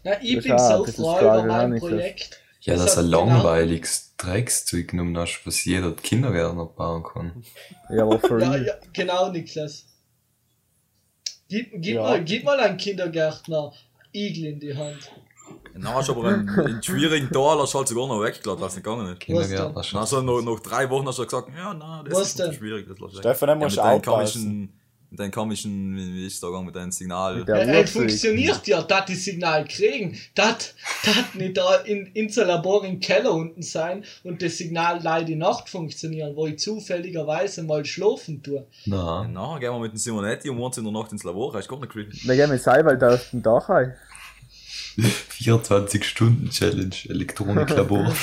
Na, 0.05 0.13
ich 0.23 0.35
Das 0.37 0.45
bin 0.45 0.55
ist 0.55 0.69
so 0.69 0.85
froh 1.05 1.19
über 1.21 1.45
mein. 1.45 1.79
Projekt. 1.79 2.41
Ja, 2.61 2.75
Das 2.75 2.85
dass 2.85 2.97
hat 2.97 3.05
ein 3.05 3.11
genau- 3.11 3.27
langweiliges 3.27 4.15
Dreckszeug 4.17 4.89
genommen 4.89 5.17
hast, 5.17 5.41
was 5.45 5.65
jeder 5.65 5.93
Kindergärtner 5.93 6.67
bauen 6.67 7.05
kann. 7.05 7.45
Ja, 7.91 8.03
aber 8.03 8.19
for 8.19 8.41
Ja, 8.41 8.57
ja, 8.57 8.75
genau, 8.93 9.31
Niklas. 9.31 9.87
Gib, 11.49 11.71
gib, 11.75 11.95
Ja. 11.95 12.03
mal, 12.03 12.25
gib 12.25 12.43
mal 12.45 12.59
einen 12.59 12.77
Kindergärtner 12.77 13.73
Igel 14.13 14.47
in 14.47 14.61
die 14.61 14.77
Hand. 14.77 15.13
Dann 15.83 15.95
hast 15.95 16.09
du 16.09 16.13
aber 16.13 16.29
einen, 16.29 16.49
einen 16.49 16.83
schwierigen 16.83 17.31
Tal 17.31 17.59
hast 17.59 17.75
du 17.75 17.79
halt 17.79 17.89
sogar 17.89 18.07
noch 18.09 18.23
weggelassen, 18.23 18.61
was 18.63 18.75
nicht 18.77 18.85
gegangen 18.85 19.13
ist. 19.13 19.21
Kindergärtner 19.21 19.83
hast 20.01 20.13
du 20.13 20.23
noch, 20.23 20.41
noch 20.43 20.61
drei 20.61 20.89
Wochen 20.91 21.07
hast 21.07 21.19
du 21.19 21.25
gesagt, 21.25 21.49
ja, 21.57 21.75
nein, 21.75 22.05
das 22.05 22.15
Was 22.19 22.27
ist 22.29 22.37
zu 22.39 22.43
denn? 22.45 22.53
schwierig, 22.55 22.87
das 22.89 22.99
lass 22.99 23.13
ich. 23.13 23.19
Stefan, 23.19 23.47
dann 23.49 23.61
ja, 23.61 23.67
musst 23.67 23.77
mit 23.77 24.07
du 24.07 24.11
komischen 24.11 24.73
mit 25.09 25.21
deinem 25.21 25.31
komischen, 25.31 25.97
wie 25.97 26.15
wie 26.15 26.27
ist 26.27 26.43
der 26.43 26.51
Gang 26.51 26.67
mit 26.67 26.75
deinem 26.75 26.91
Signal. 26.91 27.37
Mit 27.37 27.47
der- 27.47 27.65
Ja, 27.65 27.75
Ja, 27.75 27.81
es 27.81 27.91
funktioniert 27.93 28.67
ja, 28.67 28.83
dass 28.83 29.05
die 29.05 29.15
Signal 29.15 29.65
kriegen, 29.65 30.19
dass 30.35 30.75
das 31.05 31.35
nicht 31.35 31.57
da 31.57 31.77
in, 31.77 32.07
in 32.07 32.29
so 32.29 32.43
Labor 32.43 32.85
im 32.85 32.99
Keller 32.99 33.33
unten 33.33 33.63
sein 33.63 34.05
und 34.25 34.43
das 34.43 34.59
Signal 34.59 34.99
leider 35.01 35.27
die 35.27 35.37
Nacht 35.37 35.69
funktionieren, 35.69 36.35
wo 36.35 36.49
ich 36.49 36.59
zufälligerweise 36.59 37.63
mal 37.63 37.85
schlafen 37.85 38.43
tue. 38.43 38.67
Na, 38.87 39.27
nachher 39.29 39.61
gehen 39.61 39.73
wir 39.75 39.79
mit 39.79 39.93
dem 39.93 39.97
Simonetti 39.99 40.51
um 40.51 40.63
1 40.63 40.79
in 40.79 40.85
der 40.85 40.93
Nacht 40.93 41.13
ins 41.13 41.23
Labor, 41.23 41.55
ist 41.57 41.69
gar 41.69 41.79
nicht 41.79 41.93
creepy. 41.93 42.27
Wir 42.27 42.35
gehen 42.35 42.51
mit 42.51 42.61
Seiwald 42.61 43.03
auf 43.05 43.31
den 43.31 43.43
Dach 43.43 43.69
rein. 43.69 43.95
24 45.03 46.05
Stunden 46.05 46.51
Challenge, 46.51 46.95
Elektroniklabor. 47.09 48.05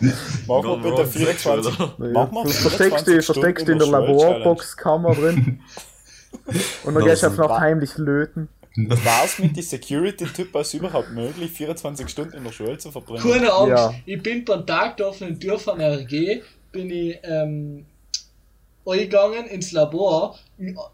Machen 0.00 0.12
wir 0.46 0.62
Gone 0.62 0.82
bitte 0.82 0.96
wrong, 0.96 1.06
24. 1.06 1.64
sexual. 1.64 2.12
Machen 2.12 2.34
wir 2.34 2.42
Du 2.44 2.50
versteckst 2.50 3.04
24 3.04 3.16
dich, 3.16 3.24
versteckst 3.24 3.68
dich 3.68 3.72
in 3.72 3.78
der. 3.78 3.88
Laborboxkammer 3.88 5.14
drin. 5.14 5.60
Und 6.84 6.94
dann 6.94 7.04
gehst 7.04 7.22
du 7.22 7.26
einfach 7.28 7.48
noch 7.48 7.60
heimlich 7.60 7.96
löten. 7.98 8.48
War 8.76 9.24
es 9.24 9.38
mit 9.38 9.54
den 9.54 9.62
Security-Typen 9.62 10.64
überhaupt 10.72 11.10
möglich, 11.12 11.50
24 11.52 12.08
Stunden 12.08 12.38
in 12.38 12.44
der 12.44 12.52
Schule 12.52 12.78
zu 12.78 12.90
verbringen? 12.90 13.22
Keine 13.22 13.52
Angst, 13.52 13.68
Ja. 13.70 13.94
ich 14.06 14.22
bin 14.22 14.44
beim 14.44 14.66
Tag 14.66 14.96
da 14.96 15.12
von 15.12 15.26
den 15.28 15.38
Tür 15.38 15.58
von 15.58 15.78
RG, 15.78 16.40
bin 16.72 16.90
ich 16.90 17.18
ähm, 17.22 17.84
eingegangen 18.86 19.46
ins 19.46 19.72
Labor. 19.72 20.38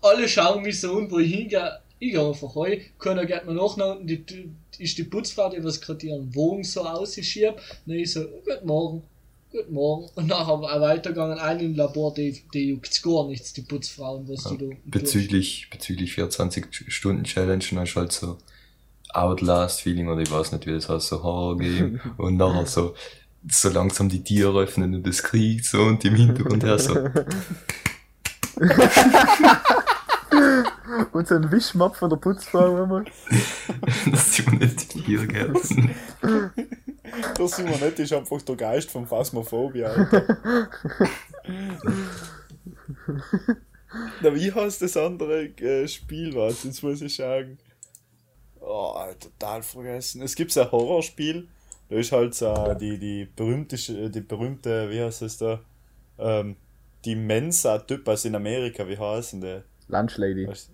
Alle 0.02 0.28
schauen 0.28 0.62
mich 0.62 0.80
so 0.80 0.98
an, 0.98 1.10
wo 1.10 1.18
ich 1.20 1.32
hingehe. 1.32 1.78
Ich 1.98 2.12
gehe 2.12 2.26
einfach 2.26 2.54
rein. 2.56 2.80
Keiner 2.98 3.26
geht 3.26 3.46
mir 3.46 3.54
nach, 3.54 3.76
nach 3.76 3.96
unten, 3.96 4.06
die, 4.06 4.24
die, 4.24 4.50
ist 4.78 4.98
die 4.98 5.04
Putzfrau, 5.04 5.50
die 5.50 5.62
was 5.64 5.80
gerade 5.80 6.06
ihren 6.06 6.34
Wogen 6.34 6.64
so 6.64 6.82
ausschiebt. 6.82 7.60
Dann 7.86 7.96
ich 7.96 8.12
so, 8.12 8.24
guten 8.44 8.66
Morgen, 8.66 9.02
guten 9.50 9.72
Morgen. 9.72 10.08
Und 10.14 10.28
nachher 10.28 10.52
auch 10.52 10.62
weitergegangen, 10.62 11.38
ein 11.38 11.60
im 11.60 11.74
Labor, 11.74 12.14
die, 12.14 12.42
die 12.54 12.68
juckt's 12.68 13.02
gar 13.02 13.26
nichts, 13.26 13.52
die 13.52 13.62
Putzfrauen, 13.62 14.28
was 14.28 14.44
die 14.44 14.58
da 14.58 14.64
unten 14.64 14.82
tun. 14.82 14.90
bezüglich, 14.90 15.68
bezüglich 15.70 16.14
24 16.14 16.66
Stunden 16.88 17.24
Challenge 17.24 17.64
und 17.70 17.76
dann 17.76 17.84
ist 17.84 17.96
halt 17.96 18.12
so 18.12 18.38
Outlast-Feeling 19.10 20.08
oder 20.08 20.20
ich 20.20 20.30
weiß 20.30 20.52
nicht, 20.52 20.66
wie 20.66 20.72
das 20.72 20.88
heißt, 20.88 21.08
so 21.08 21.22
Horror-Game 21.22 22.00
und 22.18 22.36
nachher 22.36 22.66
so, 22.66 22.94
so 23.48 23.68
langsam 23.70 24.08
die 24.08 24.22
Tiere 24.22 24.62
öffnen 24.62 24.94
und 24.94 25.06
es 25.06 25.22
kriegt 25.22 25.64
so 25.64 25.82
und 25.82 26.04
im 26.04 26.14
Hintergrund 26.14 26.62
her 26.62 26.78
so, 26.78 26.94
Und 31.12 31.28
so 31.28 31.34
ein 31.34 31.50
Wischmopp 31.50 31.96
von 31.96 32.10
der 32.10 32.16
Putzfrau 32.16 32.82
immer. 32.82 33.04
dass 34.10 34.30
die 34.32 34.48
nicht 34.56 34.94
die 34.94 35.02
Tiere 35.02 35.26
gelten. 35.26 35.94
Der 37.38 37.48
Simonetti 37.48 38.02
ist 38.02 38.12
einfach 38.12 38.42
der 38.42 38.56
Geist 38.56 38.90
von 38.90 39.06
Phasmophobia, 39.06 39.88
Alter. 39.88 40.68
Na, 44.22 44.34
wie 44.34 44.52
heißt 44.52 44.82
das 44.82 44.96
andere 44.96 45.44
äh, 45.44 45.88
Spiel, 45.88 46.34
was? 46.34 46.64
Jetzt 46.64 46.82
muss 46.82 47.00
ich 47.00 47.16
sagen. 47.16 47.58
Oh, 48.60 48.94
total 49.18 49.62
vergessen. 49.62 50.20
Es 50.22 50.34
gibt 50.34 50.56
ein 50.58 50.70
Horrorspiel, 50.70 51.48
da 51.88 51.96
ist 51.96 52.12
halt 52.12 52.34
so 52.34 52.74
die, 52.74 52.98
die 52.98 53.24
berühmte, 53.24 53.76
die 54.10 54.20
berühmte, 54.20 54.90
wie 54.90 55.00
heißt 55.00 55.22
das 55.22 55.38
da? 55.38 55.60
Ähm, 56.18 56.56
die 57.04 57.14
Mensa-Typas 57.14 58.24
in 58.24 58.34
Amerika, 58.34 58.86
wie 58.86 58.98
heißen 58.98 59.40
die? 59.40 59.62
Lunchlady. 59.88 60.46
Was? 60.48 60.70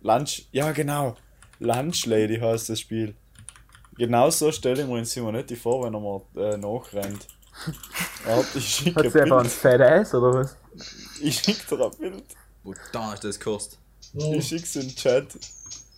Lunch, 0.00 0.46
ja 0.52 0.72
genau. 0.72 1.16
Lunch 1.60 2.06
Lady 2.06 2.38
heißt 2.38 2.68
das 2.70 2.80
Spiel. 2.80 3.14
Genau 3.96 4.30
so 4.30 4.52
stelle 4.52 4.82
ich 4.82 4.88
mir 4.88 4.96
den 4.96 5.04
Simonetti 5.04 5.56
vor, 5.56 5.84
wenn 5.84 5.94
er 5.94 6.00
mir 6.00 6.22
äh, 6.36 6.56
nachrennt. 6.56 7.26
Ich 8.54 8.68
schicke 8.68 9.02
Hat 9.04 9.12
sie 9.12 9.20
einfach 9.20 9.40
ein. 9.40 9.46
Fat 9.46 9.80
Ass 9.80 10.14
oder 10.14 10.34
was? 10.34 10.56
Ich 11.20 11.40
schicke 11.40 11.76
dir 11.76 11.84
ein 11.84 11.90
Bild. 11.98 12.24
Wo 12.62 12.74
da 12.92 13.14
ist 13.14 13.24
das 13.24 13.38
gekostet? 13.38 13.78
Wow. 14.12 14.34
Ich 14.36 14.48
schick's 14.48 14.76
in 14.76 14.82
den 14.82 14.94
Chat. 14.94 15.26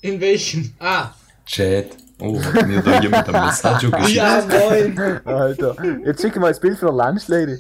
In 0.00 0.20
welchem? 0.20 0.72
Ah, 0.78 1.11
Chat. 1.44 1.96
Oh, 2.18 2.42
hat 2.42 2.66
mir 2.66 2.82
da 2.82 3.00
jemand 3.00 3.28
ein 3.28 3.46
Message 3.46 3.90
geschickt. 3.90 4.11
ja, 4.16 4.46
moin. 4.46 4.98
Alter. 5.26 5.76
Jetzt 6.04 6.22
schick 6.22 6.36
mal 6.36 6.48
das 6.48 6.61
Bild 6.61 6.78
von 6.78 6.96
der 6.96 7.06
Lunchlady. 7.06 7.58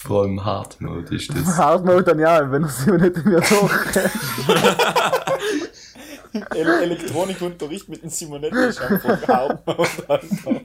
Vor 0.00 0.22
allem 0.22 0.44
Hard 0.44 0.80
Mode 0.80 1.14
ist 1.14 1.32
das. 1.34 1.44
Hard 1.56 1.84
Mode 1.84 2.02
dann 2.02 2.18
ja, 2.18 2.50
wenn 2.50 2.64
er 2.64 2.68
sie 2.68 2.90
nicht 2.92 3.24
mehr 3.24 3.40
doch. 3.40 3.70
El 6.54 6.68
Elektronikunterricht 6.68 7.88
mit 7.88 8.02
dem 8.02 8.10
Simonetti 8.10 8.56
ist 8.56 8.80
einfach 8.80 9.28
Hauptmode, 9.28 9.88
Alter. 10.08 10.60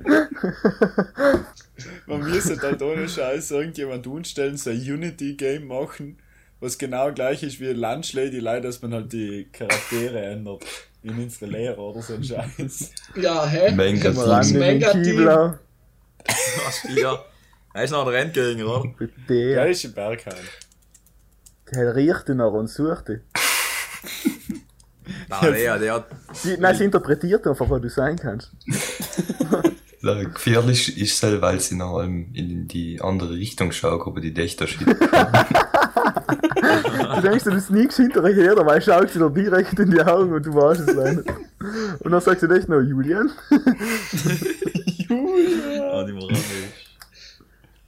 Man 2.08 2.22
müsste 2.22 2.60
halt 2.60 2.82
ohne 2.82 3.08
Scheiß 3.08 3.52
irgendjemand 3.52 4.08
umstellen, 4.08 4.58
so 4.58 4.72
ein 4.72 4.78
Unity-Game 4.78 5.68
machen, 5.68 6.18
was 6.60 6.80
genau 6.80 7.12
gleich 7.12 7.44
ist 7.44 7.60
wie 7.60 7.68
Lunch 7.68 8.14
Lady, 8.14 8.40
leider, 8.40 8.62
dass 8.62 8.82
man 8.82 8.96
halt 8.96 9.14
die 9.14 9.48
Charaktere 9.52 10.20
ändert. 10.20 10.66
In 11.04 11.22
Installerer 11.22 11.78
oder 11.78 12.02
so 12.02 12.16
ein 12.16 12.24
Scheiß. 12.24 12.92
Ja, 13.16 13.46
hä? 13.46 13.72
Mega-Team. 13.72 15.04
Kiebler. 15.04 15.60
Was 16.66 16.84
wieder? 16.90 17.26
Er 17.74 17.84
ist 17.84 17.92
noch 17.92 18.04
der 18.06 18.14
Rentgänger, 18.14 18.66
oder? 18.66 18.90
Der 19.30 19.56
der. 19.56 19.68
ist 19.70 19.84
in 19.86 19.94
Bergheim. 19.94 20.34
Der 21.74 21.96
riecht 21.96 22.30
ihn 22.30 22.38
noch 22.38 22.54
und 22.54 22.68
sucht 22.68 23.10
ihn. 23.10 23.22
Nein, 25.28 25.54
der, 25.54 25.80
der 25.80 25.94
hat. 25.94 26.08
Die, 26.44 26.58
nein, 26.58 26.76
sie 26.76 26.86
interpretiert 26.86 27.46
einfach, 27.46 27.70
wo 27.70 27.78
du 27.78 27.90
sein 27.90 28.16
kannst. 28.18 28.52
Ja, 30.02 30.14
Gefährlich 30.24 30.98
ist 30.98 31.16
es, 31.16 31.24
halt, 31.24 31.42
weil 31.42 31.60
sie 31.60 31.76
nach 31.76 31.90
allem 31.90 32.34
in 32.34 32.70
die 32.70 33.02
andere 33.02 33.32
Richtung 33.34 33.74
schaut, 33.74 34.08
aber 34.08 34.22
die 34.22 34.34
Dächter 34.34 34.66
schiebt. 34.66 34.96
Du 37.16 37.22
denkst, 37.22 37.44
du 37.44 37.60
sneakst 37.60 37.98
hinterher 37.98 38.34
her, 38.34 38.56
dabei 38.56 38.80
schaut 38.80 39.10
sie 39.10 39.20
dir 39.20 39.30
direkt 39.30 39.78
in 39.80 39.92
die 39.92 40.02
Augen 40.02 40.32
und 40.32 40.46
du 40.46 40.54
weißt 40.54 40.82
es 40.82 40.96
leider. 40.96 41.24
Und 42.00 42.12
dann 42.12 42.22
sagst 42.22 42.44
du 42.44 42.48
echt 42.48 42.70
noch, 42.70 42.80
Julian? 42.80 43.30
Ah, 45.92 46.04
die 46.06 46.14
Moral 46.14 46.32
ist. 46.32 46.90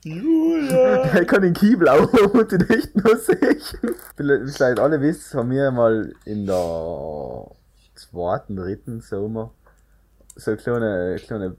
Julia! 0.04 1.04
Er 1.04 1.26
kann 1.26 1.42
den 1.42 1.54
Kiebel 1.54 1.88
auch 1.88 2.12
und 2.34 2.52
den 2.52 2.70
echt 2.70 2.96
nur 2.96 3.18
sehen. 3.18 3.62
Vielleicht 4.16 4.80
alle 4.80 5.02
wisst, 5.02 5.34
haben 5.34 5.52
wir 5.52 5.72
mal 5.72 6.14
in 6.26 6.46
der 6.46 7.52
zweiten, 7.96 8.56
dritten 8.56 9.02
Sommer 9.02 9.52
so 10.36 10.52
eine 10.52 10.58
kleine, 10.58 11.16
kleine 11.20 11.56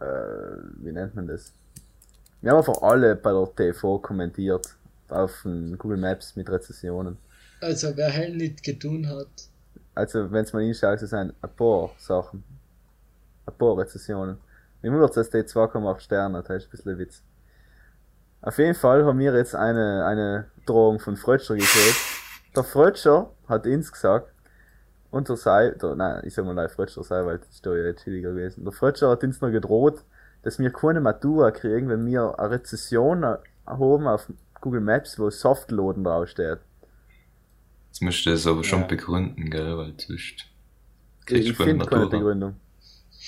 äh, 0.00 0.04
wie 0.82 0.92
nennt 0.92 1.14
man 1.14 1.26
das? 1.26 1.52
Wir 2.40 2.50
haben 2.50 2.58
einfach 2.58 2.82
alle 2.82 3.16
bei 3.16 3.32
der 3.32 3.54
TV 3.54 3.98
kommentiert 3.98 4.76
auf 5.08 5.42
Google 5.44 5.96
Maps 5.96 6.36
mit 6.36 6.50
Rezessionen. 6.50 7.16
Also, 7.60 7.96
wer 7.96 8.10
hell 8.10 8.36
nicht 8.36 8.62
getan 8.62 9.08
hat. 9.08 9.28
Also, 9.94 10.30
wenn 10.30 10.44
es 10.44 10.52
mal 10.52 10.62
hinschaut, 10.62 11.00
so 11.00 11.06
sind 11.06 11.32
ein 11.40 11.56
paar 11.56 11.92
Sachen. 11.98 12.44
Ein 13.46 13.54
paar 13.56 13.78
Rezessionen. 13.78 14.38
Mir 14.84 14.92
wundert 14.92 15.16
dass 15.16 15.30
die 15.30 15.38
2,8 15.38 16.00
Sterne 16.00 16.38
hat, 16.38 16.50
das 16.50 16.64
ist 16.64 16.66
ein 16.66 16.70
bisschen 16.72 16.92
ein 16.92 16.98
Witz. 16.98 17.22
Auf 18.42 18.58
jeden 18.58 18.74
Fall 18.74 19.04
haben 19.06 19.18
wir 19.18 19.34
jetzt 19.34 19.54
eine, 19.54 20.04
eine 20.04 20.50
Drohung 20.66 21.00
von 21.00 21.16
Frötscher 21.16 21.54
gekriegt. 21.54 21.96
Der 22.54 22.64
Frötscher 22.64 23.32
hat 23.48 23.66
uns 23.66 23.90
gesagt, 23.90 24.30
und 25.10 25.28
der 25.28 25.36
Sei, 25.36 25.70
der, 25.70 25.94
nein, 25.94 26.22
ich 26.26 26.34
sag 26.34 26.44
mal 26.44 26.54
nein, 26.54 26.68
Frötscher 26.68 27.02
sei, 27.04 27.24
weil 27.24 27.38
das 27.38 27.48
ist 27.48 27.64
doch 27.66 27.74
ja 27.74 27.92
chilliger 27.94 28.32
gewesen. 28.32 28.64
Der 28.64 28.72
Frötscher 28.72 29.08
hat 29.10 29.24
uns 29.24 29.40
noch 29.40 29.50
gedroht, 29.50 30.04
dass 30.42 30.58
wir 30.58 30.70
keine 30.70 31.00
Matura 31.00 31.50
kriegen, 31.50 31.88
wenn 31.88 32.04
wir 32.06 32.38
eine 32.38 32.50
Rezession 32.50 33.24
haben 33.64 34.06
auf 34.06 34.30
Google 34.60 34.82
Maps, 34.82 35.18
wo 35.18 35.30
Softloaden 35.30 36.04
draufsteht. 36.04 36.58
Jetzt 37.88 38.02
musst 38.02 38.26
du 38.26 38.30
das 38.30 38.46
aber 38.46 38.64
schon 38.64 38.80
Ja. 38.80 38.86
begründen, 38.86 39.50
gell, 39.50 39.78
weil 39.78 39.94
sonst 39.98 40.50
Ich, 41.26 41.26
kriegst 41.26 41.48
ich 41.48 41.56
du 41.56 41.64
keine 41.64 41.70
finde 41.70 41.86
keine. 41.86 42.06
Begründung. 42.08 42.56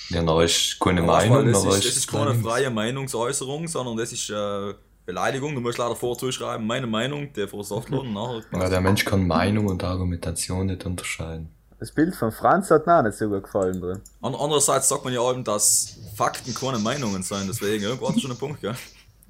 Ja, 0.09 0.21
na 0.21 0.41
ist 0.43 0.79
keine 0.79 1.01
Aber 1.01 1.11
Meinung, 1.13 1.45
das, 1.51 1.63
aber 1.63 1.75
ist, 1.77 1.85
das 1.85 1.97
ist 1.97 2.07
keine 2.07 2.33
freie 2.35 2.69
Meinungsäußerung, 2.69 3.67
sondern 3.67 3.97
das 3.97 4.11
ist 4.13 4.29
äh, 4.29 4.73
Beleidigung. 5.05 5.53
Du 5.55 5.61
musst 5.61 5.77
leider 5.77 5.95
vorzuschreiben, 5.95 6.65
meine 6.65 6.87
Meinung, 6.87 7.31
der 7.33 7.47
vor 7.47 7.63
Softload 7.63 8.07
und 8.07 8.13
nachher. 8.13 8.41
Ja, 8.53 8.69
der 8.69 8.81
Mensch 8.81 9.03
kann 9.05 9.27
Meinung 9.27 9.67
und 9.67 9.83
Argumentation 9.83 10.67
nicht 10.67 10.85
unterscheiden. 10.85 11.49
Das 11.79 11.91
Bild 11.91 12.15
von 12.15 12.31
Franz 12.31 12.71
hat 12.71 12.87
mir 12.87 12.97
auch 12.99 13.03
nicht 13.03 13.17
so 13.17 13.27
gut 13.29 13.43
gefallen 13.43 13.79
drin. 13.79 14.01
An- 14.21 14.33
Andererseits 14.33 14.89
sagt 14.89 15.03
man 15.03 15.13
ja 15.13 15.29
eben, 15.29 15.43
dass 15.43 15.97
Fakten 16.15 16.53
keine 16.55 16.79
Meinungen 16.79 17.21
sein, 17.21 17.45
deswegen 17.47 17.83
irgendwo 17.83 18.07
hat 18.09 18.15
er 18.15 18.21
schon 18.21 18.31
einen 18.31 18.39
Punkt, 18.39 18.61
gell? 18.61 18.75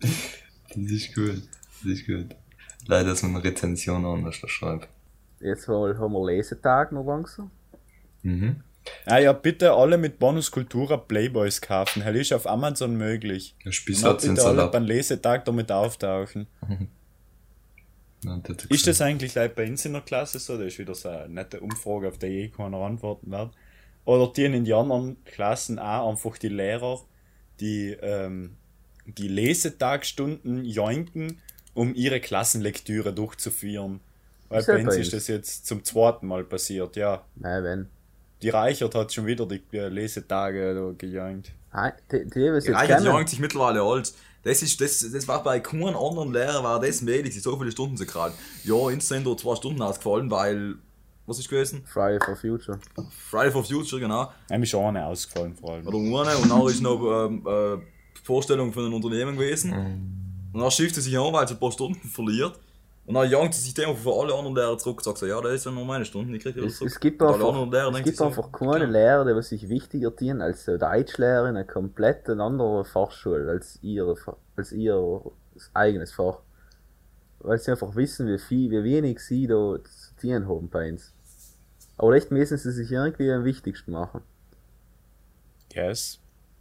Das 0.69 0.91
ist 0.91 1.15
gut. 1.15 1.41
Das 1.83 1.91
ist 1.91 2.05
gut. 2.05 2.35
Leider, 2.85 3.09
dass 3.09 3.23
man 3.23 3.35
eine 3.35 3.43
Rezension 3.43 4.05
anders 4.05 4.35
schreibt. 4.35 4.87
Jetzt 5.39 5.67
mal 5.67 5.97
haben 5.97 6.13
wir 6.13 6.25
Lesetag 6.25 6.91
noch 6.91 7.05
langsam. 7.05 7.51
Mhm. 8.23 8.61
Ah 9.05 9.19
ja, 9.19 9.33
bitte 9.33 9.73
alle 9.73 9.97
mit 9.97 10.19
Bonus 10.19 10.51
Cultura 10.51 10.97
Playboys 10.97 11.61
kaufen. 11.61 12.01
Hell 12.01 12.15
ist 12.15 12.33
auf 12.33 12.47
Amazon 12.47 12.95
möglich. 12.95 13.55
Der 13.59 13.67
Und 13.67 13.73
Spießer 13.73 14.13
bitte 14.15 14.43
alle 14.43 14.67
beim 14.67 14.85
Lesetag 14.85 15.45
damit 15.45 15.71
auftauchen. 15.71 16.47
Ist 18.69 18.87
das 18.87 18.99
eigentlich 18.99 19.33
gleich 19.33 19.53
bei 19.53 19.69
uns 19.69 19.85
in 19.85 19.93
der 19.93 20.01
Klasse 20.01 20.39
so? 20.39 20.57
Das 20.57 20.67
ist 20.67 20.79
wieder 20.79 20.95
so 20.95 21.07
eine 21.07 21.29
nette 21.29 21.59
Umfrage, 21.59 22.07
auf 22.07 22.17
die 22.17 22.25
eh 22.25 22.49
keiner 22.49 22.77
antworten 22.77 23.29
wird. 23.29 23.51
Oder 24.05 24.33
die 24.33 24.45
in 24.45 24.65
die 24.65 24.73
anderen 24.73 25.23
Klassen 25.23 25.77
auch 25.77 26.09
einfach 26.09 26.37
die 26.37 26.49
Lehrer 26.49 26.99
die, 27.59 27.97
ähm, 28.01 28.57
die 29.05 29.27
Lesetagstunden 29.27 30.65
joinken, 30.65 31.41
um 31.73 31.93
ihre 31.93 32.19
Klassenlektüre 32.19 33.13
durchzuführen. 33.13 33.99
Weil 34.49 34.61
Ist 34.61 34.67
bei 34.67 34.83
uns 34.83 34.95
ist 34.95 35.13
das 35.13 35.27
jetzt 35.27 35.65
zum 35.65 35.83
zweiten 35.83 36.27
Mal 36.27 36.43
passiert, 36.43 36.95
ja. 36.95 37.25
Nein, 37.35 37.63
wenn. 37.63 37.87
Die 38.41 38.49
Reichert 38.49 38.93
hat 38.95 39.11
schon 39.13 39.25
wieder 39.25 39.45
die 39.45 39.61
äh, 39.73 39.87
Lesetage 39.87 40.73
da 40.75 40.91
gejoint. 40.97 41.51
Ah, 41.71 41.91
Die, 42.11 42.23
die, 42.25 42.29
Die 42.29 42.71
Reichert 42.71 43.03
jankt 43.03 43.29
sich 43.29 43.39
mittlerweile 43.39 43.81
alt. 43.81 44.13
Das, 44.43 44.61
ist, 44.61 44.79
das, 44.79 45.05
das 45.11 45.27
war 45.27 45.43
bei 45.43 45.59
keinem 45.59 45.97
anderen 45.97 46.31
Lehrer 46.31 46.63
war 46.63 46.79
das 46.79 47.01
möglich, 47.01 47.33
sie 47.33 47.39
so 47.39 47.57
viele 47.57 47.71
Stunden 47.71 47.97
zu 47.97 48.05
kriegen. 48.05 48.33
Ja, 48.63 48.75
da 49.25 49.35
zwei 49.35 49.55
Stunden 49.55 49.81
ausgefallen, 49.81 50.31
weil, 50.31 50.75
was 51.25 51.39
ist 51.39 51.49
gewesen? 51.49 51.83
Friday 51.85 52.19
for 52.23 52.35
Future. 52.35 52.79
Friday 53.29 53.51
for 53.51 53.63
Future, 53.63 53.99
genau. 53.99 54.31
Einem 54.49 54.63
ist 54.63 54.73
auch 54.75 54.87
eine 54.87 55.05
ausgefallen 55.05 55.55
vor 55.55 55.73
allem. 55.73 55.87
Oder 55.87 55.97
eine 55.97 56.37
und 56.37 56.49
dann 56.49 56.67
ist 56.67 56.81
noch 56.81 57.25
ähm, 57.25 57.45
äh, 57.45 57.77
Vorstellung 58.23 58.71
von 58.71 58.85
einem 58.85 58.93
Unternehmen 58.93 59.35
gewesen. 59.35 59.73
Und 60.53 60.61
dann 60.61 60.71
schifft 60.71 60.95
sie 60.95 61.01
sich 61.01 61.17
an, 61.17 61.33
weil 61.33 61.47
sie 61.47 61.55
ein 61.55 61.59
paar 61.59 61.71
Stunden 61.71 62.07
verliert. 62.07 62.57
Und 63.07 63.13
dann 63.15 63.29
jankt 63.29 63.53
sie 63.53 63.61
sich 63.61 63.73
dem 63.73 63.95
von 63.95 64.19
alle 64.19 64.35
anderen 64.35 64.55
Lehrer 64.55 64.77
zurück 64.77 64.97
und 64.97 65.03
sagt 65.05 65.17
so, 65.19 65.25
ja, 65.25 65.39
das 65.41 65.63
sind 65.63 65.75
nur 65.75 65.85
meine 65.85 66.03
Stunden, 66.03 66.33
die 66.33 66.39
kriege 66.39 66.49
ich 66.49 66.55
wieder 66.57 66.67
Es, 66.67 66.77
zurück. 66.77 66.91
es 66.91 66.99
gibt 66.99 67.21
Und 67.21 67.27
alle 67.29 67.45
einfach, 67.45 67.71
Lehrer 67.71 67.89
es 67.91 68.03
gibt 68.03 68.17
sich 68.17 68.25
einfach 68.27 68.45
so, 68.45 68.51
keine 68.51 68.83
ja. 68.85 68.91
Lehrer, 68.91 69.33
die 69.33 69.41
sich 69.43 69.69
wichtiger 69.69 70.11
dienen 70.11 70.41
als 70.41 70.65
so 70.65 70.77
Deutschlehrer 70.77 71.47
in 71.49 71.55
einer 71.55 71.63
komplett 71.63 72.29
anderen 72.29 72.83
Fachschule 72.85 73.49
als 73.49 73.79
ihr, 73.81 74.13
Fa- 74.17 74.35
als 74.57 74.73
ihr 74.73 75.21
eigenes 75.73 76.11
Fach. 76.11 76.39
Weil 77.39 77.57
sie 77.59 77.71
einfach 77.71 77.95
wissen, 77.95 78.27
wie 78.27 78.37
viel, 78.39 78.71
wie 78.71 78.83
wenig 78.83 79.21
sie 79.21 79.47
da 79.47 79.77
zu 79.81 80.13
dienen 80.21 80.49
haben 80.49 80.69
bei 80.69 80.91
uns. 80.91 81.13
Aber 81.97 82.13
echt 82.13 82.29
müssen 82.29 82.57
sie 82.57 82.71
sich 82.71 82.91
irgendwie 82.91 83.31
am 83.31 83.45
wichtigsten 83.45 83.91
machen. 83.91 84.21
Yes. 85.71 86.19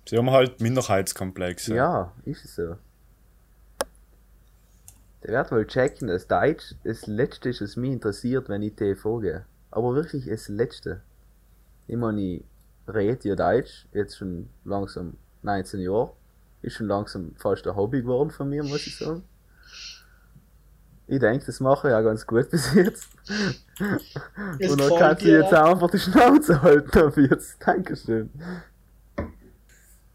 Sie 0.09 0.16
haben 0.16 0.30
halt 0.30 0.61
Minderheitskomplexe. 0.61 1.74
Ja, 1.74 2.12
ist 2.24 2.44
es 2.44 2.55
so. 2.55 2.76
Der 5.27 5.33
wird 5.33 5.51
wohl 5.51 5.66
checken, 5.66 6.07
dass 6.07 6.29
Deutsch 6.29 6.77
das 6.85 7.09
Letzte 7.09 7.49
ist, 7.49 7.61
was 7.61 7.74
mich 7.74 7.91
interessiert, 7.91 8.49
wenn 8.49 8.62
ich 8.62 8.77
TV 8.77 9.18
gehe. 9.18 9.45
Aber 9.72 9.93
wirklich 9.95 10.27
das 10.27 10.49
Letzte. 10.49 11.03
Ich 11.89 11.97
meine, 11.97 12.20
ich 12.20 12.45
rede 12.87 13.29
ja 13.29 13.35
Deutsch, 13.35 13.89
jetzt 13.93 14.18
schon 14.18 14.49
langsam 14.64 15.14
19 15.43 15.81
Jahre. 15.81 16.12
Ist 16.62 16.74
schon 16.74 16.87
langsam 16.87 17.35
fast 17.37 17.66
ein 17.66 17.74
Hobby 17.74 18.03
geworden 18.03 18.31
von 18.31 18.49
mir, 18.49 18.62
muss 18.62 18.87
ich 18.87 18.97
sagen. 18.97 19.24
Ich 21.09 21.18
denke, 21.18 21.45
das 21.45 21.59
mache 21.59 21.89
ich 21.89 21.95
auch 21.95 22.03
ganz 22.05 22.24
gut 22.24 22.49
bis 22.51 22.72
jetzt. 22.74 23.09
Es 24.61 24.70
Und 24.70 24.81
dann 24.81 24.97
kannst 24.97 25.24
du 25.24 25.31
jetzt 25.31 25.53
auch. 25.53 25.72
einfach 25.72 25.91
die 25.91 25.99
Schnauze 25.99 26.62
halten 26.62 26.99
ab 26.99 27.16
jetzt. 27.16 27.59
Dankeschön. 27.66 28.31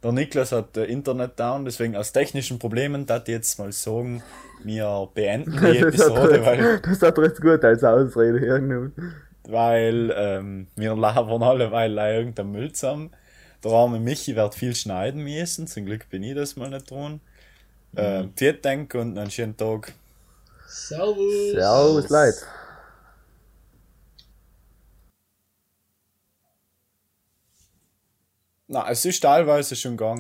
Der 0.04 0.12
Niklas 0.12 0.52
hat 0.52 0.78
äh, 0.78 0.86
Internet 0.86 1.40
down, 1.40 1.64
deswegen 1.64 1.96
aus 1.96 2.12
technischen 2.12 2.58
Problemen, 2.58 3.06
da 3.06 3.18
ich 3.18 3.28
jetzt 3.28 3.60
mal 3.60 3.72
sagen, 3.72 4.24
wir 4.64 5.10
beenden 5.14 5.52
die 5.52 5.58
Das 5.82 5.94
Episode, 5.94 6.46
weil, 6.46 6.60
jetzt, 6.60 6.88
das 6.88 7.02
hat 7.02 7.18
jetzt 7.20 7.42
gut 7.42 7.64
als 7.64 7.84
Ausrede 7.84 8.40
hergenommen. 8.40 8.94
weil 9.48 10.14
ähm, 10.16 10.68
wir 10.76 10.96
labern 10.96 11.44
alle 11.44 11.72
weil 11.72 11.98
irgendein 11.98 12.52
Müll 12.52 12.72
zusammen. 12.72 13.12
Der 13.64 13.72
arme 13.72 14.00
Michi 14.00 14.36
wird 14.36 14.56
viel 14.56 14.76
schneiden 14.76 15.24
müssen, 15.24 15.68
zum 15.68 15.86
Glück 15.86 16.10
bin 16.10 16.24
ich 16.24 16.36
das 16.36 16.56
mal 16.56 16.70
nicht 16.70 16.90
dran. 16.90 17.22
Äh, 17.96 18.24
vielen 18.36 18.62
Dank 18.62 18.96
und 18.96 19.18
einen 19.18 19.30
schönen 19.30 19.56
Tag. 19.56 19.94
Servus. 20.68 21.52
Servus, 21.52 22.10
Leute. 22.10 22.38
Na, 28.72 28.90
es 28.90 29.04
ist 29.04 29.20
teilweise 29.20 29.76
schon 29.76 29.98
gegangen. 29.98 30.20